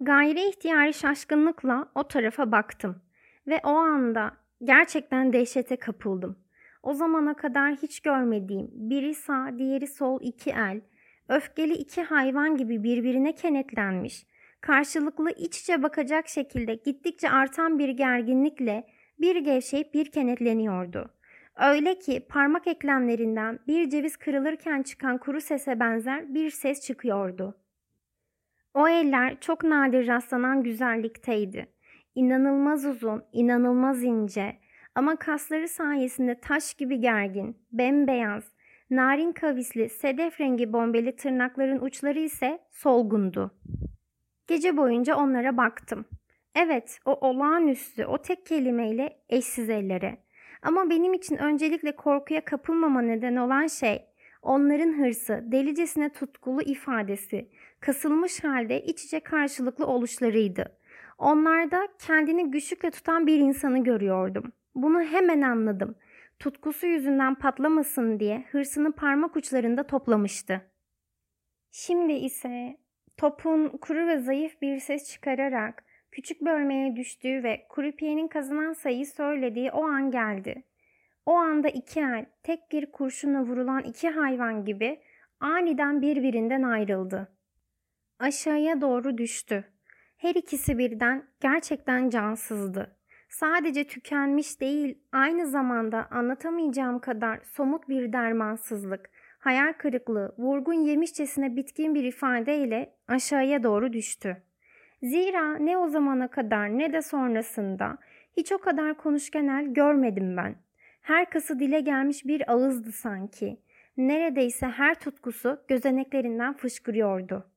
Gayri 0.00 0.48
ihtiyari 0.48 0.94
şaşkınlıkla 0.94 1.88
o 1.94 2.08
tarafa 2.08 2.52
baktım 2.52 3.02
ve 3.46 3.60
o 3.64 3.70
anda 3.70 4.32
gerçekten 4.64 5.32
dehşete 5.32 5.76
kapıldım. 5.76 6.38
O 6.82 6.94
zamana 6.94 7.34
kadar 7.34 7.72
hiç 7.72 8.00
görmediğim 8.00 8.68
biri 8.72 9.14
sağ 9.14 9.58
diğeri 9.58 9.86
sol 9.86 10.20
iki 10.22 10.50
el, 10.50 10.80
öfkeli 11.28 11.72
iki 11.72 12.02
hayvan 12.02 12.56
gibi 12.56 12.82
birbirine 12.82 13.34
kenetlenmiş, 13.34 14.26
karşılıklı 14.60 15.30
iç 15.30 15.60
içe 15.60 15.82
bakacak 15.82 16.28
şekilde 16.28 16.74
gittikçe 16.74 17.30
artan 17.30 17.78
bir 17.78 17.88
gerginlikle 17.88 18.86
bir 19.20 19.36
gevşeyip 19.36 19.94
bir 19.94 20.10
kenetleniyordu. 20.10 21.10
Öyle 21.56 21.98
ki 21.98 22.26
parmak 22.28 22.66
eklemlerinden 22.66 23.58
bir 23.66 23.90
ceviz 23.90 24.16
kırılırken 24.16 24.82
çıkan 24.82 25.18
kuru 25.18 25.40
sese 25.40 25.80
benzer 25.80 26.34
bir 26.34 26.50
ses 26.50 26.80
çıkıyordu. 26.80 27.56
O 28.74 28.88
eller 28.88 29.40
çok 29.40 29.64
nadir 29.64 30.06
rastlanan 30.06 30.62
güzellikteydi. 30.62 31.66
İnanılmaz 32.14 32.84
uzun, 32.84 33.24
inanılmaz 33.32 34.04
ince 34.04 34.56
ama 34.94 35.16
kasları 35.16 35.68
sayesinde 35.68 36.40
taş 36.40 36.74
gibi 36.74 37.00
gergin, 37.00 37.56
bembeyaz, 37.72 38.44
narin 38.90 39.32
kavisli, 39.32 39.88
sedef 39.88 40.40
rengi 40.40 40.72
bombeli 40.72 41.16
tırnakların 41.16 41.80
uçları 41.80 42.18
ise 42.18 42.58
solgundu. 42.70 43.50
Gece 44.46 44.76
boyunca 44.76 45.16
onlara 45.16 45.56
baktım. 45.56 46.04
Evet, 46.54 46.98
o 47.04 47.28
olağanüstü, 47.28 48.04
o 48.04 48.18
tek 48.18 48.46
kelimeyle 48.46 49.22
eşsiz 49.28 49.70
ellere. 49.70 50.18
Ama 50.62 50.90
benim 50.90 51.14
için 51.14 51.36
öncelikle 51.36 51.96
korkuya 51.96 52.44
kapılmama 52.44 53.02
neden 53.02 53.36
olan 53.36 53.66
şey, 53.66 54.06
onların 54.42 54.98
hırsı, 54.98 55.44
delicesine 55.46 56.08
tutkulu 56.08 56.62
ifadesi, 56.62 57.48
kasılmış 57.80 58.44
halde 58.44 58.80
iç 58.84 59.04
içe 59.04 59.20
karşılıklı 59.20 59.86
oluşlarıydı. 59.86 60.76
Onlarda 61.18 61.88
kendini 61.98 62.50
güçlükle 62.50 62.90
tutan 62.90 63.26
bir 63.26 63.38
insanı 63.38 63.84
görüyordum. 63.84 64.52
Bunu 64.74 65.02
hemen 65.02 65.42
anladım. 65.42 65.94
Tutkusu 66.38 66.86
yüzünden 66.86 67.34
patlamasın 67.34 68.20
diye 68.20 68.44
hırsını 68.50 68.92
parmak 68.92 69.36
uçlarında 69.36 69.86
toplamıştı. 69.86 70.60
Şimdi 71.70 72.12
ise 72.12 72.76
topun 73.16 73.68
kuru 73.68 74.06
ve 74.06 74.18
zayıf 74.18 74.62
bir 74.62 74.78
ses 74.78 75.12
çıkararak 75.12 75.84
küçük 76.12 76.40
bölmeye 76.40 76.96
düştüğü 76.96 77.42
ve 77.42 77.66
Krupiye'nin 77.68 78.28
kazanan 78.28 78.72
sayıyı 78.72 79.06
söylediği 79.06 79.70
o 79.70 79.84
an 79.84 80.10
geldi. 80.10 80.62
O 81.26 81.32
anda 81.32 81.68
iki 81.68 82.00
el, 82.00 82.26
tek 82.42 82.72
bir 82.72 82.92
kurşuna 82.92 83.42
vurulan 83.42 83.82
iki 83.82 84.08
hayvan 84.08 84.64
gibi 84.64 85.00
aniden 85.40 86.02
birbirinden 86.02 86.62
ayrıldı. 86.62 87.28
Aşağıya 88.18 88.80
doğru 88.80 89.18
düştü. 89.18 89.64
Her 90.16 90.34
ikisi 90.34 90.78
birden 90.78 91.24
gerçekten 91.40 92.10
cansızdı. 92.10 92.96
Sadece 93.28 93.84
tükenmiş 93.84 94.60
değil, 94.60 94.98
aynı 95.12 95.46
zamanda 95.46 96.08
anlatamayacağım 96.10 96.98
kadar 96.98 97.40
somut 97.44 97.88
bir 97.88 98.12
dermansızlık, 98.12 99.10
hayal 99.38 99.72
kırıklığı, 99.72 100.34
vurgun 100.38 100.74
yemişçesine 100.74 101.56
bitkin 101.56 101.94
bir 101.94 102.04
ifadeyle 102.04 102.94
aşağıya 103.08 103.62
doğru 103.62 103.92
düştü. 103.92 104.42
Zira 105.02 105.58
ne 105.58 105.78
o 105.78 105.88
zamana 105.88 106.28
kadar 106.28 106.78
ne 106.78 106.92
de 106.92 107.02
sonrasında 107.02 107.98
hiç 108.36 108.52
o 108.52 108.58
kadar 108.58 108.96
konuşkenel 108.96 109.66
görmedim 109.66 110.36
ben. 110.36 110.56
Her 111.02 111.30
kası 111.30 111.58
dile 111.58 111.80
gelmiş 111.80 112.26
bir 112.26 112.52
ağızdı 112.52 112.92
sanki. 112.92 113.60
Neredeyse 113.96 114.66
her 114.66 114.94
tutkusu 114.94 115.58
gözeneklerinden 115.68 116.54
fışkırıyordu. 116.54 117.50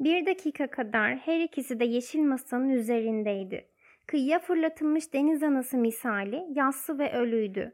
Bir 0.00 0.26
dakika 0.26 0.66
kadar 0.66 1.16
her 1.16 1.40
ikisi 1.40 1.80
de 1.80 1.84
yeşil 1.84 2.20
masanın 2.20 2.68
üzerindeydi. 2.68 3.68
Kıyıya 4.06 4.38
fırlatılmış 4.38 5.12
deniz 5.12 5.42
anası 5.42 5.76
misali 5.76 6.44
yassı 6.50 6.98
ve 6.98 7.12
ölüydü. 7.12 7.72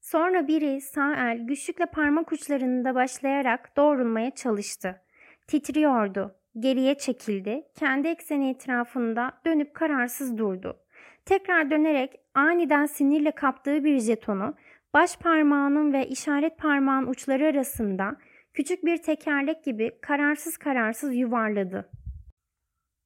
Sonra 0.00 0.48
biri 0.48 0.80
sağ 0.80 1.14
el 1.14 1.38
güçlükle 1.38 1.86
parmak 1.86 2.32
uçlarında 2.32 2.94
başlayarak 2.94 3.76
doğrulmaya 3.76 4.30
çalıştı. 4.30 5.00
Titriyordu. 5.46 6.43
Geriye 6.58 6.94
çekildi. 6.94 7.62
Kendi 7.74 8.08
ekseni 8.08 8.50
etrafında 8.50 9.32
dönüp 9.46 9.74
kararsız 9.74 10.38
durdu. 10.38 10.76
Tekrar 11.24 11.70
dönerek 11.70 12.20
aniden 12.34 12.86
sinirle 12.86 13.30
kaptığı 13.30 13.84
bir 13.84 13.98
jetonu 13.98 14.54
baş 14.94 15.16
parmağının 15.16 15.92
ve 15.92 16.08
işaret 16.08 16.58
parmağın 16.58 17.06
uçları 17.06 17.46
arasında 17.46 18.16
küçük 18.52 18.84
bir 18.84 18.96
tekerlek 18.96 19.64
gibi 19.64 19.90
kararsız 20.00 20.56
kararsız 20.56 21.14
yuvarladı. 21.14 21.90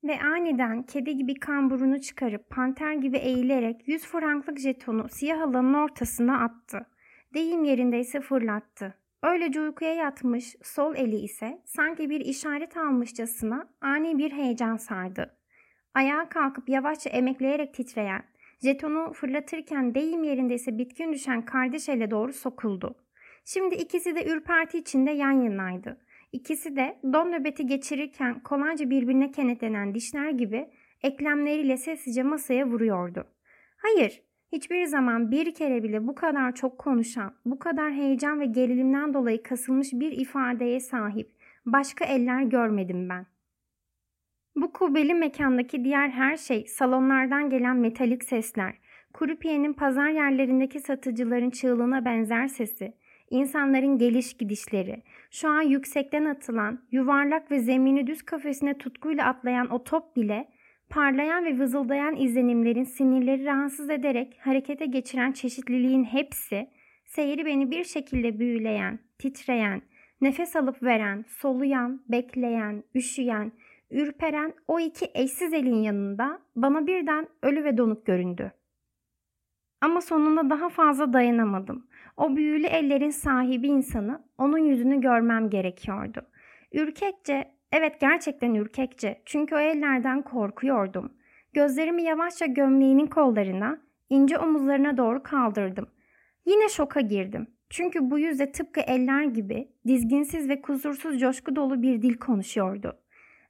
Ve 0.04 0.20
aniden 0.20 0.82
kedi 0.82 1.16
gibi 1.16 1.34
kamburunu 1.34 2.00
çıkarıp 2.00 2.50
panter 2.50 2.92
gibi 2.92 3.16
eğilerek 3.16 3.88
100 3.88 4.06
franklık 4.06 4.58
jetonu 4.58 5.08
siyah 5.08 5.40
alanın 5.40 5.74
ortasına 5.74 6.44
attı. 6.44 6.86
Deyim 7.34 7.64
yerindeyse 7.64 8.20
fırlattı. 8.20 8.94
Öylece 9.22 9.60
uykuya 9.60 9.94
yatmış, 9.94 10.56
sol 10.62 10.96
eli 10.96 11.16
ise 11.16 11.62
sanki 11.64 12.10
bir 12.10 12.20
işaret 12.20 12.76
almışçasına 12.76 13.68
ani 13.80 14.18
bir 14.18 14.32
heyecan 14.32 14.76
sardı. 14.76 15.38
Ayağa 15.94 16.28
kalkıp 16.28 16.68
yavaşça 16.68 17.10
emekleyerek 17.10 17.74
titreyen, 17.74 18.22
jetonu 18.62 19.12
fırlatırken 19.12 19.94
deyim 19.94 20.24
yerindeyse 20.24 20.78
bitkin 20.78 21.12
düşen 21.12 21.44
kardeş 21.44 21.88
ele 21.88 22.10
doğru 22.10 22.32
sokuldu. 22.32 22.94
Şimdi 23.44 23.74
ikisi 23.74 24.14
de 24.14 24.26
ürperti 24.26 24.78
içinde 24.78 25.10
yan 25.10 25.32
yanaydı. 25.32 26.00
İkisi 26.32 26.76
de 26.76 26.98
don 27.12 27.32
nöbeti 27.32 27.66
geçirirken 27.66 28.42
kolayca 28.42 28.90
birbirine 28.90 29.30
kenetlenen 29.30 29.94
dişler 29.94 30.30
gibi 30.30 30.70
eklemleriyle 31.02 31.76
sessizce 31.76 32.22
masaya 32.22 32.66
vuruyordu. 32.66 33.26
Hayır, 33.76 34.22
hiçbir 34.52 34.84
zaman 34.84 35.30
bir 35.30 35.54
kere 35.54 35.82
bile 35.82 36.06
bu 36.06 36.14
kadar 36.14 36.54
çok 36.54 36.78
konuşan, 36.78 37.34
bu 37.44 37.58
kadar 37.58 37.92
heyecan 37.92 38.40
ve 38.40 38.46
gerilimden 38.46 39.14
dolayı 39.14 39.42
kasılmış 39.42 39.92
bir 39.92 40.12
ifadeye 40.12 40.80
sahip 40.80 41.30
başka 41.66 42.04
eller 42.04 42.42
görmedim 42.42 43.08
ben. 43.08 43.26
Bu 44.56 44.72
kubbeli 44.72 45.14
mekandaki 45.14 45.84
diğer 45.84 46.08
her 46.08 46.36
şey, 46.36 46.66
salonlardan 46.66 47.50
gelen 47.50 47.76
metalik 47.76 48.24
sesler, 48.24 48.74
Kurupiye'nin 49.12 49.72
pazar 49.72 50.08
yerlerindeki 50.08 50.80
satıcıların 50.80 51.50
çığlığına 51.50 52.04
benzer 52.04 52.48
sesi, 52.48 52.94
insanların 53.30 53.98
geliş 53.98 54.36
gidişleri, 54.36 55.02
şu 55.30 55.48
an 55.48 55.62
yüksekten 55.62 56.24
atılan, 56.24 56.80
yuvarlak 56.92 57.50
ve 57.50 57.58
zemini 57.58 58.06
düz 58.06 58.22
kafesine 58.22 58.78
tutkuyla 58.78 59.26
atlayan 59.26 59.70
o 59.70 59.84
top 59.84 60.16
bile, 60.16 60.48
parlayan 60.90 61.44
ve 61.44 61.58
vızıldayan 61.58 62.16
izlenimlerin 62.16 62.84
sinirleri 62.84 63.44
rahatsız 63.44 63.90
ederek 63.90 64.38
harekete 64.40 64.86
geçiren 64.86 65.32
çeşitliliğin 65.32 66.04
hepsi, 66.04 66.70
seyri 67.04 67.46
beni 67.46 67.70
bir 67.70 67.84
şekilde 67.84 68.38
büyüleyen, 68.38 68.98
titreyen, 69.18 69.82
nefes 70.20 70.56
alıp 70.56 70.82
veren, 70.82 71.24
soluyan, 71.28 72.02
bekleyen, 72.08 72.84
üşüyen, 72.94 73.52
ürperen 73.90 74.54
o 74.68 74.80
iki 74.80 75.06
eşsiz 75.14 75.52
elin 75.52 75.82
yanında 75.82 76.38
bana 76.56 76.86
birden 76.86 77.28
ölü 77.42 77.64
ve 77.64 77.76
donuk 77.76 78.06
göründü. 78.06 78.52
Ama 79.80 80.00
sonunda 80.00 80.50
daha 80.50 80.68
fazla 80.68 81.12
dayanamadım. 81.12 81.86
O 82.16 82.36
büyülü 82.36 82.66
ellerin 82.66 83.10
sahibi 83.10 83.66
insanı, 83.66 84.24
onun 84.38 84.58
yüzünü 84.58 85.00
görmem 85.00 85.50
gerekiyordu. 85.50 86.20
Ürkekçe, 86.72 87.57
evet 87.72 88.00
gerçekten 88.00 88.54
ürkekçe 88.54 89.22
çünkü 89.24 89.54
o 89.54 89.58
ellerden 89.58 90.22
korkuyordum. 90.22 91.12
Gözlerimi 91.52 92.02
yavaşça 92.02 92.46
gömleğinin 92.46 93.06
kollarına, 93.06 93.80
ince 94.10 94.38
omuzlarına 94.38 94.96
doğru 94.96 95.22
kaldırdım. 95.22 95.88
Yine 96.46 96.68
şoka 96.68 97.00
girdim. 97.00 97.46
Çünkü 97.70 98.10
bu 98.10 98.18
yüzde 98.18 98.52
tıpkı 98.52 98.80
eller 98.80 99.24
gibi 99.24 99.68
dizginsiz 99.86 100.48
ve 100.48 100.60
kusursuz 100.62 101.20
coşku 101.20 101.56
dolu 101.56 101.82
bir 101.82 102.02
dil 102.02 102.14
konuşuyordu. 102.18 102.98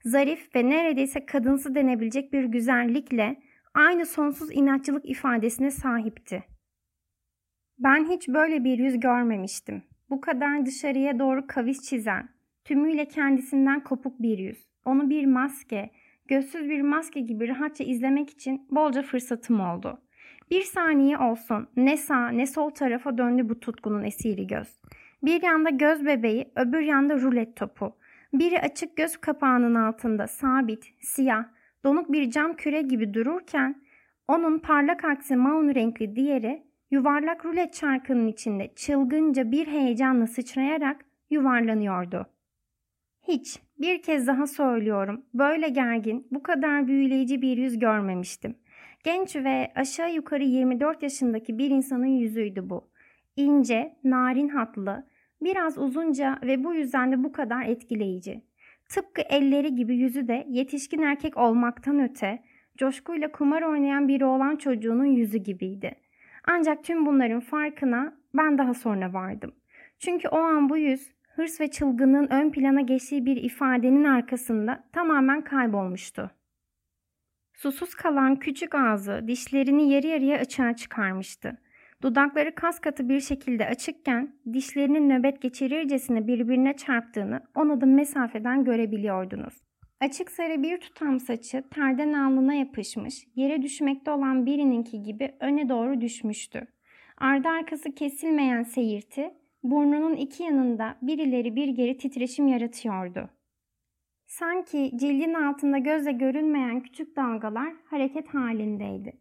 Zarif 0.05 0.55
ve 0.55 0.69
neredeyse 0.69 1.25
kadınsı 1.25 1.75
denebilecek 1.75 2.33
bir 2.33 2.43
güzellikle 2.43 3.39
aynı 3.73 4.05
sonsuz 4.05 4.51
inatçılık 4.51 5.09
ifadesine 5.09 5.71
sahipti. 5.71 6.43
Ben 7.79 8.09
hiç 8.09 8.27
böyle 8.27 8.63
bir 8.63 8.77
yüz 8.77 8.99
görmemiştim. 8.99 9.83
Bu 10.09 10.21
kadar 10.21 10.65
dışarıya 10.65 11.19
doğru 11.19 11.47
kavis 11.47 11.81
çizen, 11.81 12.29
tümüyle 12.69 13.05
kendisinden 13.05 13.83
kopuk 13.83 14.21
bir 14.21 14.37
yüz. 14.37 14.67
Onu 14.85 15.09
bir 15.09 15.25
maske, 15.25 15.89
gözsüz 16.27 16.69
bir 16.69 16.81
maske 16.81 17.19
gibi 17.19 17.47
rahatça 17.47 17.83
izlemek 17.83 18.29
için 18.29 18.67
bolca 18.71 19.01
fırsatım 19.01 19.59
oldu. 19.59 20.01
Bir 20.51 20.61
saniye 20.61 21.17
olsun 21.17 21.67
ne 21.75 21.97
sağ 21.97 22.29
ne 22.29 22.45
sol 22.45 22.69
tarafa 22.69 23.17
döndü 23.17 23.49
bu 23.49 23.59
tutkunun 23.59 24.03
esiri 24.03 24.47
göz. 24.47 24.67
Bir 25.23 25.43
yanda 25.43 25.69
göz 25.69 26.05
bebeği, 26.05 26.51
öbür 26.55 26.79
yanda 26.79 27.21
rulet 27.21 27.55
topu. 27.55 27.95
Biri 28.33 28.61
açık 28.61 28.97
göz 28.97 29.17
kapağının 29.17 29.75
altında 29.75 30.27
sabit, 30.27 30.85
siyah, 30.99 31.45
donuk 31.83 32.11
bir 32.11 32.31
cam 32.31 32.55
küre 32.55 32.81
gibi 32.81 33.13
dururken 33.13 33.81
onun 34.27 34.59
parlak 34.59 35.05
aksi 35.05 35.35
maun 35.35 35.75
renkli 35.75 36.15
diğeri 36.15 36.63
yuvarlak 36.91 37.45
rulet 37.45 37.73
çarkının 37.73 38.27
içinde 38.27 38.73
çılgınca 38.75 39.51
bir 39.51 39.67
heyecanla 39.67 40.27
sıçrayarak 40.27 41.05
yuvarlanıyordu. 41.29 42.38
Hiç, 43.29 43.59
bir 43.77 44.01
kez 44.01 44.27
daha 44.27 44.47
söylüyorum, 44.47 45.25
böyle 45.33 45.69
gergin, 45.69 46.27
bu 46.31 46.43
kadar 46.43 46.87
büyüleyici 46.87 47.41
bir 47.41 47.57
yüz 47.57 47.79
görmemiştim. 47.79 48.55
Genç 49.03 49.35
ve 49.35 49.71
aşağı 49.75 50.13
yukarı 50.13 50.43
24 50.43 51.03
yaşındaki 51.03 51.57
bir 51.57 51.69
insanın 51.69 52.05
yüzüydü 52.05 52.69
bu. 52.69 52.89
İnce, 53.35 53.95
narin 54.03 54.49
hatlı, 54.49 55.07
biraz 55.41 55.77
uzunca 55.77 56.39
ve 56.43 56.63
bu 56.63 56.73
yüzden 56.73 57.11
de 57.11 57.23
bu 57.23 57.31
kadar 57.31 57.65
etkileyici. 57.65 58.41
Tıpkı 58.89 59.21
elleri 59.21 59.75
gibi 59.75 59.95
yüzü 59.95 60.27
de 60.27 60.45
yetişkin 60.49 61.01
erkek 61.01 61.37
olmaktan 61.37 61.99
öte, 61.99 62.43
coşkuyla 62.77 63.31
kumar 63.31 63.61
oynayan 63.61 64.07
bir 64.07 64.21
oğlan 64.21 64.55
çocuğunun 64.55 65.05
yüzü 65.05 65.37
gibiydi. 65.37 65.95
Ancak 66.47 66.83
tüm 66.83 67.05
bunların 67.05 67.39
farkına 67.39 68.13
ben 68.33 68.57
daha 68.57 68.73
sonra 68.73 69.13
vardım. 69.13 69.51
Çünkü 69.99 70.27
o 70.27 70.37
an 70.37 70.69
bu 70.69 70.77
yüz 70.77 71.18
hırs 71.39 71.61
ve 71.61 71.71
çılgınlığın 71.71 72.27
ön 72.31 72.51
plana 72.51 72.81
geçtiği 72.81 73.25
bir 73.25 73.37
ifadenin 73.37 74.03
arkasında 74.03 74.83
tamamen 74.93 75.43
kaybolmuştu. 75.43 76.31
Susuz 77.53 77.95
kalan 77.95 78.35
küçük 78.35 78.75
ağzı 78.75 79.23
dişlerini 79.27 79.93
yarı 79.93 80.07
yarıya 80.07 80.37
açığa 80.39 80.75
çıkarmıştı. 80.75 81.57
Dudakları 82.01 82.55
kas 82.55 82.79
katı 82.79 83.09
bir 83.09 83.19
şekilde 83.19 83.67
açıkken 83.67 84.35
dişlerinin 84.53 85.09
nöbet 85.09 85.41
geçirircesine 85.41 86.27
birbirine 86.27 86.75
çarptığını 86.75 87.41
on 87.55 87.69
adım 87.69 87.93
mesafeden 87.93 88.63
görebiliyordunuz. 88.63 89.53
Açık 90.01 90.31
sarı 90.31 90.63
bir 90.63 90.79
tutam 90.79 91.19
saçı 91.19 91.63
terden 91.69 92.13
alnına 92.13 92.53
yapışmış, 92.53 93.27
yere 93.35 93.61
düşmekte 93.61 94.11
olan 94.11 94.45
birininki 94.45 95.03
gibi 95.03 95.35
öne 95.39 95.69
doğru 95.69 96.01
düşmüştü. 96.01 96.67
Ardı 97.17 97.47
arkası 97.47 97.95
kesilmeyen 97.95 98.63
seyirti, 98.63 99.31
burnunun 99.63 100.15
iki 100.15 100.43
yanında 100.43 100.97
bir 101.01 101.19
ileri 101.19 101.55
bir 101.55 101.67
geri 101.67 101.97
titreşim 101.97 102.47
yaratıyordu. 102.47 103.29
Sanki 104.27 104.91
cildin 104.95 105.33
altında 105.33 105.77
gözle 105.77 106.11
görünmeyen 106.11 106.83
küçük 106.83 107.15
dalgalar 107.15 107.73
hareket 107.85 108.27
halindeydi. 108.27 109.13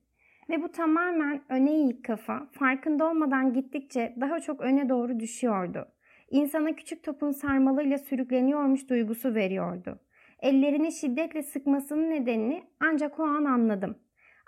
Ve 0.51 0.63
bu 0.63 0.69
tamamen 0.69 1.41
öne 1.49 1.73
eğik 1.73 2.05
kafa, 2.05 2.47
farkında 2.53 3.11
olmadan 3.11 3.53
gittikçe 3.53 4.15
daha 4.21 4.41
çok 4.41 4.61
öne 4.61 4.89
doğru 4.89 5.21
düşüyordu. 5.21 5.89
İnsana 6.31 6.73
küçük 6.73 7.05
topun 7.05 7.31
sarmalıyla 7.31 7.99
sürükleniyormuş 7.99 8.91
duygusu 8.91 9.35
veriyordu. 9.35 10.01
Ellerini 10.41 10.93
şiddetle 10.93 11.43
sıkmasının 11.43 12.11
nedenini 12.11 12.63
ancak 12.81 13.21
o 13.21 13.23
an 13.23 13.45
anladım. 13.45 13.97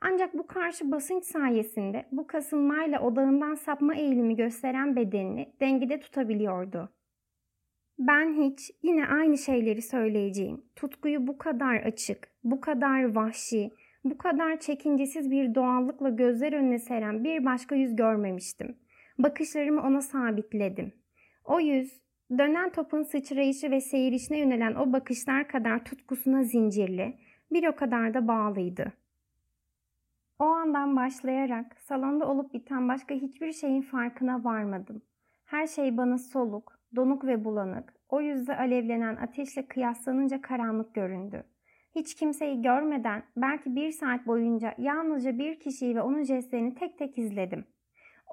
Ancak 0.01 0.38
bu 0.38 0.46
karşı 0.46 0.92
basınç 0.92 1.24
sayesinde 1.24 2.07
bu 2.12 2.26
kasılmayla 2.26 3.01
odağından 3.01 3.55
sapma 3.55 3.94
eğilimi 3.94 4.36
gösteren 4.36 4.96
bedenini 4.96 5.53
dengede 5.61 6.01
tutabiliyordu. 6.01 6.88
Ben 7.98 8.34
hiç 8.42 8.70
yine 8.82 9.07
aynı 9.07 9.38
şeyleri 9.38 9.82
söyleyeceğim. 9.82 10.64
Tutkuyu 10.76 11.26
bu 11.26 11.38
kadar 11.38 11.74
açık, 11.74 12.28
bu 12.44 12.61
kadar 12.61 13.14
vahşi, 13.14 13.70
bu 14.05 14.18
kadar 14.18 14.61
çekincesiz 14.61 15.30
bir 15.30 15.55
doğallıkla 15.55 16.09
gözler 16.09 16.53
önüne 16.53 16.78
seren 16.78 17.24
bir 17.24 17.44
başka 17.44 17.74
yüz 17.74 17.96
görmemiştim. 17.96 18.76
Bakışlarımı 19.18 19.82
ona 19.82 20.01
sabitledim. 20.01 20.92
O 21.44 21.61
yüz, 21.61 22.01
dönen 22.38 22.70
topun 22.70 23.03
sıçrayışı 23.03 23.70
ve 23.70 23.80
seyirişine 23.80 24.38
yönelen 24.38 24.74
o 24.74 24.92
bakışlar 24.92 25.48
kadar 25.48 25.84
tutkusuna 25.84 26.42
zincirli, 26.42 27.14
bir 27.53 27.66
o 27.66 27.76
kadar 27.76 28.14
da 28.14 28.28
bağlıydı. 28.28 28.92
O 30.41 30.45
andan 30.45 30.97
başlayarak 30.97 31.76
salonda 31.80 32.28
olup 32.28 32.55
biten 32.55 32.88
başka 32.88 33.14
hiçbir 33.14 33.53
şeyin 33.53 33.82
farkına 33.82 34.45
varmadım. 34.45 35.03
Her 35.45 35.66
şey 35.66 35.97
bana 35.97 36.18
soluk, 36.18 36.80
donuk 36.97 37.24
ve 37.24 37.45
bulanık, 37.45 37.95
o 38.09 38.20
yüzde 38.20 38.57
alevlenen 38.57 39.16
ateşle 39.16 39.66
kıyaslanınca 39.66 40.41
karanlık 40.41 40.95
göründü. 40.95 41.45
Hiç 41.95 42.14
kimseyi 42.14 42.62
görmeden 42.62 43.22
belki 43.36 43.76
bir 43.76 43.91
saat 43.91 44.26
boyunca 44.26 44.74
yalnızca 44.78 45.38
bir 45.38 45.61
kişiyi 45.61 45.97
ve 45.97 46.03
onun 46.03 46.22
jestlerini 46.22 46.74
tek 46.74 46.99
tek 46.99 47.18
izledim. 47.18 47.64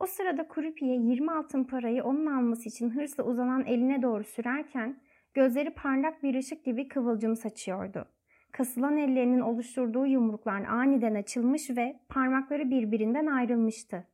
O 0.02 0.06
sırada 0.06 0.48
Kurupiye 0.48 0.96
20 0.96 1.32
altın 1.32 1.64
parayı 1.64 2.04
onun 2.04 2.26
alması 2.26 2.70
için 2.70 2.90
hırsla 2.90 3.24
uzanan 3.24 3.66
eline 3.66 4.02
doğru 4.02 4.24
sürerken 4.24 5.00
gözleri 5.34 5.70
parlak 5.70 6.24
bir 6.24 6.36
ışık 6.36 6.66
gibi 6.66 6.88
kıvılcım 6.88 7.36
saçıyordu. 7.36 8.17
Kasılan 8.58 8.98
ellerinin 8.98 9.40
oluşturduğu 9.40 10.06
yumruklar 10.06 10.64
aniden 10.64 11.16
açılmış 11.16 11.70
ve 11.70 12.00
parmakları 12.10 12.70
birbirinden 12.70 13.26
ayrılmıştı. 13.26 14.08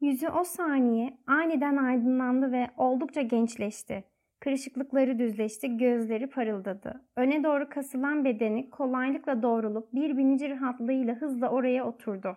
Yüzü 0.00 0.28
o 0.28 0.44
saniye 0.44 1.18
aniden 1.26 1.76
aydınlandı 1.76 2.52
ve 2.52 2.70
oldukça 2.76 3.22
gençleşti. 3.22 4.04
Kırışıklıkları 4.40 5.18
düzleşti, 5.18 5.76
gözleri 5.76 6.26
parıldadı. 6.26 7.04
Öne 7.16 7.44
doğru 7.44 7.68
kasılan 7.68 8.24
bedeni 8.24 8.70
kolaylıkla 8.70 9.42
doğrulup 9.42 9.92
bir 9.94 10.16
binici 10.16 10.50
rahatlığıyla 10.50 11.14
hızla 11.14 11.48
oraya 11.48 11.86
oturdu. 11.86 12.36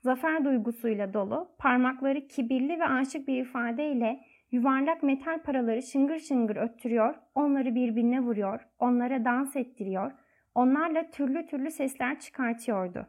Zafer 0.00 0.44
duygusuyla 0.44 1.14
dolu, 1.14 1.48
parmakları 1.58 2.28
kibirli 2.28 2.78
ve 2.80 2.84
aşık 2.84 3.28
bir 3.28 3.40
ifadeyle 3.40 4.20
yuvarlak 4.50 5.02
metal 5.02 5.42
paraları 5.42 5.82
şıngır 5.82 6.18
şıngır 6.18 6.56
öttürüyor, 6.56 7.14
onları 7.34 7.74
birbirine 7.74 8.20
vuruyor, 8.20 8.60
onlara 8.78 9.24
dans 9.24 9.56
ettiriyor, 9.56 10.12
onlarla 10.56 11.10
türlü 11.10 11.46
türlü 11.46 11.70
sesler 11.70 12.20
çıkartıyordu. 12.20 13.06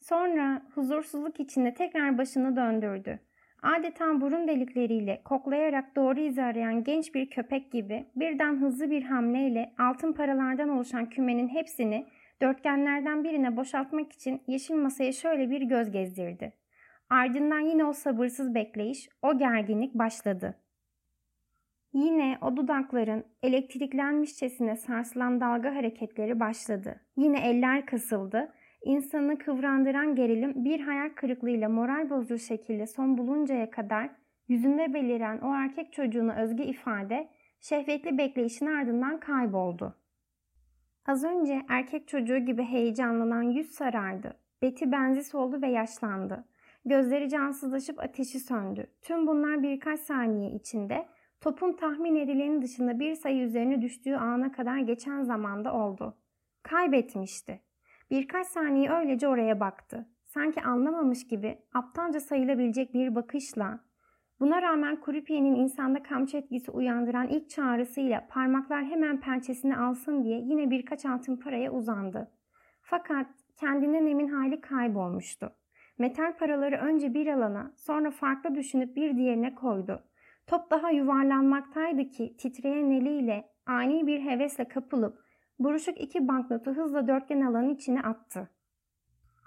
Sonra 0.00 0.62
huzursuzluk 0.74 1.40
içinde 1.40 1.74
tekrar 1.74 2.18
başını 2.18 2.56
döndürdü. 2.56 3.20
Adeta 3.62 4.20
burun 4.20 4.48
delikleriyle 4.48 5.22
koklayarak 5.24 5.96
doğru 5.96 6.20
izi 6.20 6.42
arayan 6.42 6.84
genç 6.84 7.14
bir 7.14 7.30
köpek 7.30 7.72
gibi 7.72 8.06
birden 8.16 8.60
hızlı 8.60 8.90
bir 8.90 9.02
hamleyle 9.02 9.72
altın 9.78 10.12
paralardan 10.12 10.68
oluşan 10.68 11.08
kümenin 11.08 11.48
hepsini 11.48 12.06
dörtgenlerden 12.42 13.24
birine 13.24 13.56
boşaltmak 13.56 14.12
için 14.12 14.42
yeşil 14.46 14.74
masaya 14.74 15.12
şöyle 15.12 15.50
bir 15.50 15.62
göz 15.62 15.90
gezdirdi. 15.90 16.52
Ardından 17.10 17.60
yine 17.60 17.84
o 17.84 17.92
sabırsız 17.92 18.54
bekleyiş, 18.54 19.08
o 19.22 19.38
gerginlik 19.38 19.94
başladı. 19.94 20.63
Yine 21.94 22.38
o 22.42 22.56
dudakların 22.56 23.24
elektriklenmişçesine 23.42 24.76
sarsılan 24.76 25.40
dalga 25.40 25.74
hareketleri 25.74 26.40
başladı. 26.40 27.00
Yine 27.16 27.48
eller 27.48 27.86
kasıldı 27.86 28.52
İnsanı 28.84 29.38
kıvrandıran 29.38 30.14
gerilim 30.14 30.64
bir 30.64 30.80
hayal 30.80 31.10
kırıklığıyla 31.10 31.68
moral 31.68 32.10
bozucu 32.10 32.38
şekilde 32.38 32.86
son 32.86 33.18
buluncaya 33.18 33.70
kadar 33.70 34.10
yüzünde 34.48 34.94
beliren 34.94 35.38
o 35.38 35.54
erkek 35.54 35.92
çocuğuna 35.92 36.36
özgü 36.36 36.62
ifade 36.62 37.28
şehvetli 37.60 38.18
bekleyişin 38.18 38.66
ardından 38.66 39.20
kayboldu. 39.20 39.94
Az 41.06 41.24
önce 41.24 41.62
erkek 41.68 42.08
çocuğu 42.08 42.38
gibi 42.38 42.62
heyecanlanan 42.62 43.42
yüz 43.42 43.70
sarardı. 43.70 44.36
Beti 44.62 44.92
benzi 44.92 45.24
soldu 45.24 45.62
ve 45.62 45.68
yaşlandı. 45.68 46.44
Gözleri 46.84 47.28
cansızlaşıp 47.28 48.00
ateşi 48.00 48.40
söndü. 48.40 48.86
Tüm 49.02 49.26
bunlar 49.26 49.62
birkaç 49.62 50.00
saniye 50.00 50.50
içinde 50.50 51.06
topun 51.44 51.72
tahmin 51.72 52.16
edilenin 52.16 52.62
dışında 52.62 52.98
bir 52.98 53.14
sayı 53.14 53.42
üzerine 53.42 53.82
düştüğü 53.82 54.14
ana 54.14 54.52
kadar 54.52 54.78
geçen 54.78 55.22
zamanda 55.22 55.72
oldu. 55.74 56.16
Kaybetmişti. 56.62 57.60
Birkaç 58.10 58.46
saniye 58.46 58.90
öylece 58.90 59.28
oraya 59.28 59.60
baktı. 59.60 60.08
Sanki 60.24 60.62
anlamamış 60.62 61.26
gibi 61.26 61.58
aptalca 61.74 62.20
sayılabilecek 62.20 62.94
bir 62.94 63.14
bakışla 63.14 63.80
Buna 64.40 64.62
rağmen 64.62 65.00
Kurupiye'nin 65.00 65.54
insanda 65.54 66.02
kamçı 66.02 66.36
etkisi 66.36 66.70
uyandıran 66.70 67.28
ilk 67.28 67.50
çağrısıyla 67.50 68.26
parmaklar 68.30 68.84
hemen 68.84 69.20
pençesini 69.20 69.76
alsın 69.76 70.24
diye 70.24 70.38
yine 70.38 70.70
birkaç 70.70 71.06
altın 71.06 71.36
paraya 71.36 71.72
uzandı. 71.72 72.30
Fakat 72.82 73.26
kendinden 73.56 74.06
emin 74.06 74.28
hali 74.28 74.60
kaybolmuştu. 74.60 75.52
Metal 75.98 76.36
paraları 76.36 76.76
önce 76.76 77.14
bir 77.14 77.26
alana 77.26 77.72
sonra 77.76 78.10
farklı 78.10 78.54
düşünüp 78.54 78.96
bir 78.96 79.16
diğerine 79.16 79.54
koydu. 79.54 80.02
Top 80.46 80.70
daha 80.70 80.90
yuvarlanmaktaydı 80.90 82.10
ki 82.10 82.36
titreyen 82.36 82.90
eliyle 82.90 83.44
ani 83.66 84.06
bir 84.06 84.20
hevesle 84.20 84.68
kapılıp 84.68 85.18
buruşuk 85.58 86.00
iki 86.00 86.28
banknotu 86.28 86.70
hızla 86.70 87.08
dörtgen 87.08 87.40
alanın 87.40 87.74
içine 87.74 88.00
attı. 88.00 88.48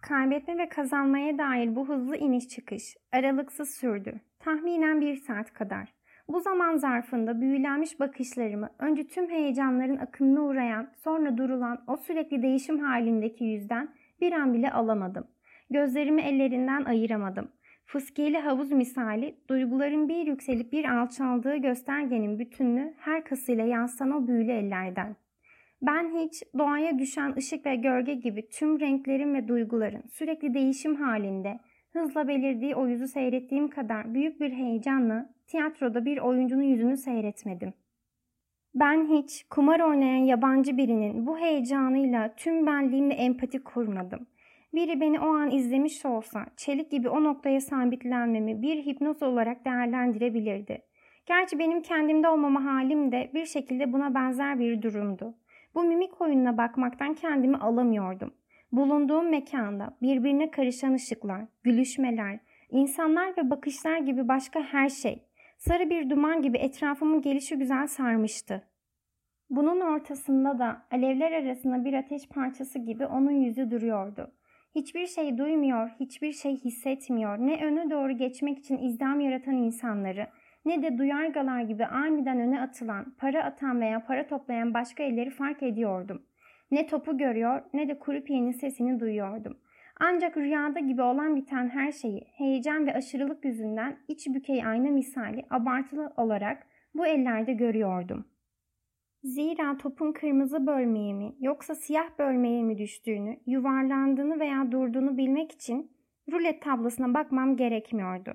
Kaybetme 0.02 0.58
ve 0.58 0.70
kazanmaya 0.70 1.38
dair 1.38 1.76
bu 1.76 1.89
hızlı 1.89 2.18
iniş 2.18 2.48
çıkış 2.48 2.98
aralıksız 3.12 3.70
sürdü. 3.70 4.22
Tahminen 4.39 5.02
bir 5.02 5.16
saat 5.16 5.54
kadar. 5.54 5.93
Bu 6.28 6.39
zaman 6.39 6.78
zarfında 6.78 7.41
büyülenmiş 7.41 8.00
bakışlarımı 8.00 8.70
önce 8.80 9.08
tüm 9.08 9.30
heyecanların 9.30 9.98
akınına 9.98 10.41
uğrayan 10.41 10.89
sonra 10.95 11.38
durulan 11.38 11.84
o 11.88 11.98
sürekli 11.98 12.41
değişim 12.41 12.80
halindeki 12.80 13.43
yüzden 13.43 13.89
bir 14.22 14.32
an 14.32 14.54
bile 14.54 14.72
alamadım. 14.72 15.28
Gözlerimi 15.70 16.22
ellerinden 16.22 16.86
ayıramadım. 16.86 17.52
Fıskiyeli 17.88 18.38
havuz 18.38 18.72
misali 18.72 19.36
duyguların 19.50 20.10
bir 20.10 20.28
yükselip 20.28 20.72
bir 20.72 20.86
alçaldığı 20.86 21.56
göstergenin 21.56 22.40
bütünlüğü 22.40 22.94
her 22.98 23.24
kasıyla 23.24 23.66
yansıtan 23.66 24.12
o 24.12 24.28
büyülü 24.28 24.52
ellerden. 24.52 25.16
Ben 25.82 26.16
hiç 26.16 26.44
doğaya 26.58 27.00
düşen 27.00 27.36
ışık 27.38 27.66
ve 27.66 27.76
gölge 27.76 28.14
gibi 28.14 28.50
tüm 28.50 28.80
renklerin 28.80 29.34
ve 29.34 29.48
duyguların 29.48 30.04
sürekli 30.12 30.54
değişim 30.54 30.96
halinde 30.96 31.60
hızla 31.94 32.28
belirdiği 32.28 32.76
o 32.76 32.88
yüzü 32.88 33.08
seyrettiğim 33.08 33.68
kadar 33.68 34.14
büyük 34.14 34.42
bir 34.42 34.52
heyecanla 34.52 35.30
tiyatroda 35.48 36.06
bir 36.06 36.18
oyuncunun 36.18 36.64
yüzünü 36.64 36.98
seyretmedim. 36.98 37.74
Ben 38.76 39.08
hiç 39.08 39.46
kumar 39.50 39.80
oynayan 39.80 40.26
yabancı 40.26 40.78
birinin 40.78 41.28
bu 41.28 41.38
heyecanıyla 41.38 42.36
tüm 42.36 42.66
benliğimle 42.66 43.14
empati 43.14 43.64
kurmadım. 43.64 44.28
Biri 44.74 45.01
beni 45.01 45.20
o 45.20 45.28
an 45.28 45.51
izlemiş 45.51 46.05
olsa 46.05 46.45
çelik 46.57 46.91
gibi 46.91 47.09
o 47.09 47.24
noktaya 47.24 47.61
sabitlenmemi 47.61 48.61
bir 48.61 48.86
hipnoz 48.86 49.24
olarak 49.24 49.65
değerlendirebilirdi. 49.65 50.82
Gerçi 51.26 51.59
benim 51.59 51.82
kendimde 51.82 52.30
olmama 52.30 52.65
halim 52.65 53.11
de 53.11 53.32
bir 53.34 53.45
şekilde 53.45 53.93
buna 53.93 54.15
benzer 54.15 54.59
bir 54.59 54.82
durumdu. 54.82 55.36
Bu 55.76 55.84
mimik 55.84 56.22
oyununa 56.22 56.57
bakmaktan 56.57 57.13
kendimi 57.13 57.57
alamıyordum. 57.57 58.34
Bulunduğum 58.72 59.30
mekanda 59.30 59.97
birbirine 60.01 60.51
karışan 60.51 60.93
ışıklar, 60.93 61.41
gülüşmeler, 61.63 62.39
insanlar 62.70 63.38
ve 63.38 63.49
bakışlar 63.49 63.97
gibi 63.97 64.28
başka 64.28 64.59
her 64.59 64.89
şey 64.89 65.24
sarı 65.57 65.89
bir 65.89 66.09
duman 66.09 66.41
gibi 66.41 66.57
etrafımın 66.57 67.22
gelişi 67.22 67.57
güzel 67.57 67.88
sarmıştı. 67.88 68.63
Bunun 69.49 69.82
ortasında 69.82 70.59
da 70.59 70.88
alevler 70.91 71.32
arasında 71.32 71.86
bir 71.86 71.93
ateş 71.93 72.28
parçası 72.28 72.80
gibi 72.80 73.05
onun 73.05 73.32
yüzü 73.32 73.72
duruyordu. 73.72 74.32
Hiçbir 74.78 75.08
şey 75.08 75.38
duymuyor, 75.38 75.90
hiçbir 76.00 76.32
şey 76.32 76.56
hissetmiyor. 76.56 77.38
Ne 77.38 77.66
öne 77.66 77.90
doğru 77.90 78.18
geçmek 78.18 78.60
için 78.60 78.78
izdam 78.78 79.20
yaratan 79.20 79.56
insanları, 79.56 80.28
ne 80.66 80.82
de 80.84 80.98
duyargalar 80.98 81.62
gibi 81.62 81.86
aniden 81.86 82.40
öne 82.40 82.62
atılan, 82.62 83.16
para 83.18 83.44
atan 83.44 83.82
veya 83.82 84.06
para 84.06 84.28
toplayan 84.28 84.74
başka 84.74 85.04
elleri 85.04 85.30
fark 85.30 85.64
ediyordum. 85.64 86.22
Ne 86.72 86.88
topu 86.88 87.18
görüyor 87.18 87.62
ne 87.74 87.88
de 87.88 88.00
kurupiyenin 88.00 88.52
sesini 88.52 89.00
duyuyordum. 89.00 89.58
Ancak 90.00 90.38
rüyada 90.38 90.80
gibi 90.80 91.02
olan 91.02 91.36
biten 91.36 91.70
her 91.70 91.92
şeyi 91.92 92.28
heyecan 92.38 92.88
ve 92.88 92.94
aşırılık 92.94 93.46
yüzünden 93.46 93.98
iç 94.08 94.28
bükey 94.28 94.66
ayna 94.66 94.90
misali 94.90 95.46
abartılı 95.50 96.14
olarak 96.18 96.68
bu 96.96 97.08
ellerde 97.08 97.54
görüyordum. 97.54 98.26
Zira 99.24 99.78
topun 99.78 100.11
kırmızı 100.11 100.68
bölmeye 100.68 101.13
mi 101.13 101.36
yoksa 101.39 101.76
siyah 101.76 102.20
bölmeye 102.20 102.63
mi 102.63 102.78
düştüğünü, 102.78 103.39
yuvarlandığını 103.45 104.39
veya 104.39 104.72
durduğunu 104.72 105.18
bilmek 105.18 105.51
için 105.51 105.91
rulet 106.32 106.61
tablosuna 106.61 107.13
bakmam 107.13 107.57
gerekmiyordu. 107.57 108.34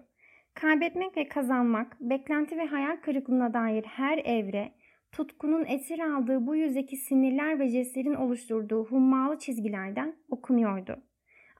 Kaybetmek 0.55 1.17
ve 1.17 1.29
kazanmak, 1.29 1.97
beklenti 2.01 2.57
ve 2.57 2.67
hayal 2.67 2.97
kırıklığına 2.97 3.55
dair 3.55 3.85
her 3.85 4.19
evre, 4.19 4.73
tutkunun 5.13 5.65
esir 5.65 5.99
aldığı 5.99 6.47
bu 6.47 6.57
yüzdeki 6.57 6.97
sinirler 6.97 7.59
ve 7.59 7.69
jestlerin 7.69 8.15
oluşturduğu 8.15 8.85
hummalı 8.85 9.39
çizgilerden 9.39 10.17
okunuyordu. 10.29 10.97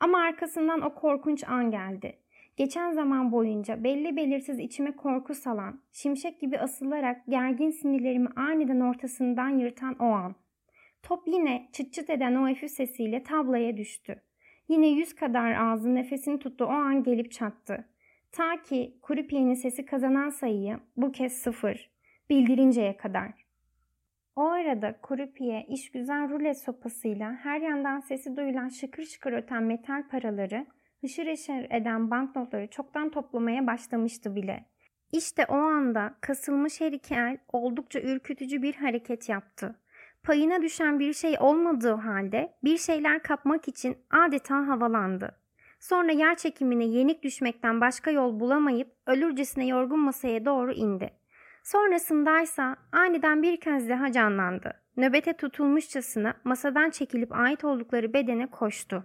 Ama 0.01 0.19
arkasından 0.19 0.81
o 0.81 0.95
korkunç 0.95 1.49
an 1.49 1.71
geldi. 1.71 2.22
Geçen 2.57 2.93
zaman 2.93 3.33
boyunca 3.33 3.85
belli 3.85 4.17
belirsiz 4.17 4.59
içime 4.59 4.97
korku 4.97 5.35
salan, 5.35 5.81
şimşek 5.93 6.41
gibi 6.41 6.59
asılarak 6.59 7.27
gergin 7.29 7.71
sinirlerimi 7.71 8.29
aniden 8.37 8.81
ortasından 8.81 9.49
yırtan 9.49 9.95
o 9.99 10.05
an. 10.05 10.35
Top 11.03 11.29
yine 11.29 11.69
çıt 11.73 11.93
çıt 11.93 12.11
eden 12.11 12.35
o 12.35 12.49
efi 12.49 12.69
sesiyle 12.69 13.23
tablaya 13.23 13.77
düştü. 13.77 14.23
Yine 14.69 14.89
yüz 14.89 15.15
kadar 15.15 15.53
ağzı 15.53 15.95
nefesini 15.95 16.39
tuttu 16.39 16.65
o 16.65 16.69
an 16.69 17.03
gelip 17.03 17.33
çattı. 17.33 17.89
Ta 18.33 18.63
ki 18.63 18.99
Kurupiye'nin 19.03 19.55
sesi 19.55 19.85
kazanan 19.85 20.31
sayıyı 20.31 20.79
bu 20.97 21.13
kez 21.13 21.33
sıfır 21.33 21.91
bildirinceye 22.31 22.97
kadar. 22.97 23.47
O 24.37 24.43
arada 24.43 25.01
Kurupiye 25.01 25.67
işgüzar 25.69 26.31
rulet 26.31 26.59
sopasıyla 26.59 27.33
her 27.33 27.61
yandan 27.61 28.01
sesi 28.01 28.37
duyulan 28.37 28.69
şıkır 28.69 29.05
şıkır 29.05 29.33
öten 29.33 29.63
metal 29.63 30.09
paraları, 30.09 30.67
hışır 31.03 31.27
hışır 31.33 31.67
eden 31.71 32.11
banknotları 32.11 32.67
çoktan 32.67 33.11
toplamaya 33.11 33.67
başlamıştı 33.67 34.37
bile. 34.37 34.65
İşte 35.13 35.47
o 35.49 35.57
anda 35.57 36.15
kasılmış 36.21 36.81
her 36.81 36.93
iki 36.93 37.15
el 37.15 37.39
oldukça 37.53 38.01
ürkütücü 38.01 38.63
bir 38.63 38.75
hareket 38.75 39.29
yaptı. 39.29 39.77
payına 40.23 40.63
düşen 40.63 40.99
bir 40.99 41.13
şey 41.13 41.37
olmadığı 41.41 41.95
halde 41.95 42.55
bir 42.65 42.79
şeyler 42.79 43.23
kapmak 43.23 43.69
için 43.69 43.97
adeta 44.11 44.67
havalandı. 44.69 45.37
Sonra 45.81 46.13
yer 46.13 46.37
çekimine 46.37 46.85
yenik 46.85 47.23
düşmekten 47.23 47.81
başka 47.81 48.11
yol 48.11 48.41
bulamayıp 48.41 48.89
ölürcesine 49.07 49.67
yorgun 49.67 50.01
masaya 50.01 50.45
doğru 50.45 50.73
indi. 50.73 51.11
Sonrasındaysa 51.65 52.77
aniden 52.93 53.43
bir 53.43 53.57
kez 53.61 53.89
daha 53.89 54.13
canlandı. 54.13 54.73
Nöbete 54.97 55.33
tutulmuşçasına 55.33 56.35
masadan 56.45 56.91
çekilip 56.91 57.33
ait 57.33 57.65
oldukları 57.65 58.13
bedene 58.13 58.47
koştu. 58.47 59.05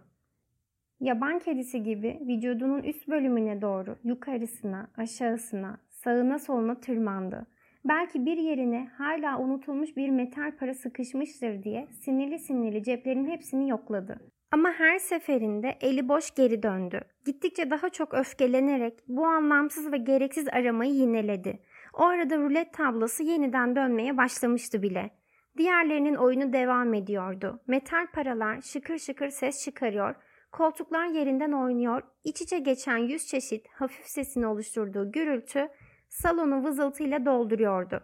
Yaban 1.00 1.40
kedisi 1.40 1.84
gibi 1.84 2.20
vücudunun 2.28 2.84
üst 2.84 3.08
bölümüne 3.08 3.62
doğru 3.62 3.96
yukarısına, 4.04 4.88
aşağısına, 4.98 5.78
sağına 5.90 6.40
soluna 6.40 6.80
tırmandı. 6.80 7.48
Belki 7.86 8.26
bir 8.26 8.38
yerine 8.38 8.90
hala 8.98 9.40
unutulmuş 9.40 9.98
bir 9.98 10.10
metal 10.10 10.52
para 10.60 10.74
sıkışmıştır 10.74 11.64
diye 11.64 11.88
sinirli 11.92 12.40
sinirli 12.40 12.84
ceplerin 12.84 13.28
hepsini 13.28 13.70
yokladı. 13.70 14.20
Ama 14.52 14.72
her 14.72 15.00
seferinde 15.00 15.78
eli 15.82 16.10
boş 16.10 16.36
geri 16.36 16.64
döndü. 16.64 17.02
Gittikçe 17.26 17.70
daha 17.70 17.90
çok 17.90 18.14
öfkelenerek 18.14 18.94
bu 19.08 19.26
anlamsız 19.26 19.92
ve 19.92 19.98
gereksiz 19.98 20.48
aramayı 20.48 20.94
yineledi. 20.94 21.60
O 21.94 22.04
arada 22.04 22.38
rulet 22.38 22.74
tablosu 22.74 23.24
yeniden 23.24 23.76
dönmeye 23.76 24.18
başlamıştı 24.18 24.82
bile. 24.82 25.10
Diğerlerinin 25.58 26.16
oyunu 26.16 26.54
devam 26.54 26.94
ediyordu. 26.94 27.60
Metal 27.68 28.08
paralar 28.14 28.62
şıkır 28.62 28.98
şıkır 28.98 29.30
ses 29.30 29.64
çıkarıyor, 29.64 30.16
koltuklar 30.52 31.06
yerinden 31.06 31.52
oynuyor, 31.52 32.02
iç 32.24 32.42
içe 32.42 32.60
geçen 32.60 32.98
yüz 32.98 33.28
çeşit 33.28 33.68
hafif 33.68 34.06
sesini 34.06 34.48
oluşturduğu 34.48 35.12
gürültü 35.12 35.70
salonu 36.10 36.64
vızıltıyla 36.64 37.26
dolduruyordu. 37.26 38.04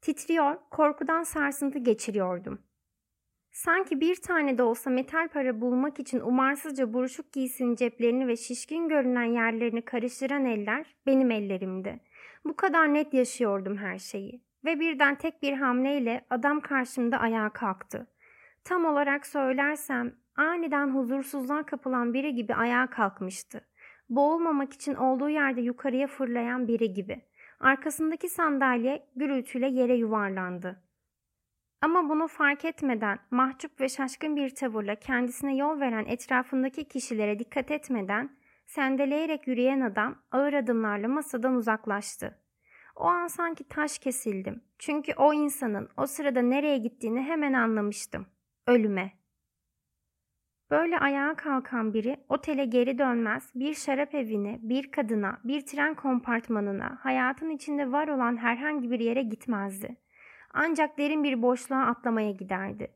Titriyor, 0.00 0.56
korkudan 0.70 1.22
sarsıntı 1.22 1.78
geçiriyordum. 1.78 2.62
Sanki 3.54 4.00
bir 4.00 4.16
tane 4.22 4.58
de 4.58 4.62
olsa 4.62 4.90
metal 4.90 5.28
para 5.28 5.60
bulmak 5.60 6.00
için 6.00 6.20
umarsızca 6.20 6.92
buruşuk 6.92 7.32
giysinin 7.32 7.74
ceplerini 7.74 8.28
ve 8.28 8.36
şişkin 8.36 8.88
görünen 8.88 9.32
yerlerini 9.32 9.84
karıştıran 9.84 10.44
eller 10.44 10.94
benim 11.06 11.30
ellerimdi. 11.30 12.00
Bu 12.44 12.56
kadar 12.56 12.94
net 12.94 13.14
yaşıyordum 13.14 13.76
her 13.76 13.98
şeyi. 13.98 14.42
Ve 14.64 14.80
birden 14.80 15.14
tek 15.14 15.42
bir 15.42 15.52
hamleyle 15.52 16.26
adam 16.30 16.60
karşımda 16.60 17.18
ayağa 17.18 17.50
kalktı. 17.50 18.06
Tam 18.64 18.84
olarak 18.84 19.26
söylersem 19.26 20.14
aniden 20.36 20.94
huzursuzluğa 20.94 21.66
kapılan 21.66 22.14
biri 22.14 22.34
gibi 22.34 22.54
ayağa 22.54 22.86
kalkmıştı. 22.86 23.60
Boğulmamak 24.08 24.72
için 24.72 24.94
olduğu 24.94 25.28
yerde 25.28 25.60
yukarıya 25.60 26.06
fırlayan 26.06 26.68
biri 26.68 26.92
gibi. 26.92 27.22
Arkasındaki 27.60 28.28
sandalye 28.28 29.06
gürültüyle 29.16 29.68
yere 29.68 29.94
yuvarlandı. 29.94 30.82
Ama 31.80 32.08
bunu 32.08 32.28
fark 32.28 32.64
etmeden, 32.64 33.18
mahcup 33.30 33.80
ve 33.80 33.88
şaşkın 33.88 34.36
bir 34.36 34.54
tavırla 34.54 34.94
kendisine 34.94 35.56
yol 35.56 35.80
veren 35.80 36.04
etrafındaki 36.06 36.88
kişilere 36.88 37.38
dikkat 37.38 37.70
etmeden, 37.70 38.36
sendeleyerek 38.66 39.46
yürüyen 39.46 39.80
adam 39.80 40.22
ağır 40.30 40.52
adımlarla 40.52 41.08
masadan 41.08 41.54
uzaklaştı. 41.54 42.38
O 42.96 43.04
an 43.04 43.26
sanki 43.26 43.68
taş 43.68 43.98
kesildim. 43.98 44.64
Çünkü 44.78 45.12
o 45.16 45.32
insanın 45.32 45.88
o 45.96 46.06
sırada 46.06 46.42
nereye 46.42 46.78
gittiğini 46.78 47.22
hemen 47.22 47.52
anlamıştım. 47.52 48.26
Ölüme. 48.66 49.12
Böyle 50.74 50.98
ayağa 50.98 51.34
kalkan 51.34 51.94
biri 51.94 52.16
otele 52.28 52.64
geri 52.64 52.98
dönmez, 52.98 53.50
bir 53.54 53.74
şarap 53.74 54.14
evine, 54.14 54.58
bir 54.62 54.90
kadına, 54.90 55.38
bir 55.44 55.60
tren 55.60 55.94
kompartmanına, 55.94 56.98
hayatın 57.00 57.50
içinde 57.50 57.92
var 57.92 58.08
olan 58.08 58.36
herhangi 58.36 58.90
bir 58.90 59.00
yere 59.00 59.22
gitmezdi. 59.22 59.96
Ancak 60.54 60.98
derin 60.98 61.24
bir 61.24 61.42
boşluğa 61.42 61.86
atlamaya 61.86 62.30
giderdi. 62.30 62.88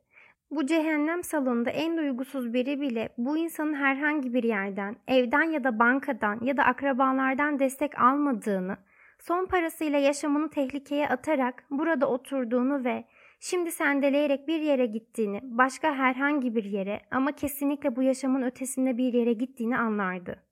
Bu 0.51 0.67
cehennem 0.67 1.23
salonunda 1.23 1.71
en 1.71 1.97
duygusuz 1.97 2.55
biri 2.55 2.81
bile 2.81 3.09
bu 3.19 3.37
insanın 3.37 3.75
herhangi 3.75 4.35
bir 4.35 4.45
yerden, 4.45 4.97
evden 5.09 5.51
ya 5.51 5.65
da 5.65 5.79
bankadan 5.79 6.39
ya 6.43 6.57
da 6.57 6.65
akrabalardan 6.65 7.59
destek 7.59 8.01
almadığını, 8.01 8.77
son 9.19 9.47
parasıyla 9.47 9.99
yaşamını 9.99 10.51
tehlikeye 10.51 11.09
atarak 11.09 11.65
burada 11.71 12.11
oturduğunu 12.11 12.85
ve 12.85 13.05
şimdi 13.41 13.73
sendeleyerek 13.73 14.49
bir 14.49 14.61
yere 14.61 14.87
gittiğini, 14.87 15.41
başka 15.43 15.95
herhangi 15.95 16.55
bir 16.55 16.65
yere 16.65 17.01
ama 17.11 17.33
kesinlikle 17.33 17.97
bu 17.97 18.03
yaşamın 18.03 18.43
ötesinde 18.43 18.99
bir 18.99 19.13
yere 19.13 19.33
gittiğini 19.33 19.79
anlardı. 19.79 20.45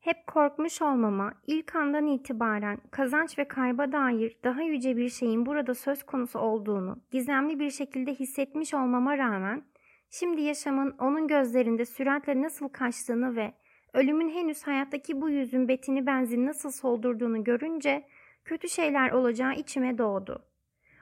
Hep 0.00 0.26
korkmuş 0.26 0.82
olmama, 0.82 1.34
ilk 1.46 1.76
andan 1.76 2.06
itibaren 2.06 2.80
kazanç 2.90 3.38
ve 3.38 3.48
kayba 3.48 3.92
dair 3.92 4.38
daha 4.44 4.62
yüce 4.62 4.96
bir 4.96 5.08
şeyin 5.08 5.46
burada 5.46 5.74
söz 5.74 6.02
konusu 6.02 6.38
olduğunu 6.38 7.02
gizemli 7.10 7.60
bir 7.60 7.70
şekilde 7.70 8.14
hissetmiş 8.14 8.74
olmama 8.74 9.18
rağmen, 9.18 9.64
şimdi 10.10 10.42
yaşamın 10.42 10.94
onun 10.98 11.28
gözlerinde 11.28 11.84
süratle 11.84 12.42
nasıl 12.42 12.68
kaçtığını 12.68 13.36
ve 13.36 13.54
ölümün 13.92 14.28
henüz 14.28 14.66
hayattaki 14.66 15.20
bu 15.20 15.30
yüzün 15.30 15.68
betini 15.68 16.06
benzin 16.06 16.46
nasıl 16.46 16.70
soldurduğunu 16.70 17.44
görünce 17.44 18.06
kötü 18.44 18.68
şeyler 18.68 19.10
olacağı 19.10 19.54
içime 19.54 19.98
doğdu. 19.98 20.53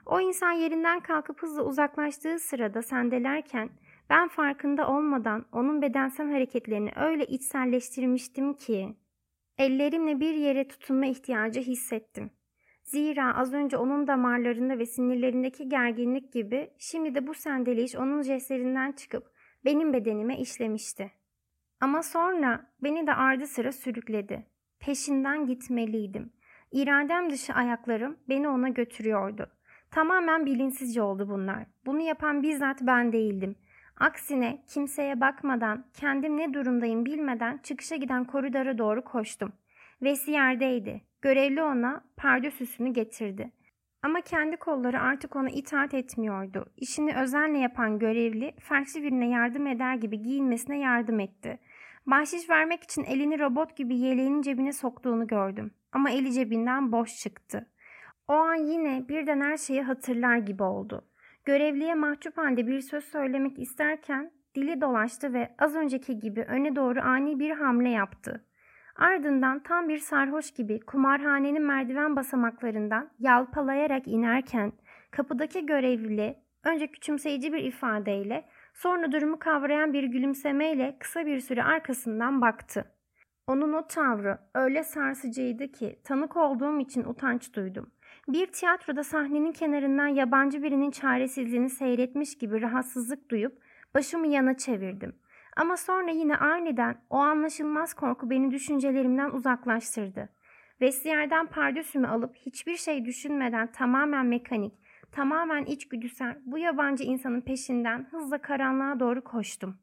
O 0.05 0.19
insan 0.19 0.51
yerinden 0.51 0.99
kalkıp 0.99 1.41
hızla 1.41 1.63
uzaklaştığı 1.63 2.39
sırada 2.39 2.81
sendelerken 2.81 3.69
ben 4.09 4.27
farkında 4.27 4.87
olmadan 4.87 5.45
onun 5.51 5.81
bedensel 5.81 6.31
hareketlerini 6.31 6.91
öyle 6.95 7.25
içselleştirmiştim 7.25 8.53
ki 8.53 8.95
ellerimle 9.57 10.19
bir 10.19 10.33
yere 10.33 10.67
tutunma 10.67 11.05
ihtiyacı 11.05 11.59
hissettim. 11.59 12.31
Zira 12.83 13.37
az 13.37 13.53
önce 13.53 13.77
onun 13.77 14.07
damarlarında 14.07 14.79
ve 14.79 14.85
sinirlerindeki 14.85 15.69
gerginlik 15.69 16.33
gibi 16.33 16.71
şimdi 16.77 17.15
de 17.15 17.27
bu 17.27 17.33
sendeleyiş 17.33 17.95
onun 17.95 18.21
jestlerinden 18.21 18.91
çıkıp 18.91 19.23
benim 19.65 19.93
bedenime 19.93 20.37
işlemişti. 20.37 21.11
Ama 21.81 22.03
sonra 22.03 22.71
beni 22.83 23.07
de 23.07 23.13
ardı 23.13 23.47
sıra 23.47 23.71
sürükledi. 23.71 24.45
Peşinden 24.79 25.45
gitmeliydim. 25.45 26.33
İradem 26.71 27.29
dışı 27.29 27.53
ayaklarım 27.53 28.17
beni 28.29 28.47
ona 28.47 28.69
götürüyordu. 28.69 29.49
Tamamen 29.93 30.45
bilinçsizce 30.45 31.01
oldu 31.01 31.29
bunlar. 31.29 31.65
Bunu 31.85 32.01
yapan 32.01 32.43
bizzat 32.43 32.81
ben 32.81 33.13
değildim. 33.13 33.55
Aksine 33.99 34.63
kimseye 34.67 35.21
bakmadan, 35.21 35.85
kendim 35.93 36.37
ne 36.37 36.53
durumdayım 36.53 37.05
bilmeden 37.05 37.57
çıkışa 37.57 37.95
giden 37.95 38.25
koridora 38.25 38.77
doğru 38.77 39.03
koştum. 39.03 39.53
Vesi 40.01 40.31
yerdeydi. 40.31 41.01
Görevli 41.21 41.61
ona 41.63 42.03
pardösüsünü 42.17 42.93
getirdi. 42.93 43.51
Ama 44.03 44.21
kendi 44.21 44.57
kolları 44.57 45.01
artık 45.01 45.35
ona 45.35 45.49
itaat 45.49 45.93
etmiyordu. 45.93 46.65
İşini 46.77 47.15
özenle 47.15 47.57
yapan 47.57 47.99
görevli, 47.99 48.55
farklı 48.59 49.01
birine 49.01 49.29
yardım 49.29 49.67
eder 49.67 49.95
gibi 49.95 50.21
giyinmesine 50.21 50.79
yardım 50.79 51.19
etti. 51.19 51.59
Bahşiş 52.05 52.49
vermek 52.49 52.83
için 52.83 53.03
elini 53.03 53.39
robot 53.39 53.77
gibi 53.77 53.97
yeleğinin 53.97 54.41
cebine 54.41 54.73
soktuğunu 54.73 55.27
gördüm. 55.27 55.71
Ama 55.91 56.09
eli 56.09 56.33
cebinden 56.33 56.91
boş 56.91 57.15
çıktı. 57.15 57.67
O 58.27 58.33
an 58.33 58.55
yine 58.55 59.07
birden 59.09 59.41
her 59.41 59.57
şeyi 59.57 59.81
hatırlar 59.81 60.37
gibi 60.37 60.63
oldu. 60.63 61.05
Görevliye 61.45 61.95
mahcup 61.95 62.37
halde 62.37 62.67
bir 62.67 62.81
söz 62.81 63.03
söylemek 63.03 63.59
isterken 63.59 64.31
dili 64.55 64.81
dolaştı 64.81 65.33
ve 65.33 65.55
az 65.59 65.75
önceki 65.75 66.19
gibi 66.19 66.41
öne 66.41 66.75
doğru 66.75 67.01
ani 67.01 67.39
bir 67.39 67.51
hamle 67.51 67.89
yaptı. 67.89 68.45
Ardından 68.95 69.63
tam 69.63 69.89
bir 69.89 69.97
sarhoş 69.97 70.51
gibi 70.51 70.79
kumarhanenin 70.79 71.63
merdiven 71.63 72.15
basamaklarından 72.15 73.09
yalpalayarak 73.19 74.07
inerken 74.07 74.71
kapıdaki 75.11 75.65
görevli 75.65 76.37
önce 76.63 76.87
küçümseyici 76.87 77.53
bir 77.53 77.63
ifadeyle 77.63 78.45
sonra 78.73 79.11
durumu 79.11 79.39
kavrayan 79.39 79.93
bir 79.93 80.03
gülümsemeyle 80.03 80.97
kısa 80.99 81.25
bir 81.25 81.39
süre 81.39 81.63
arkasından 81.63 82.41
baktı. 82.41 82.85
Onun 83.47 83.73
o 83.73 83.87
tavrı 83.87 84.37
öyle 84.55 84.83
sarsıcıydı 84.83 85.71
ki 85.71 85.99
tanık 86.03 86.37
olduğum 86.37 86.79
için 86.79 87.03
utanç 87.03 87.55
duydum. 87.55 87.91
Bir 88.27 88.47
tiyatroda 88.47 89.03
sahnenin 89.03 89.51
kenarından 89.51 90.07
yabancı 90.07 90.63
birinin 90.63 90.91
çaresizliğini 90.91 91.69
seyretmiş 91.69 92.37
gibi 92.37 92.61
rahatsızlık 92.61 93.29
duyup 93.29 93.61
başımı 93.93 94.27
yana 94.27 94.57
çevirdim. 94.57 95.15
Ama 95.57 95.77
sonra 95.77 96.11
yine 96.11 96.37
aniden 96.37 97.01
o 97.09 97.17
anlaşılmaz 97.17 97.93
korku 97.93 98.29
beni 98.29 98.51
düşüncelerimden 98.51 99.29
uzaklaştırdı. 99.29 100.29
Vestiyerden 100.81 101.47
pardösümü 101.47 102.07
alıp 102.07 102.35
hiçbir 102.35 102.77
şey 102.77 103.05
düşünmeden 103.05 103.71
tamamen 103.71 104.25
mekanik, 104.25 104.73
tamamen 105.11 105.65
içgüdüsel 105.65 106.37
bu 106.45 106.57
yabancı 106.57 107.03
insanın 107.03 107.41
peşinden 107.41 108.07
hızla 108.11 108.37
karanlığa 108.37 108.99
doğru 108.99 109.23
koştum. 109.23 109.77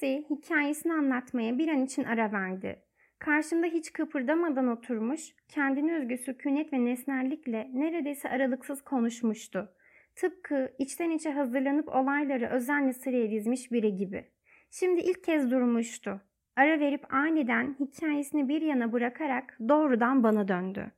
C 0.00 0.24
hikayesini 0.30 0.92
anlatmaya 0.92 1.58
bir 1.58 1.68
an 1.68 1.84
için 1.84 2.04
ara 2.04 2.32
verdi. 2.32 2.85
Karşımda 3.18 3.66
hiç 3.66 3.92
kıpırdamadan 3.92 4.68
oturmuş, 4.68 5.34
kendine 5.48 5.96
özgü 5.96 6.18
sükunet 6.18 6.72
ve 6.72 6.84
nesnellikle 6.84 7.70
neredeyse 7.74 8.30
aralıksız 8.30 8.82
konuşmuştu. 8.82 9.72
Tıpkı 10.16 10.72
içten 10.78 11.10
içe 11.10 11.30
hazırlanıp 11.30 11.88
olayları 11.88 12.46
özenle 12.46 12.92
sıraya 12.92 13.30
dizmiş 13.30 13.72
biri 13.72 13.96
gibi. 13.96 14.24
Şimdi 14.70 15.00
ilk 15.00 15.24
kez 15.24 15.50
durmuştu. 15.50 16.20
Ara 16.56 16.80
verip 16.80 17.14
aniden 17.14 17.76
hikayesini 17.80 18.48
bir 18.48 18.62
yana 18.62 18.92
bırakarak 18.92 19.58
doğrudan 19.68 20.22
bana 20.22 20.48
döndü. 20.48 20.92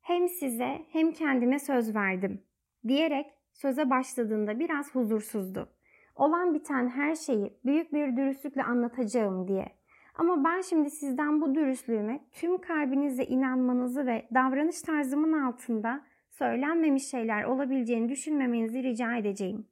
Hem 0.00 0.28
size 0.28 0.78
hem 0.92 1.12
kendime 1.12 1.58
söz 1.58 1.94
verdim 1.94 2.42
diyerek 2.88 3.26
söze 3.52 3.90
başladığında 3.90 4.58
biraz 4.58 4.94
huzursuzdu. 4.94 5.68
Olan 6.16 6.54
biten 6.54 6.88
her 6.88 7.14
şeyi 7.14 7.52
büyük 7.64 7.92
bir 7.92 8.16
dürüstlükle 8.16 8.62
anlatacağım 8.62 9.48
diye. 9.48 9.75
Ama 10.18 10.44
ben 10.44 10.60
şimdi 10.60 10.90
sizden 10.90 11.40
bu 11.40 11.54
dürüstlüğüme 11.54 12.20
tüm 12.32 12.60
kalbinizle 12.60 13.26
inanmanızı 13.26 14.06
ve 14.06 14.28
davranış 14.34 14.82
tarzımın 14.82 15.32
altında 15.32 16.04
söylenmemiş 16.30 17.06
şeyler 17.10 17.44
olabileceğini 17.44 18.08
düşünmemenizi 18.08 18.82
rica 18.82 19.16
edeceğim. 19.16 19.66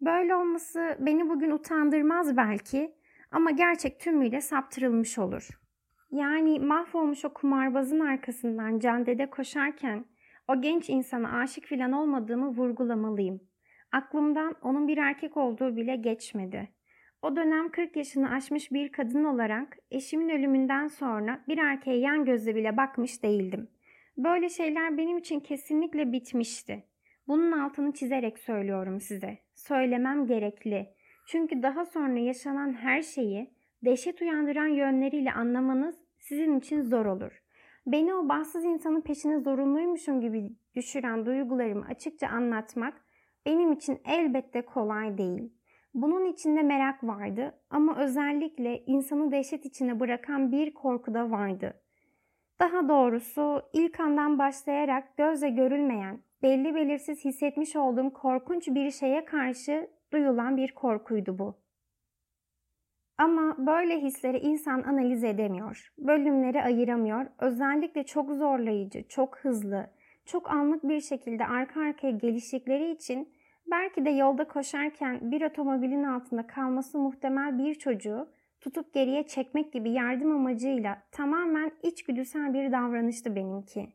Böyle 0.00 0.34
olması 0.34 0.96
beni 1.00 1.28
bugün 1.28 1.50
utandırmaz 1.50 2.36
belki 2.36 2.94
ama 3.30 3.50
gerçek 3.50 4.00
tümüyle 4.00 4.40
saptırılmış 4.40 5.18
olur. 5.18 5.48
Yani 6.10 6.60
mahvolmuş 6.60 7.24
o 7.24 7.32
kumarbazın 7.34 8.00
arkasından 8.00 8.78
caddede 8.78 9.30
koşarken 9.30 10.04
o 10.48 10.60
genç 10.60 10.90
insana 10.90 11.38
aşık 11.38 11.64
filan 11.64 11.92
olmadığımı 11.92 12.48
vurgulamalıyım. 12.48 13.40
Aklımdan 13.92 14.54
onun 14.62 14.88
bir 14.88 14.98
erkek 14.98 15.36
olduğu 15.36 15.76
bile 15.76 15.96
geçmedi. 15.96 16.68
O 17.22 17.36
dönem 17.36 17.70
40 17.70 17.96
yaşını 17.96 18.30
aşmış 18.30 18.72
bir 18.72 18.92
kadın 18.92 19.24
olarak 19.24 19.78
eşimin 19.90 20.28
ölümünden 20.28 20.88
sonra 20.88 21.44
bir 21.48 21.58
erkeğe 21.58 21.98
yan 21.98 22.24
gözle 22.24 22.54
bile 22.54 22.76
bakmış 22.76 23.22
değildim. 23.22 23.68
Böyle 24.16 24.48
şeyler 24.48 24.98
benim 24.98 25.18
için 25.18 25.40
kesinlikle 25.40 26.12
bitmişti. 26.12 26.84
Bunun 27.28 27.52
altını 27.52 27.92
çizerek 27.92 28.38
söylüyorum 28.38 29.00
size. 29.00 29.38
Söylemem 29.54 30.26
gerekli. 30.26 30.94
Çünkü 31.26 31.62
daha 31.62 31.84
sonra 31.84 32.18
yaşanan 32.18 32.72
her 32.72 33.02
şeyi 33.02 33.50
dehşet 33.84 34.22
uyandıran 34.22 34.66
yönleriyle 34.66 35.32
anlamanız 35.32 35.98
sizin 36.18 36.58
için 36.58 36.82
zor 36.82 37.06
olur. 37.06 37.42
Beni 37.86 38.14
o 38.14 38.28
bahtsız 38.28 38.64
insanın 38.64 39.00
peşine 39.00 39.40
zorunluymuşum 39.40 40.20
gibi 40.20 40.50
düşüren 40.76 41.26
duygularımı 41.26 41.86
açıkça 41.86 42.28
anlatmak 42.28 42.94
benim 43.46 43.72
için 43.72 43.98
elbette 44.04 44.62
kolay 44.62 45.18
değil. 45.18 45.57
Bunun 46.02 46.24
içinde 46.24 46.62
merak 46.62 47.04
vardı 47.04 47.54
ama 47.70 47.98
özellikle 47.98 48.84
insanı 48.86 49.32
dehşet 49.32 49.64
içine 49.64 50.00
bırakan 50.00 50.52
bir 50.52 50.74
korku 50.74 51.14
da 51.14 51.30
vardı. 51.30 51.80
Daha 52.60 52.88
doğrusu 52.88 53.62
ilk 53.72 54.00
andan 54.00 54.38
başlayarak 54.38 55.16
gözle 55.16 55.50
görülmeyen, 55.50 56.18
belli 56.42 56.74
belirsiz 56.74 57.24
hissetmiş 57.24 57.76
olduğum 57.76 58.12
korkunç 58.12 58.68
bir 58.68 58.90
şeye 58.90 59.24
karşı 59.24 59.90
duyulan 60.12 60.56
bir 60.56 60.74
korkuydu 60.74 61.38
bu. 61.38 61.54
Ama 63.18 63.66
böyle 63.66 64.00
hisleri 64.00 64.38
insan 64.38 64.82
analiz 64.82 65.24
edemiyor, 65.24 65.92
bölümleri 65.98 66.62
ayıramıyor, 66.62 67.26
özellikle 67.38 68.04
çok 68.04 68.30
zorlayıcı, 68.30 69.08
çok 69.08 69.38
hızlı, 69.38 69.90
çok 70.24 70.50
anlık 70.50 70.88
bir 70.88 71.00
şekilde 71.00 71.46
arka 71.46 71.80
arkaya 71.80 72.10
geliştikleri 72.10 72.90
için 72.90 73.37
belki 73.70 74.04
de 74.04 74.10
yolda 74.10 74.48
koşarken 74.48 75.30
bir 75.30 75.42
otomobilin 75.42 76.02
altında 76.02 76.46
kalması 76.46 76.98
muhtemel 76.98 77.58
bir 77.58 77.74
çocuğu 77.74 78.28
tutup 78.60 78.94
geriye 78.94 79.26
çekmek 79.26 79.72
gibi 79.72 79.90
yardım 79.90 80.30
amacıyla 80.32 81.02
tamamen 81.12 81.72
içgüdüsel 81.82 82.54
bir 82.54 82.72
davranıştı 82.72 83.36
benimki. 83.36 83.88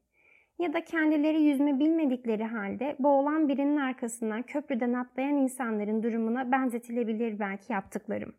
Ya 0.59 0.73
da 0.73 0.83
kendileri 0.83 1.41
yüzme 1.41 1.79
bilmedikleri 1.79 2.43
halde 2.43 2.95
boğulan 2.99 3.47
birinin 3.47 3.77
arkasından 3.77 4.43
köprüden 4.43 4.93
atlayan 4.93 5.35
insanların 5.35 6.03
durumuna 6.03 6.51
benzetilebilir 6.51 7.39
belki 7.39 7.73
yaptıklarım. 7.73 8.35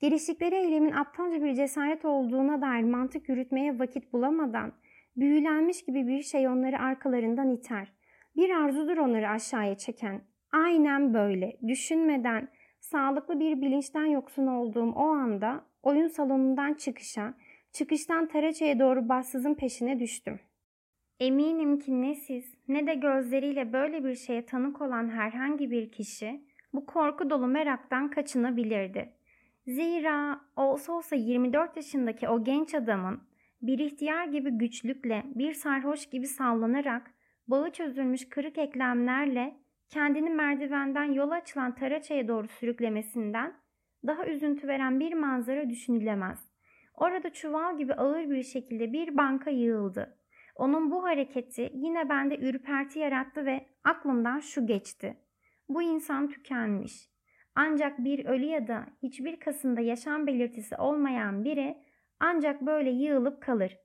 Giriştikleri 0.00 0.54
eylemin 0.54 0.92
aptalca 0.92 1.42
bir 1.42 1.54
cesaret 1.54 2.04
olduğuna 2.04 2.60
dair 2.60 2.84
mantık 2.84 3.28
yürütmeye 3.28 3.78
vakit 3.78 4.12
bulamadan 4.12 4.72
büyülenmiş 5.16 5.84
gibi 5.84 6.06
bir 6.06 6.22
şey 6.22 6.48
onları 6.48 6.78
arkalarından 6.78 7.50
iter. 7.50 7.92
Bir 8.36 8.50
arzudur 8.50 8.96
onları 8.96 9.28
aşağıya 9.28 9.76
çeken. 9.76 10.20
Aynen 10.56 11.14
böyle. 11.14 11.56
Düşünmeden, 11.68 12.48
sağlıklı 12.80 13.40
bir 13.40 13.60
bilinçten 13.60 14.04
yoksun 14.04 14.46
olduğum 14.46 14.92
o 14.92 15.02
anda 15.02 15.64
oyun 15.82 16.08
salonundan 16.08 16.74
çıkışa, 16.74 17.34
çıkıştan 17.72 18.28
Taraça'ya 18.28 18.78
doğru 18.78 19.08
bassızın 19.08 19.54
peşine 19.54 20.00
düştüm. 20.00 20.40
Eminim 21.20 21.78
ki 21.78 22.02
ne 22.02 22.14
siz 22.14 22.54
ne 22.68 22.86
de 22.86 22.94
gözleriyle 22.94 23.72
böyle 23.72 24.04
bir 24.04 24.14
şeye 24.14 24.46
tanık 24.46 24.80
olan 24.80 25.08
herhangi 25.08 25.70
bir 25.70 25.92
kişi 25.92 26.40
bu 26.72 26.86
korku 26.86 27.30
dolu 27.30 27.46
meraktan 27.46 28.10
kaçınabilirdi. 28.10 29.12
Zira 29.66 30.40
olsa 30.56 30.92
olsa 30.92 31.16
24 31.16 31.76
yaşındaki 31.76 32.28
o 32.28 32.44
genç 32.44 32.74
adamın 32.74 33.20
bir 33.62 33.78
ihtiyar 33.78 34.26
gibi 34.26 34.50
güçlükle, 34.50 35.22
bir 35.34 35.52
sarhoş 35.52 36.06
gibi 36.06 36.26
sallanarak, 36.26 37.10
bağı 37.48 37.70
çözülmüş 37.70 38.28
kırık 38.28 38.58
eklemlerle 38.58 39.65
kendini 39.88 40.30
merdivenden 40.30 41.12
yola 41.12 41.34
açılan 41.34 41.74
Taraça'ya 41.74 42.28
doğru 42.28 42.48
sürüklemesinden 42.48 43.54
daha 44.06 44.26
üzüntü 44.26 44.68
veren 44.68 45.00
bir 45.00 45.12
manzara 45.12 45.70
düşünülemez. 45.70 46.48
Orada 46.94 47.30
çuval 47.32 47.78
gibi 47.78 47.94
ağır 47.94 48.30
bir 48.30 48.42
şekilde 48.42 48.92
bir 48.92 49.16
banka 49.16 49.50
yığıldı. 49.50 50.18
Onun 50.56 50.90
bu 50.90 51.04
hareketi 51.04 51.72
yine 51.74 52.08
bende 52.08 52.38
ürperti 52.38 52.98
yarattı 52.98 53.46
ve 53.46 53.66
aklımdan 53.84 54.40
şu 54.40 54.66
geçti. 54.66 55.16
Bu 55.68 55.82
insan 55.82 56.28
tükenmiş. 56.28 57.10
Ancak 57.54 58.04
bir 58.04 58.24
ölü 58.24 58.44
ya 58.44 58.68
da 58.68 58.86
hiçbir 59.02 59.40
kasında 59.40 59.80
yaşam 59.80 60.26
belirtisi 60.26 60.76
olmayan 60.76 61.44
biri 61.44 61.78
ancak 62.20 62.62
böyle 62.62 62.90
yığılıp 62.90 63.42
kalır. 63.42 63.78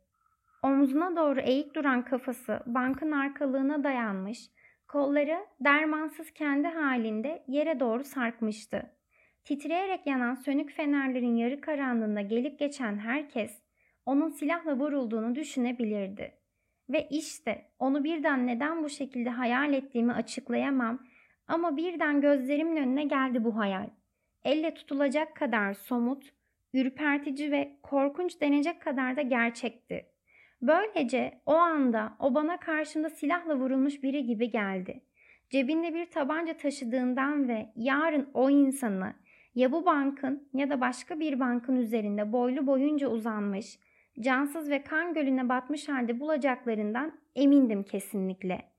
Omzuna 0.64 1.16
doğru 1.16 1.40
eğik 1.40 1.76
duran 1.76 2.06
kafası 2.06 2.60
bankın 2.66 3.12
arkalığına 3.12 3.84
dayanmış, 3.84 4.50
kolları 4.92 5.46
dermansız 5.60 6.32
kendi 6.32 6.68
halinde 6.68 7.44
yere 7.48 7.80
doğru 7.80 8.04
sarkmıştı. 8.04 8.92
Titreyerek 9.44 10.08
yanan 10.08 10.36
sönük 10.36 10.72
fenerlerin 10.72 11.36
yarı 11.36 11.62
karanlığında 11.62 12.22
gelip 12.22 12.60
geçen 12.60 12.98
herkes 12.98 13.62
onun 14.06 14.30
silahla 14.30 14.78
vurulduğunu 14.78 15.36
düşünebilirdi. 15.36 16.32
Ve 16.90 17.08
işte 17.10 17.72
onu 17.80 18.04
birden 18.04 18.48
neden 18.48 18.84
bu 18.84 18.90
şekilde 18.90 19.30
hayal 19.30 19.74
ettiğimi 19.74 20.14
açıklayamam 20.14 21.04
ama 21.48 21.78
birden 21.78 22.22
gözlerimin 22.22 22.78
önüne 22.78 23.04
geldi 23.04 23.44
bu 23.44 23.58
hayal. 23.58 23.90
Elle 24.44 24.74
tutulacak 24.74 25.36
kadar 25.36 25.74
somut, 25.74 26.34
ürpertici 26.74 27.52
ve 27.52 27.78
korkunç 27.84 28.42
denecek 28.42 28.82
kadar 28.82 29.18
da 29.18 29.22
gerçekti. 29.22 30.11
Böylece 30.62 31.42
o 31.46 31.54
anda 31.54 32.14
o 32.20 32.36
bana 32.36 32.60
karşımda 32.60 33.10
silahla 33.10 33.56
vurulmuş 33.56 34.04
biri 34.04 34.26
gibi 34.26 34.50
geldi. 34.50 35.02
Cebinde 35.50 35.94
bir 35.94 36.06
tabanca 36.06 36.58
taşıdığından 36.58 37.48
ve 37.48 37.70
yarın 37.76 38.30
o 38.34 38.50
insanı 38.50 39.14
ya 39.56 39.72
bu 39.72 39.86
bankın 39.86 40.50
ya 40.54 40.70
da 40.70 40.82
başka 40.82 41.20
bir 41.20 41.40
bankın 41.40 41.76
üzerinde 41.76 42.32
boylu 42.32 42.68
boyunca 42.68 43.08
uzanmış, 43.08 43.80
cansız 44.20 44.70
ve 44.70 44.84
kan 44.84 45.14
gölüne 45.14 45.50
batmış 45.50 45.90
halde 45.90 46.20
bulacaklarından 46.20 47.20
emindim 47.36 47.84
kesinlikle. 47.84 48.72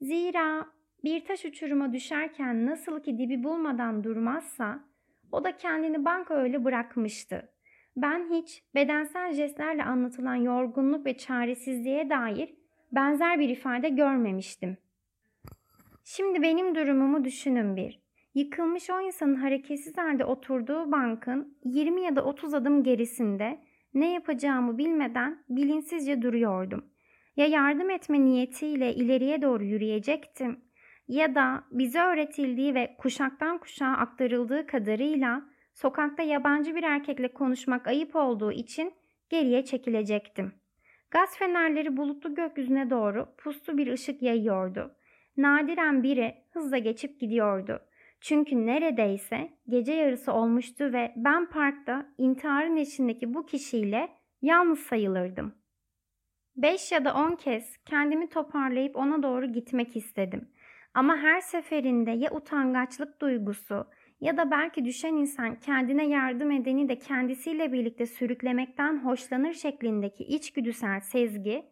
Zira 0.00 0.66
bir 1.04 1.24
taş 1.24 1.44
uçuruma 1.44 1.92
düşerken 1.92 2.66
nasıl 2.66 3.02
ki 3.02 3.18
dibi 3.18 3.44
bulmadan 3.44 4.04
durmazsa 4.04 4.84
o 5.32 5.44
da 5.44 5.56
kendini 5.56 6.04
banka 6.04 6.34
öyle 6.34 6.64
bırakmıştı. 6.64 7.53
Ben 7.96 8.30
hiç 8.30 8.62
bedensel 8.74 9.32
jestlerle 9.32 9.84
anlatılan 9.84 10.34
yorgunluk 10.34 11.06
ve 11.06 11.16
çaresizliğe 11.16 12.10
dair 12.10 12.54
benzer 12.92 13.38
bir 13.38 13.48
ifade 13.48 13.88
görmemiştim. 13.88 14.76
Şimdi 16.04 16.42
benim 16.42 16.74
durumumu 16.74 17.24
düşünün 17.24 17.76
bir. 17.76 18.00
Yıkılmış 18.34 18.90
o 18.90 19.00
insanın 19.00 19.34
hareketsiz 19.34 19.98
halde 19.98 20.24
oturduğu 20.24 20.92
bankın 20.92 21.58
20 21.64 22.02
ya 22.02 22.16
da 22.16 22.24
30 22.24 22.54
adım 22.54 22.82
gerisinde 22.82 23.60
ne 23.94 24.12
yapacağımı 24.12 24.78
bilmeden 24.78 25.44
bilinçsizce 25.48 26.22
duruyordum. 26.22 26.84
Ya 27.36 27.46
yardım 27.46 27.90
etme 27.90 28.24
niyetiyle 28.24 28.94
ileriye 28.94 29.42
doğru 29.42 29.64
yürüyecektim 29.64 30.60
ya 31.08 31.34
da 31.34 31.64
bize 31.70 32.00
öğretildiği 32.00 32.74
ve 32.74 32.96
kuşaktan 32.98 33.58
kuşağa 33.58 33.86
aktarıldığı 33.86 34.66
kadarıyla 34.66 35.42
sokakta 35.74 36.22
yabancı 36.22 36.74
bir 36.74 36.82
erkekle 36.82 37.32
konuşmak 37.32 37.86
ayıp 37.86 38.16
olduğu 38.16 38.52
için 38.52 38.94
geriye 39.28 39.64
çekilecektim. 39.64 40.52
Gaz 41.10 41.38
fenerleri 41.38 41.96
bulutlu 41.96 42.34
gökyüzüne 42.34 42.90
doğru 42.90 43.34
puslu 43.38 43.78
bir 43.78 43.92
ışık 43.92 44.22
yayıyordu. 44.22 44.96
Nadiren 45.36 46.02
biri 46.02 46.34
hızla 46.52 46.78
geçip 46.78 47.20
gidiyordu. 47.20 47.80
Çünkü 48.20 48.66
neredeyse 48.66 49.50
gece 49.68 49.92
yarısı 49.92 50.32
olmuştu 50.32 50.92
ve 50.92 51.12
ben 51.16 51.46
parkta 51.50 52.06
intiharın 52.18 52.76
içindeki 52.76 53.34
bu 53.34 53.46
kişiyle 53.46 54.08
yalnız 54.42 54.78
sayılırdım. 54.78 55.54
Beş 56.56 56.92
ya 56.92 57.04
da 57.04 57.14
on 57.14 57.36
kez 57.36 57.76
kendimi 57.84 58.28
toparlayıp 58.28 58.96
ona 58.96 59.22
doğru 59.22 59.52
gitmek 59.52 59.96
istedim. 59.96 60.48
Ama 60.94 61.16
her 61.16 61.40
seferinde 61.40 62.10
ya 62.10 62.30
utangaçlık 62.34 63.20
duygusu 63.20 63.86
ya 64.20 64.36
da 64.36 64.50
belki 64.50 64.84
düşen 64.84 65.14
insan 65.14 65.60
kendine 65.60 66.08
yardım 66.08 66.50
edeni 66.50 66.88
de 66.88 66.98
kendisiyle 66.98 67.72
birlikte 67.72 68.06
sürüklemekten 68.06 69.04
hoşlanır 69.04 69.52
şeklindeki 69.52 70.24
içgüdüsel 70.24 71.00
sezgi 71.00 71.64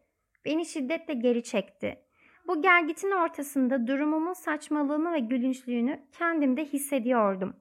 beni 0.44 0.66
şiddetle 0.66 1.14
geri 1.14 1.42
çekti. 1.42 1.98
bu 2.48 2.62
gelgitin 2.62 3.10
ortasında 3.10 3.86
durumumun 3.86 4.32
saçmalığını 4.32 5.12
ve 5.12 5.18
gülünçlüğünü 5.18 6.00
kendimde 6.18 6.64
hissediyordum. 6.64 7.56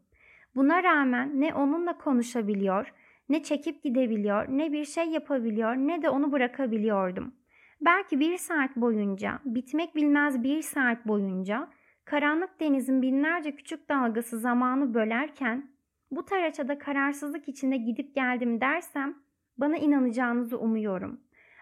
Buna 0.55 0.84
rağmen 0.84 1.41
ne 1.41 1.53
onunla 1.53 1.97
konuşabiliyor, 1.97 2.93
ne 3.29 3.43
çekip 3.43 3.84
gidebiliyor, 3.84 4.45
ne 4.49 4.71
bir 4.71 4.86
şey 4.86 5.05
yapabiliyor, 5.05 5.75
ne 5.75 6.01
de 6.01 6.09
onu 6.09 6.32
bırakabiliyordum. 6.32 7.36
Belki 7.82 8.19
bir 8.19 8.38
saat 8.38 8.75
boyunca, 8.75 9.39
bitmek 9.45 9.95
bilmez 9.95 10.43
bir 10.43 10.61
saat 10.61 11.07
boyunca 11.07 11.69
karanlık 12.06 12.60
denizin 12.60 13.02
binlerce 13.02 13.56
küçük 13.56 13.89
dalgası 13.89 14.39
zamanı 14.39 14.93
bölerken 14.93 15.72
bu 16.12 16.26
taraçada 16.26 16.78
kararsızlık 16.78 17.47
içinde 17.47 17.78
gidip 17.78 18.16
geldim 18.16 18.62
dersem 18.62 19.16
bana 19.58 19.78
inanacağınızı 19.78 20.60
umuyorum. 20.60 21.22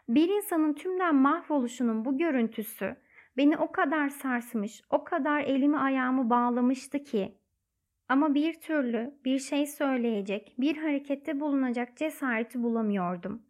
Bir 0.10 0.30
insanın 0.30 0.74
tümden 0.74 1.16
mahvoluşunun 1.16 2.06
bu 2.06 2.18
görüntüsü 2.18 2.96
beni 3.38 3.58
o 3.58 3.72
kadar 3.72 4.10
sarsmış, 4.10 4.82
o 4.90 5.04
kadar 5.04 5.42
elimi 5.42 5.78
ayağımı 5.78 6.30
bağlamıştı 6.30 7.04
ki 7.04 7.40
ama 8.10 8.34
bir 8.34 8.54
türlü 8.54 9.14
bir 9.26 9.40
şey 9.40 9.66
söyleyecek, 9.66 10.56
bir 10.58 10.78
harekette 10.78 11.40
bulunacak 11.40 11.98
cesareti 11.98 12.64
bulamıyordum. 12.64 13.42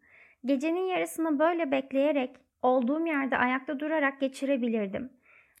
Gecenin 0.44 0.86
yarısını 0.86 1.38
böyle 1.38 1.70
bekleyerek 1.70 2.36
olduğum 2.62 3.06
yerde 3.06 3.36
ayakta 3.36 3.80
durarak 3.80 4.20
geçirebilirdim. 4.20 5.12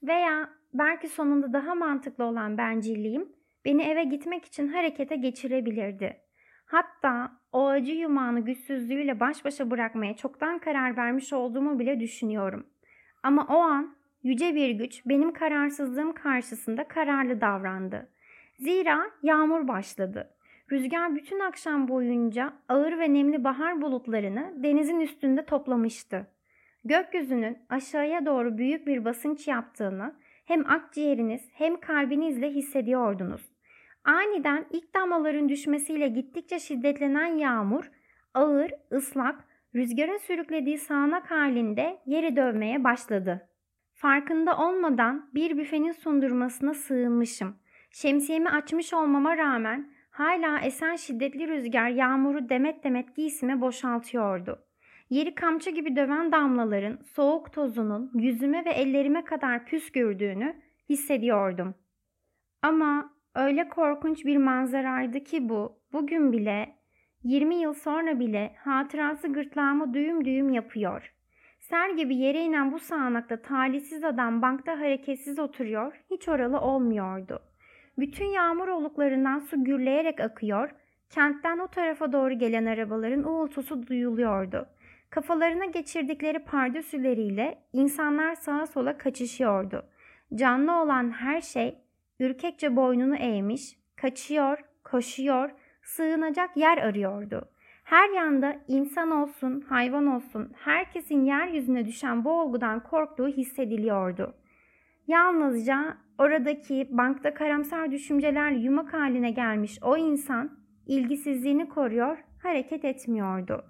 Veya 0.02 0.50
belki 0.72 1.08
sonunda 1.08 1.52
daha 1.52 1.74
mantıklı 1.74 2.24
olan 2.24 2.58
bencilliğim 2.58 3.28
beni 3.64 3.82
eve 3.82 4.04
gitmek 4.04 4.44
için 4.44 4.68
harekete 4.68 5.16
geçirebilirdi. 5.16 6.20
Hatta 6.66 7.32
o 7.52 7.66
acı 7.66 7.92
yumağını 7.92 8.40
güçsüzlüğüyle 8.40 9.20
baş 9.20 9.44
başa 9.44 9.70
bırakmaya 9.70 10.16
çoktan 10.16 10.58
karar 10.58 10.96
vermiş 10.96 11.32
olduğumu 11.32 11.78
bile 11.78 12.00
düşünüyorum. 12.00 12.66
Ama 13.22 13.46
o 13.50 13.58
an 13.58 13.96
yüce 14.22 14.54
bir 14.54 14.70
güç 14.70 15.06
benim 15.06 15.32
kararsızlığım 15.32 16.12
karşısında 16.12 16.88
kararlı 16.88 17.40
davrandı. 17.40 18.08
Zira 18.58 19.10
yağmur 19.22 19.68
başladı. 19.68 20.30
Rüzgar 20.72 21.14
bütün 21.14 21.40
akşam 21.40 21.88
boyunca 21.88 22.52
ağır 22.68 22.98
ve 22.98 23.14
nemli 23.14 23.44
bahar 23.44 23.82
bulutlarını 23.82 24.52
denizin 24.62 25.00
üstünde 25.00 25.44
toplamıştı. 25.44 26.26
Gökyüzünün 26.84 27.58
aşağıya 27.68 28.26
doğru 28.26 28.58
büyük 28.58 28.86
bir 28.86 29.04
basınç 29.04 29.48
yaptığını 29.48 30.14
hem 30.50 30.70
akciğeriniz 30.70 31.48
hem 31.52 31.80
kalbinizle 31.80 32.50
hissediyordunuz. 32.50 33.52
Aniden 34.04 34.66
ilk 34.70 34.94
damlaların 34.94 35.48
düşmesiyle 35.48 36.08
gittikçe 36.08 36.58
şiddetlenen 36.58 37.26
yağmur 37.26 37.90
ağır, 38.34 38.70
ıslak, 38.92 39.44
rüzgarın 39.74 40.18
sürüklediği 40.18 40.78
sağanak 40.78 41.30
halinde 41.30 41.98
yeri 42.06 42.36
dövmeye 42.36 42.84
başladı. 42.84 43.48
Farkında 43.94 44.58
olmadan 44.58 45.30
bir 45.34 45.58
büfenin 45.58 45.92
sundurmasına 45.92 46.74
sığınmışım. 46.74 47.56
Şemsiyemi 47.90 48.50
açmış 48.50 48.94
olmama 48.94 49.36
rağmen 49.36 49.92
hala 50.10 50.60
esen 50.60 50.96
şiddetli 50.96 51.48
rüzgar 51.48 51.88
yağmuru 51.88 52.48
demet 52.48 52.84
demet 52.84 53.16
giysime 53.16 53.60
boşaltıyordu. 53.60 54.69
Yeri 55.10 55.34
kamçı 55.34 55.70
gibi 55.70 55.96
döven 55.96 56.32
damlaların 56.32 56.98
soğuk 57.14 57.52
tozunun 57.52 58.10
yüzüme 58.14 58.64
ve 58.64 58.70
ellerime 58.70 59.24
kadar 59.24 59.64
püskürdüğünü 59.64 60.56
hissediyordum. 60.88 61.74
Ama 62.62 63.12
öyle 63.34 63.68
korkunç 63.68 64.24
bir 64.24 64.36
manzaraydı 64.36 65.24
ki 65.24 65.48
bu, 65.48 65.78
bugün 65.92 66.32
bile, 66.32 66.74
20 67.22 67.54
yıl 67.54 67.74
sonra 67.74 68.20
bile 68.20 68.54
hatırası 68.58 69.28
gırtlağımı 69.28 69.94
düğüm 69.94 70.24
düğüm 70.24 70.48
yapıyor. 70.48 71.12
Ser 71.60 71.90
gibi 71.90 72.16
yere 72.16 72.42
inen 72.42 72.72
bu 72.72 72.78
sağanakta 72.78 73.42
talihsiz 73.42 74.04
adam 74.04 74.42
bankta 74.42 74.80
hareketsiz 74.80 75.38
oturuyor, 75.38 76.04
hiç 76.10 76.28
oralı 76.28 76.60
olmuyordu. 76.60 77.42
Bütün 77.98 78.26
yağmur 78.26 78.68
oluklarından 78.68 79.38
su 79.38 79.64
gürleyerek 79.64 80.20
akıyor, 80.20 80.70
kentten 81.10 81.58
o 81.58 81.68
tarafa 81.68 82.12
doğru 82.12 82.38
gelen 82.38 82.66
arabaların 82.66 83.24
uğultusu 83.24 83.86
duyuluyordu. 83.86 84.66
Kafalarına 85.10 85.64
geçirdikleri 85.64 86.38
pardösüleriyle 86.38 87.58
insanlar 87.72 88.34
sağa 88.34 88.66
sola 88.66 88.98
kaçışıyordu. 88.98 89.84
Canlı 90.34 90.82
olan 90.82 91.10
her 91.10 91.40
şey 91.40 91.78
ürkekçe 92.20 92.76
boynunu 92.76 93.16
eğmiş, 93.16 93.76
kaçıyor, 93.96 94.58
koşuyor, 94.84 95.50
sığınacak 95.82 96.56
yer 96.56 96.78
arıyordu. 96.78 97.48
Her 97.84 98.10
yanda 98.10 98.56
insan 98.68 99.10
olsun, 99.10 99.60
hayvan 99.60 100.06
olsun 100.06 100.52
herkesin 100.56 101.24
yeryüzüne 101.24 101.86
düşen 101.86 102.24
bu 102.24 102.40
olgudan 102.40 102.82
korktuğu 102.82 103.28
hissediliyordu. 103.28 104.34
Yalnızca 105.06 105.96
oradaki 106.18 106.88
bankta 106.90 107.34
karamsar 107.34 107.90
düşünceler 107.90 108.50
yumak 108.50 108.92
haline 108.92 109.30
gelmiş 109.30 109.78
o 109.82 109.96
insan 109.96 110.58
ilgisizliğini 110.86 111.68
koruyor, 111.68 112.18
hareket 112.42 112.84
etmiyordu. 112.84 113.64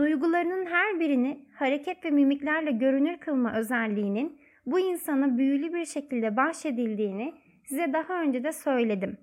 Duygularının 0.00 0.66
her 0.66 1.00
birini 1.00 1.46
hareket 1.54 2.04
ve 2.04 2.10
mimiklerle 2.10 2.70
görünür 2.70 3.16
kılma 3.16 3.54
özelliğinin 3.54 4.40
bu 4.66 4.80
insana 4.80 5.38
büyülü 5.38 5.74
bir 5.74 5.84
şekilde 5.84 6.36
bahşedildiğini 6.36 7.34
size 7.64 7.92
daha 7.92 8.22
önce 8.22 8.44
de 8.44 8.52
söyledim. 8.52 9.18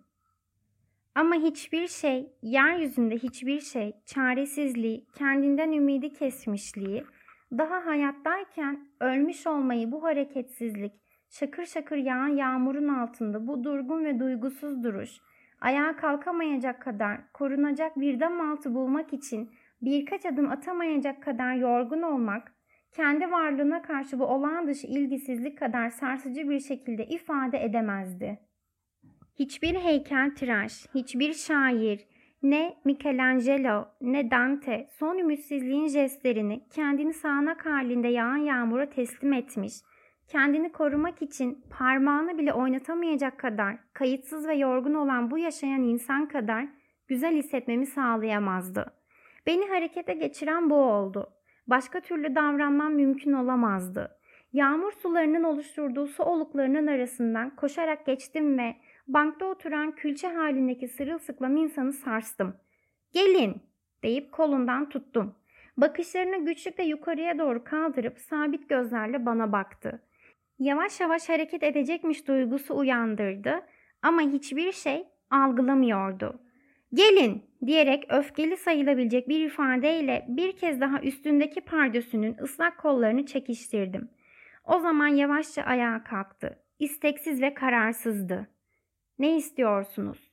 Ama 1.15 1.35
hiçbir 1.35 1.87
şey, 1.87 2.33
yeryüzünde 2.41 3.15
hiçbir 3.15 3.59
şey, 3.59 3.93
çaresizliği, 4.05 5.07
kendinden 5.15 5.71
ümidi 5.71 6.13
kesmişliği, 6.13 7.03
daha 7.51 7.85
hayattayken 7.85 8.87
ölmüş 9.01 9.47
olmayı 9.47 9.91
bu 9.91 10.03
hareketsizlik, 10.03 10.93
şakır 11.29 11.65
şakır 11.65 11.97
yağan 11.97 12.27
yağmurun 12.27 12.87
altında 12.87 13.47
bu 13.47 13.63
durgun 13.63 14.05
ve 14.05 14.19
duygusuz 14.19 14.83
duruş, 14.83 15.17
ayağa 15.61 15.95
kalkamayacak 15.95 16.81
kadar 16.81 17.31
korunacak 17.33 17.99
bir 17.99 18.19
dam 18.19 18.51
altı 18.51 18.75
bulmak 18.75 19.13
için 19.13 19.49
birkaç 19.81 20.25
adım 20.25 20.51
atamayacak 20.51 21.23
kadar 21.23 21.55
yorgun 21.55 22.01
olmak, 22.01 22.53
kendi 22.91 23.31
varlığına 23.31 23.81
karşı 23.81 24.19
bu 24.19 24.25
olağan 24.25 24.67
dışı 24.67 24.87
ilgisizlik 24.87 25.57
kadar 25.57 25.89
sarsıcı 25.89 26.49
bir 26.49 26.59
şekilde 26.59 27.05
ifade 27.05 27.63
edemezdi. 27.63 28.39
Hiçbir 29.39 29.75
heykel 29.75 30.35
tıraş, 30.35 30.87
hiçbir 30.95 31.33
şair, 31.33 32.07
ne 32.43 32.77
Michelangelo 32.85 33.87
ne 34.01 34.31
Dante 34.31 34.87
son 34.91 35.17
ümitsizliğin 35.17 35.87
jestlerini 35.87 36.67
kendini 36.69 37.13
sağanak 37.13 37.65
halinde 37.65 38.07
yağan 38.07 38.37
yağmura 38.37 38.89
teslim 38.89 39.33
etmiş, 39.33 39.73
kendini 40.27 40.71
korumak 40.71 41.21
için 41.21 41.63
parmağını 41.69 42.37
bile 42.37 42.53
oynatamayacak 42.53 43.39
kadar 43.39 43.77
kayıtsız 43.93 44.47
ve 44.47 44.55
yorgun 44.55 44.93
olan 44.93 45.31
bu 45.31 45.37
yaşayan 45.37 45.83
insan 45.83 46.27
kadar 46.27 46.67
güzel 47.07 47.35
hissetmemi 47.35 47.85
sağlayamazdı. 47.85 48.93
Beni 49.47 49.67
harekete 49.67 50.13
geçiren 50.13 50.69
bu 50.69 50.75
oldu. 50.75 51.29
Başka 51.67 51.99
türlü 51.99 52.35
davranmam 52.35 52.93
mümkün 52.93 53.33
olamazdı. 53.33 54.17
Yağmur 54.53 54.91
sularının 54.91 55.43
oluşturduğu 55.43 56.07
su 56.07 56.23
oluklarının 56.23 56.87
arasından 56.87 57.55
koşarak 57.55 58.05
geçtim 58.05 58.57
ve 58.57 58.75
bankta 59.07 59.45
oturan 59.45 59.95
külçe 59.95 60.27
halindeki 60.27 60.87
sırılsıklam 60.87 61.57
insanı 61.57 61.93
sarstım. 61.93 62.55
Gelin 63.13 63.61
deyip 64.03 64.31
kolundan 64.31 64.89
tuttum. 64.89 65.35
Bakışlarını 65.77 66.45
güçlükle 66.45 66.83
yukarıya 66.83 67.39
doğru 67.39 67.63
kaldırıp 67.63 68.19
sabit 68.19 68.69
gözlerle 68.69 69.25
bana 69.25 69.51
baktı. 69.51 70.01
Yavaş 70.59 70.99
yavaş 70.99 71.29
hareket 71.29 71.63
edecekmiş 71.63 72.27
duygusu 72.27 72.77
uyandırdı 72.77 73.61
ama 74.01 74.21
hiçbir 74.21 74.71
şey 74.71 75.07
algılamıyordu. 75.29 76.46
Gelin 76.93 77.43
diyerek 77.65 78.05
öfkeli 78.09 78.57
sayılabilecek 78.57 79.29
bir 79.29 79.45
ifadeyle 79.45 80.25
bir 80.27 80.57
kez 80.57 80.81
daha 80.81 81.01
üstündeki 81.01 81.61
pardösünün 81.61 82.37
ıslak 82.41 82.77
kollarını 82.77 83.25
çekiştirdim. 83.25 84.09
O 84.65 84.79
zaman 84.79 85.07
yavaşça 85.07 85.63
ayağa 85.63 86.03
kalktı. 86.03 86.59
İsteksiz 86.79 87.41
ve 87.41 87.53
kararsızdı. 87.53 88.47
Ne 89.19 89.37
istiyorsunuz? 89.37 90.31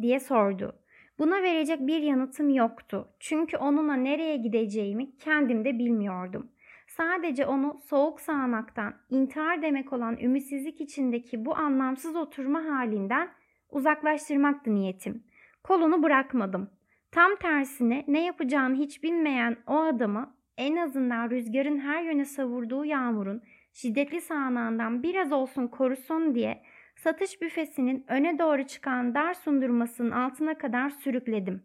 diye 0.00 0.20
sordu. 0.20 0.78
Buna 1.18 1.42
verecek 1.42 1.80
bir 1.80 2.02
yanıtım 2.02 2.50
yoktu. 2.50 3.08
Çünkü 3.20 3.56
onunla 3.56 3.94
nereye 3.94 4.36
gideceğimi 4.36 5.18
kendim 5.18 5.64
de 5.64 5.78
bilmiyordum. 5.78 6.50
Sadece 6.86 7.46
onu 7.46 7.80
soğuk 7.84 8.20
sağanaktan, 8.20 8.94
intihar 9.10 9.62
demek 9.62 9.92
olan 9.92 10.18
ümitsizlik 10.18 10.80
içindeki 10.80 11.44
bu 11.44 11.56
anlamsız 11.56 12.16
oturma 12.16 12.64
halinden 12.64 13.28
uzaklaştırmaktı 13.70 14.74
niyetim. 14.74 15.24
Kolunu 15.64 16.02
bırakmadım. 16.02 16.70
Tam 17.10 17.36
tersine 17.36 18.04
ne 18.08 18.24
yapacağını 18.24 18.74
hiç 18.74 19.02
bilmeyen 19.02 19.56
o 19.66 19.76
adamı 19.76 20.36
en 20.56 20.76
azından 20.76 21.30
rüzgarın 21.30 21.78
her 21.78 22.02
yöne 22.02 22.24
savurduğu 22.24 22.84
yağmurun 22.84 23.42
şiddetli 23.72 24.20
sağanağından 24.20 25.02
biraz 25.02 25.32
olsun 25.32 25.66
korusun 25.66 26.34
diye 26.34 26.62
satış 26.96 27.42
büfesinin 27.42 28.04
öne 28.08 28.38
doğru 28.38 28.66
çıkan 28.66 29.14
dar 29.14 29.34
sundurmasının 29.34 30.10
altına 30.10 30.58
kadar 30.58 30.90
sürükledim. 30.90 31.62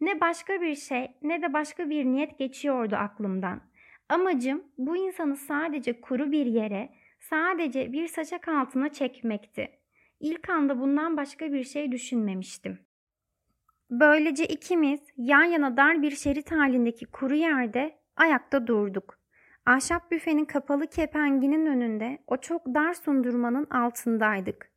Ne 0.00 0.20
başka 0.20 0.60
bir 0.60 0.74
şey 0.74 1.10
ne 1.22 1.42
de 1.42 1.52
başka 1.52 1.90
bir 1.90 2.04
niyet 2.04 2.38
geçiyordu 2.38 2.96
aklımdan. 2.96 3.60
Amacım 4.08 4.64
bu 4.78 4.96
insanı 4.96 5.36
sadece 5.36 6.00
kuru 6.00 6.32
bir 6.32 6.46
yere, 6.46 6.90
Sadece 7.20 7.92
bir 7.92 8.06
saçak 8.06 8.48
altına 8.48 8.88
çekmekti. 8.88 9.70
İlk 10.20 10.50
anda 10.50 10.80
bundan 10.80 11.16
başka 11.16 11.52
bir 11.52 11.64
şey 11.64 11.92
düşünmemiştim. 11.92 12.78
Böylece 13.90 14.46
ikimiz 14.46 15.00
yan 15.16 15.44
yana 15.44 15.76
dar 15.76 16.02
bir 16.02 16.10
şerit 16.10 16.52
halindeki 16.52 17.06
kuru 17.06 17.34
yerde 17.34 17.98
ayakta 18.16 18.66
durduk. 18.66 19.18
Ahşap 19.66 20.10
büfenin 20.10 20.44
kapalı 20.44 20.86
kepenginin 20.86 21.66
önünde 21.66 22.18
o 22.26 22.36
çok 22.36 22.66
dar 22.66 22.94
sundurmanın 22.94 23.66
altındaydık. 23.70 24.70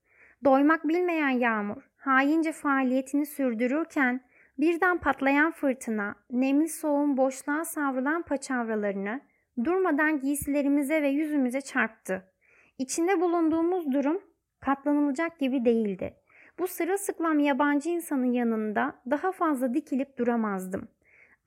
Doymak 0.46 0.88
bilmeyen 0.88 1.30
yağmur 1.30 1.90
haince 1.98 2.52
faaliyetini 2.52 3.26
sürdürürken 3.26 4.22
birden 4.58 4.98
patlayan 4.98 5.52
fırtına 5.52 6.16
nemli 6.32 6.70
soğuğun 6.70 7.18
boşluğa 7.18 7.66
savrulan 7.66 8.22
paçavralarını 8.22 9.22
durmadan 9.64 10.20
giysilerimize 10.20 11.02
ve 11.02 11.08
yüzümüze 11.08 11.62
çarptı. 11.62 12.32
İçinde 12.78 13.22
bulunduğumuz 13.22 13.92
durum 13.92 14.22
katlanılacak 14.60 15.40
gibi 15.40 15.66
değildi. 15.66 16.20
Bu 16.62 16.68
sırılsıklam 16.68 17.40
yabancı 17.40 17.90
insanın 17.90 18.32
yanında 18.32 18.94
daha 19.10 19.32
fazla 19.32 19.74
dikilip 19.74 20.18
duramazdım. 20.18 20.88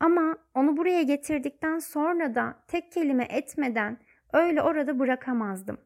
Ama 0.00 0.36
onu 0.54 0.76
buraya 0.76 1.02
getirdikten 1.02 1.78
sonra 1.78 2.34
da 2.34 2.54
tek 2.68 2.92
kelime 2.92 3.24
etmeden 3.30 3.98
öyle 4.32 4.62
orada 4.62 4.98
bırakamazdım. 4.98 5.78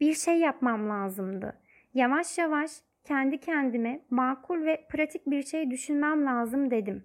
Bir 0.00 0.14
şey 0.14 0.38
yapmam 0.38 0.88
lazımdı. 0.88 1.60
Yavaş 1.94 2.38
yavaş 2.38 2.70
kendi 3.04 3.40
kendime 3.40 4.00
makul 4.10 4.64
ve 4.64 4.86
pratik 4.90 5.26
bir 5.26 5.42
şey 5.42 5.70
düşünmem 5.70 6.26
lazım 6.26 6.70
dedim. 6.70 7.04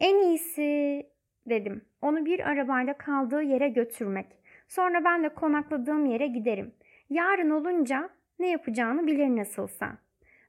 En 0.00 0.16
iyisi 0.16 1.06
dedim. 1.46 1.84
Onu 2.02 2.24
bir 2.24 2.50
arabayla 2.50 2.98
kaldığı 2.98 3.42
yere 3.42 3.68
götürmek. 3.68 4.26
Sonra 4.68 5.04
ben 5.04 5.22
de 5.22 5.28
konakladığım 5.28 6.06
yere 6.06 6.26
giderim. 6.26 6.74
Yarın 7.10 7.50
olunca 7.50 8.10
ne 8.38 8.50
yapacağını 8.50 9.06
bilir 9.06 9.36
nasılsa. 9.36 10.03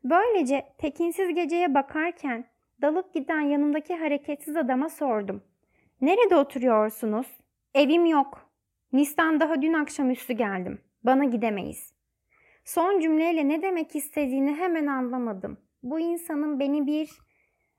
Böylece 0.06 0.66
tekinsiz 0.78 1.34
geceye 1.34 1.74
bakarken 1.74 2.46
dalıp 2.82 3.14
giden 3.14 3.40
yanımdaki 3.40 3.96
hareketsiz 3.96 4.58
adama 4.58 4.90
sordum. 4.90 5.44
Nerede 6.02 6.36
oturuyorsunuz? 6.36 7.28
Evim 7.74 8.06
yok. 8.06 8.50
Nis'ten 8.94 9.40
daha 9.40 9.62
dün 9.62 9.74
akşamüstü 9.74 10.34
geldim. 10.34 10.82
Bana 11.04 11.24
gidemeyiz. 11.24 11.94
Son 12.66 13.00
cümleyle 13.00 13.48
ne 13.48 13.62
demek 13.62 13.96
istediğini 13.96 14.56
hemen 14.56 14.88
anlamadım. 14.88 15.58
Bu 15.84 16.00
insanın 16.00 16.60
beni 16.60 16.88
bir 16.88 17.10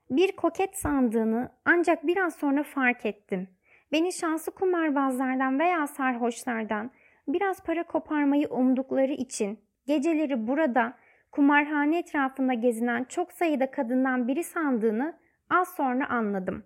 bir 0.09 0.31
koket 0.31 0.77
sandığını 0.77 1.51
ancak 1.65 2.07
biraz 2.07 2.35
sonra 2.35 2.63
fark 2.63 3.05
ettim. 3.05 3.47
Beni 3.91 4.13
şanslı 4.13 4.51
kumarbazlardan 4.51 5.59
veya 5.59 5.87
sarhoşlardan 5.87 6.91
biraz 7.27 7.63
para 7.63 7.83
koparmayı 7.83 8.47
umdukları 8.47 9.13
için 9.13 9.59
geceleri 9.85 10.47
burada 10.47 10.97
kumarhane 11.37 11.99
etrafında 11.99 12.53
gezinen 12.53 13.03
çok 13.03 13.31
sayıda 13.31 13.71
kadından 13.71 14.27
biri 14.27 14.43
sandığını 14.43 15.13
az 15.49 15.67
sonra 15.67 16.09
anladım. 16.09 16.63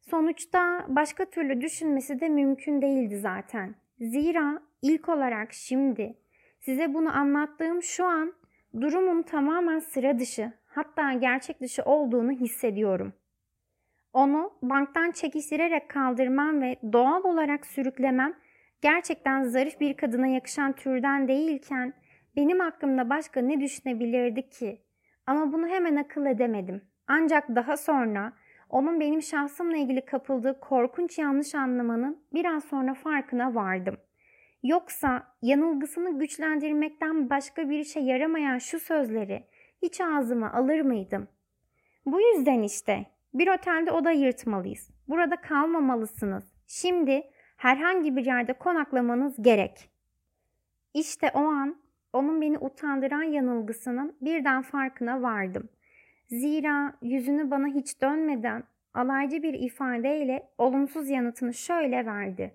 Sonuçta 0.00 0.86
başka 0.88 1.24
türlü 1.24 1.60
düşünmesi 1.60 2.20
de 2.20 2.28
mümkün 2.28 2.82
değildi 2.82 3.18
zaten. 3.18 3.74
Zira 4.00 4.62
ilk 4.82 5.08
olarak 5.08 5.52
şimdi 5.52 6.14
size 6.60 6.94
bunu 6.94 7.16
anlattığım 7.16 7.82
şu 7.82 8.04
an 8.04 8.32
durumun 8.80 9.22
tamamen 9.22 9.78
sıra 9.78 10.18
dışı 10.18 10.52
hatta 10.66 11.12
gerçek 11.12 11.60
dışı 11.60 11.82
olduğunu 11.82 12.32
hissediyorum. 12.32 13.12
Onu 14.12 14.52
banktan 14.62 15.10
çekiştirerek 15.10 15.88
kaldırmam 15.88 16.62
ve 16.62 16.76
doğal 16.92 17.24
olarak 17.24 17.66
sürüklemem 17.66 18.34
gerçekten 18.82 19.42
zarif 19.42 19.80
bir 19.80 19.96
kadına 19.96 20.26
yakışan 20.26 20.72
türden 20.72 21.28
değilken 21.28 21.94
benim 22.36 22.60
hakkımda 22.60 23.10
başka 23.10 23.40
ne 23.40 23.60
düşünebilirdi 23.60 24.48
ki? 24.48 24.82
Ama 25.26 25.52
bunu 25.52 25.66
hemen 25.66 25.96
akıl 25.96 26.26
edemedim. 26.26 26.82
Ancak 27.06 27.48
daha 27.48 27.76
sonra 27.76 28.32
onun 28.70 29.00
benim 29.00 29.22
şahsımla 29.22 29.76
ilgili 29.76 30.04
kapıldığı 30.04 30.60
korkunç 30.60 31.18
yanlış 31.18 31.54
anlamanın 31.54 32.22
biraz 32.34 32.64
sonra 32.64 32.94
farkına 32.94 33.54
vardım. 33.54 33.96
Yoksa 34.62 35.26
yanılgısını 35.42 36.18
güçlendirmekten 36.18 37.30
başka 37.30 37.70
bir 37.70 37.78
işe 37.78 38.00
yaramayan 38.00 38.58
şu 38.58 38.80
sözleri 38.80 39.44
hiç 39.82 40.00
ağzıma 40.00 40.52
alır 40.52 40.80
mıydım? 40.80 41.28
Bu 42.06 42.20
yüzden 42.20 42.62
işte 42.62 43.06
bir 43.34 43.48
otelde 43.48 43.92
oda 43.92 44.10
yırtmalıyız. 44.10 44.90
Burada 45.08 45.36
kalmamalısınız. 45.36 46.44
Şimdi 46.66 47.22
herhangi 47.56 48.16
bir 48.16 48.24
yerde 48.24 48.52
konaklamanız 48.52 49.42
gerek. 49.42 49.90
İşte 50.94 51.30
o 51.34 51.40
an 51.40 51.76
onun 52.12 52.40
beni 52.40 52.58
utandıran 52.58 53.22
yanılgısının 53.22 54.16
birden 54.20 54.62
farkına 54.62 55.22
vardım. 55.22 55.68
Zira 56.28 56.98
yüzünü 57.02 57.50
bana 57.50 57.66
hiç 57.66 58.02
dönmeden 58.02 58.64
alaycı 58.94 59.42
bir 59.42 59.54
ifadeyle 59.54 60.48
olumsuz 60.58 61.08
yanıtını 61.08 61.54
şöyle 61.54 62.06
verdi. 62.06 62.54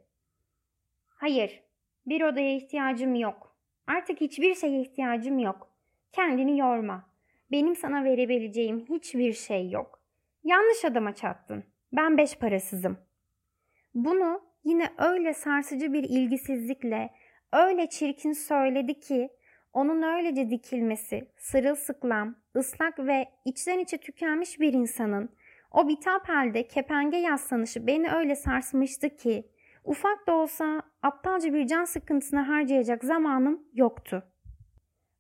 Hayır, 1.10 1.64
bir 2.06 2.22
odaya 2.22 2.56
ihtiyacım 2.56 3.16
yok. 3.16 3.56
Artık 3.88 4.22
hiçbir 4.22 4.56
şeye 4.56 4.82
ihtiyacım 4.82 5.40
yok. 5.40 5.70
Kendini 6.12 6.60
yorma. 6.60 7.10
Benim 7.52 7.76
sana 7.76 8.04
verebileceğim 8.04 8.86
hiçbir 8.90 9.34
şey 9.34 9.70
yok. 9.70 10.00
Yanlış 10.44 10.86
adama 10.86 11.16
çattın. 11.16 11.64
Ben 11.94 12.18
beş 12.18 12.38
parasızım. 12.38 12.98
Bunu 13.96 14.42
yine 14.64 14.90
öyle 14.98 15.34
sarsıcı 15.34 15.94
bir 15.94 16.04
ilgisizlikle, 16.04 17.10
öyle 17.54 17.90
çirkin 17.90 18.34
söyledi 18.34 19.00
ki 19.00 19.30
onun 19.74 20.02
öylece 20.02 20.50
dikilmesi, 20.50 21.28
sırılsıklam, 21.38 22.36
ıslak 22.56 23.00
ve 23.00 23.30
içten 23.46 23.80
içe 23.80 23.98
tükenmiş 23.98 24.60
bir 24.60 24.74
insanın 24.74 25.30
o 25.72 25.88
bitap 25.88 26.30
halde 26.30 26.68
kepenge 26.68 27.18
yaslanışı 27.18 27.88
beni 27.88 28.12
öyle 28.12 28.36
sarsmıştı 28.36 29.16
ki 29.16 29.48
ufak 29.84 30.28
da 30.28 30.34
olsa 30.34 30.82
aptalca 31.02 31.54
bir 31.54 31.68
can 31.68 31.86
sıkıntısına 31.86 32.48
harcayacak 32.48 33.04
zamanım 33.04 33.64
yoktu. 33.74 34.24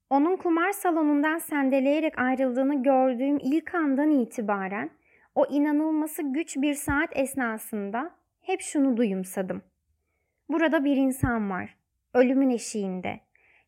Onun 0.10 0.38
kumar 0.38 0.72
salonundan 0.72 1.38
sendeleyerek 1.38 2.20
ayrıldığını 2.20 2.84
gördüğüm 2.84 3.38
ilk 3.38 3.76
andan 3.76 4.12
itibaren 4.12 4.90
o 5.36 5.46
inanılması 5.46 6.34
güç 6.34 6.58
bir 6.58 6.74
saat 6.74 7.18
esnasında 7.18 8.12
hep 8.42 8.62
şunu 8.62 8.98
duyumsadım. 8.98 9.62
Burada 10.50 10.86
bir 10.86 10.98
insan 10.98 11.50
var. 11.50 11.78
Ölümün 12.14 12.50
eşiğinde. 12.50 13.20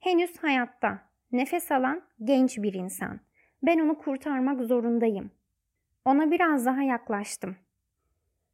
Henüz 0.06 0.44
hayatta. 0.44 1.00
Nefes 1.32 1.72
alan 1.72 2.02
genç 2.24 2.58
bir 2.58 2.74
insan. 2.74 3.20
Ben 3.64 3.80
onu 3.80 3.98
kurtarmak 3.98 4.62
zorundayım. 4.62 5.32
Ona 6.06 6.32
biraz 6.32 6.66
daha 6.66 6.84
yaklaştım. 6.84 7.56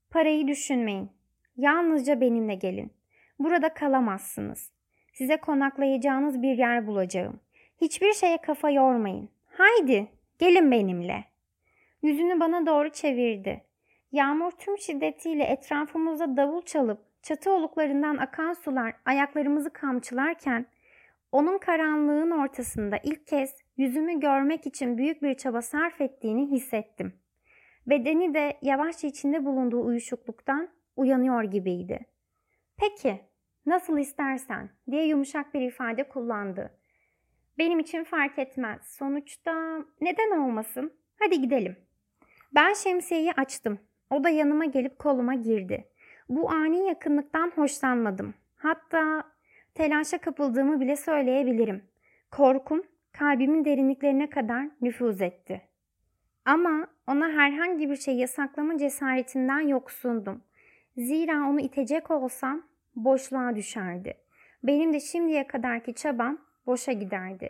Parayı 0.09 0.47
düşünmeyin. 0.47 1.09
Yalnızca 1.57 2.21
benimle 2.21 2.55
gelin. 2.55 2.91
Burada 3.39 3.73
kalamazsınız. 3.73 4.71
Size 5.13 5.37
konaklayacağınız 5.37 6.41
bir 6.41 6.57
yer 6.57 6.87
bulacağım. 6.87 7.39
Hiçbir 7.81 8.13
şeye 8.13 8.37
kafa 8.37 8.69
yormayın. 8.69 9.29
Haydi, 9.45 10.07
gelin 10.39 10.71
benimle. 10.71 11.23
Yüzünü 12.01 12.39
bana 12.39 12.65
doğru 12.65 12.89
çevirdi. 12.89 13.63
Yağmur 14.11 14.51
tüm 14.51 14.77
şiddetiyle 14.77 15.43
etrafımızda 15.43 16.37
davul 16.37 16.61
çalıp 16.61 16.99
çatı 17.23 17.51
oluklarından 17.51 18.17
akan 18.17 18.53
sular 18.53 18.93
ayaklarımızı 19.05 19.73
kamçılarken 19.73 20.65
onun 21.31 21.57
karanlığın 21.57 22.31
ortasında 22.31 22.97
ilk 23.03 23.27
kez 23.27 23.55
yüzümü 23.77 24.19
görmek 24.19 24.67
için 24.67 24.97
büyük 24.97 25.21
bir 25.21 25.33
çaba 25.33 25.61
sarf 25.61 26.01
ettiğini 26.01 26.51
hissettim. 26.51 27.13
Bedeni 27.87 28.33
de 28.33 28.57
yavaşça 28.61 29.07
içinde 29.07 29.45
bulunduğu 29.45 29.85
uyuşukluktan 29.85 30.69
uyanıyor 30.95 31.43
gibiydi. 31.43 31.99
Peki, 32.77 33.21
nasıl 33.65 33.97
istersen 33.97 34.69
diye 34.91 35.07
yumuşak 35.07 35.53
bir 35.53 35.61
ifade 35.61 36.09
kullandı. 36.09 36.77
Benim 37.57 37.79
için 37.79 38.03
fark 38.03 38.39
etmez. 38.39 38.81
Sonuçta 38.87 39.77
neden 40.01 40.39
olmasın? 40.39 40.93
Hadi 41.19 41.41
gidelim. 41.41 41.75
Ben 42.55 42.73
şemsiyeyi 42.73 43.31
açtım. 43.31 43.79
O 44.09 44.23
da 44.23 44.29
yanıma 44.29 44.65
gelip 44.65 44.99
koluma 44.99 45.33
girdi. 45.33 45.87
Bu 46.29 46.51
ani 46.51 46.87
yakınlıktan 46.87 47.51
hoşlanmadım. 47.55 48.33
Hatta 48.55 49.23
telaşa 49.73 50.17
kapıldığımı 50.17 50.79
bile 50.79 50.95
söyleyebilirim. 50.95 51.83
Korkum 52.31 52.83
kalbimin 53.11 53.65
derinliklerine 53.65 54.29
kadar 54.29 54.69
nüfuz 54.81 55.21
etti. 55.21 55.61
Ama 56.45 56.87
ona 57.07 57.29
herhangi 57.29 57.89
bir 57.89 57.95
şey 57.95 58.15
yasaklama 58.15 58.77
cesaretinden 58.77 59.59
yoksundum. 59.59 60.43
Zira 60.97 61.49
onu 61.49 61.59
itecek 61.59 62.11
olsam 62.11 62.63
boşluğa 62.95 63.55
düşerdi. 63.55 64.17
Benim 64.63 64.93
de 64.93 64.99
şimdiye 64.99 65.47
kadarki 65.47 65.93
çabam 65.93 66.37
boşa 66.65 66.91
giderdi. 66.91 67.49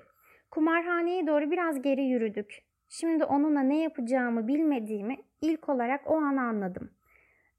Kumarhaneye 0.51 1.27
doğru 1.27 1.51
biraz 1.51 1.81
geri 1.81 2.03
yürüdük. 2.03 2.63
Şimdi 2.89 3.23
onunla 3.23 3.61
ne 3.61 3.81
yapacağımı 3.81 4.47
bilmediğimi 4.47 5.17
ilk 5.41 5.69
olarak 5.69 6.11
o 6.11 6.15
an 6.15 6.37
anladım. 6.37 6.91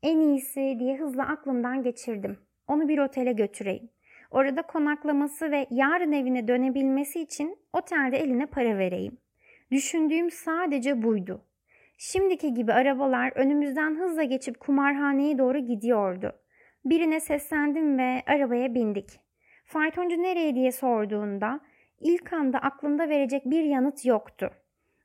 En 0.02 0.20
iyisi 0.20 0.76
diye 0.78 0.96
hızla 0.96 1.28
aklımdan 1.28 1.82
geçirdim. 1.82 2.38
Onu 2.68 2.88
bir 2.88 2.98
otele 2.98 3.32
götüreyim. 3.32 3.90
Orada 4.32 4.62
konaklaması 4.62 5.50
ve 5.50 5.66
yarın 5.70 6.12
evine 6.12 6.48
dönebilmesi 6.48 7.20
için 7.20 7.58
otelde 7.72 8.18
eline 8.18 8.46
para 8.46 8.78
vereyim. 8.78 9.18
Düşündüğüm 9.70 10.30
sadece 10.30 11.02
buydu. 11.02 11.44
Şimdiki 11.98 12.54
gibi 12.54 12.72
arabalar 12.72 13.32
önümüzden 13.34 13.94
hızla 13.94 14.22
geçip 14.22 14.60
kumarhaneye 14.60 15.38
doğru 15.38 15.58
gidiyordu. 15.58 16.32
Birine 16.84 17.20
seslendim 17.20 17.98
ve 17.98 18.22
arabaya 18.26 18.74
bindik. 18.74 19.20
Faytoncu 19.64 20.22
nereye 20.22 20.54
diye 20.54 20.72
sorduğunda 20.72 21.60
ilk 22.00 22.32
anda 22.32 22.58
aklında 22.58 23.08
verecek 23.08 23.42
bir 23.46 23.64
yanıt 23.64 24.06
yoktu. 24.06 24.50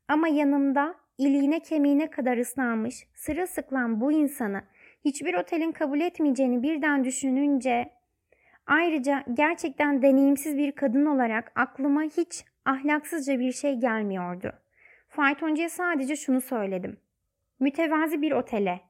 Ama 0.08 0.28
yanımda 0.28 0.96
iliğine 1.18 1.60
kemiğine 1.60 2.10
kadar 2.10 2.38
ıslanmış, 2.38 3.08
sırılsıklam 3.14 4.02
bu 4.02 4.12
insanı 4.12 4.62
hiçbir 5.06 5.34
otelin 5.34 5.72
kabul 5.72 6.00
etmeyeceğini 6.00 6.64
birden 6.64 7.04
düşününce 7.04 7.97
ayrıca 8.68 9.24
gerçekten 9.34 10.02
deneyimsiz 10.02 10.58
bir 10.58 10.72
kadın 10.72 11.06
olarak 11.06 11.52
aklıma 11.56 12.04
hiç 12.04 12.46
ahlaksızca 12.66 13.40
bir 13.40 13.52
şey 13.52 13.76
gelmiyordu. 13.76 14.54
Faytoncuya 15.10 15.70
sadece 15.70 16.16
şunu 16.16 16.42
söyledim. 16.42 16.98
Mütevazi 17.60 18.22
bir 18.22 18.32
otele. 18.32 18.82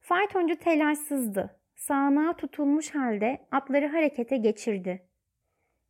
Faytoncu 0.00 0.56
telaşsızdı. 0.56 1.60
Sağanağa 1.76 2.32
tutulmuş 2.32 2.94
halde 2.94 3.38
atları 3.50 3.86
harekete 3.86 4.36
geçirdi. 4.36 5.02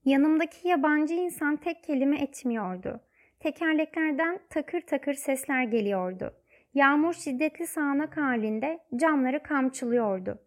Yanımdaki 0.05 0.69
yabancı 0.69 1.15
insan 1.15 1.57
tek 1.57 1.85
kelime 1.85 2.23
etmiyordu. 2.23 3.01
Tekerleklerden 3.41 4.39
takır 4.51 4.81
takır 4.81 5.15
sesler 5.15 5.63
geliyordu. 5.63 6.35
Yağmur 6.75 7.15
şiddetli 7.15 7.67
sağanak 7.67 8.17
halinde 8.17 8.79
camları 8.97 9.43
kamçılıyordu. 9.43 10.39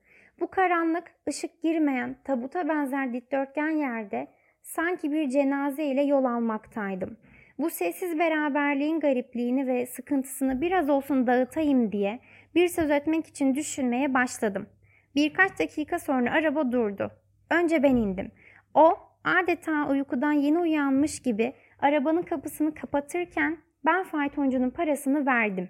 Bu 0.42 0.48
karanlık, 0.48 1.04
ışık 1.30 1.62
girmeyen, 1.64 2.16
tabuta 2.24 2.70
benzer 2.70 3.14
dikdörtgen 3.14 3.70
yerde 3.70 4.28
sanki 4.62 5.12
bir 5.12 5.30
cenaze 5.30 5.84
ile 5.86 6.02
yol 6.02 6.26
almaktaydım. 6.26 7.18
Bu 7.60 7.70
sessiz 7.70 8.20
beraberliğin 8.20 9.00
garipliğini 9.00 9.68
ve 9.68 9.86
sıkıntısını 9.86 10.62
biraz 10.62 10.90
olsun 10.90 11.28
dağıtayım 11.28 11.92
diye 11.92 12.20
bir 12.56 12.68
söz 12.68 12.92
etmek 12.92 13.28
için 13.28 13.56
düşünmeye 13.56 14.14
başladım. 14.14 14.68
Birkaç 15.16 15.60
dakika 15.60 16.00
sonra 16.00 16.32
araba 16.32 16.72
durdu. 16.72 17.12
Önce 17.50 17.84
ben 17.84 17.96
indim. 17.96 18.32
O 18.74 18.98
adeta 19.24 19.88
uykudan 19.90 20.32
yeni 20.32 20.60
uyanmış 20.60 21.20
gibi 21.20 21.54
arabanın 21.80 22.22
kapısını 22.22 22.74
kapatırken 22.74 23.58
ben 23.86 24.04
faytoncunun 24.04 24.70
parasını 24.70 25.26
verdim. 25.26 25.70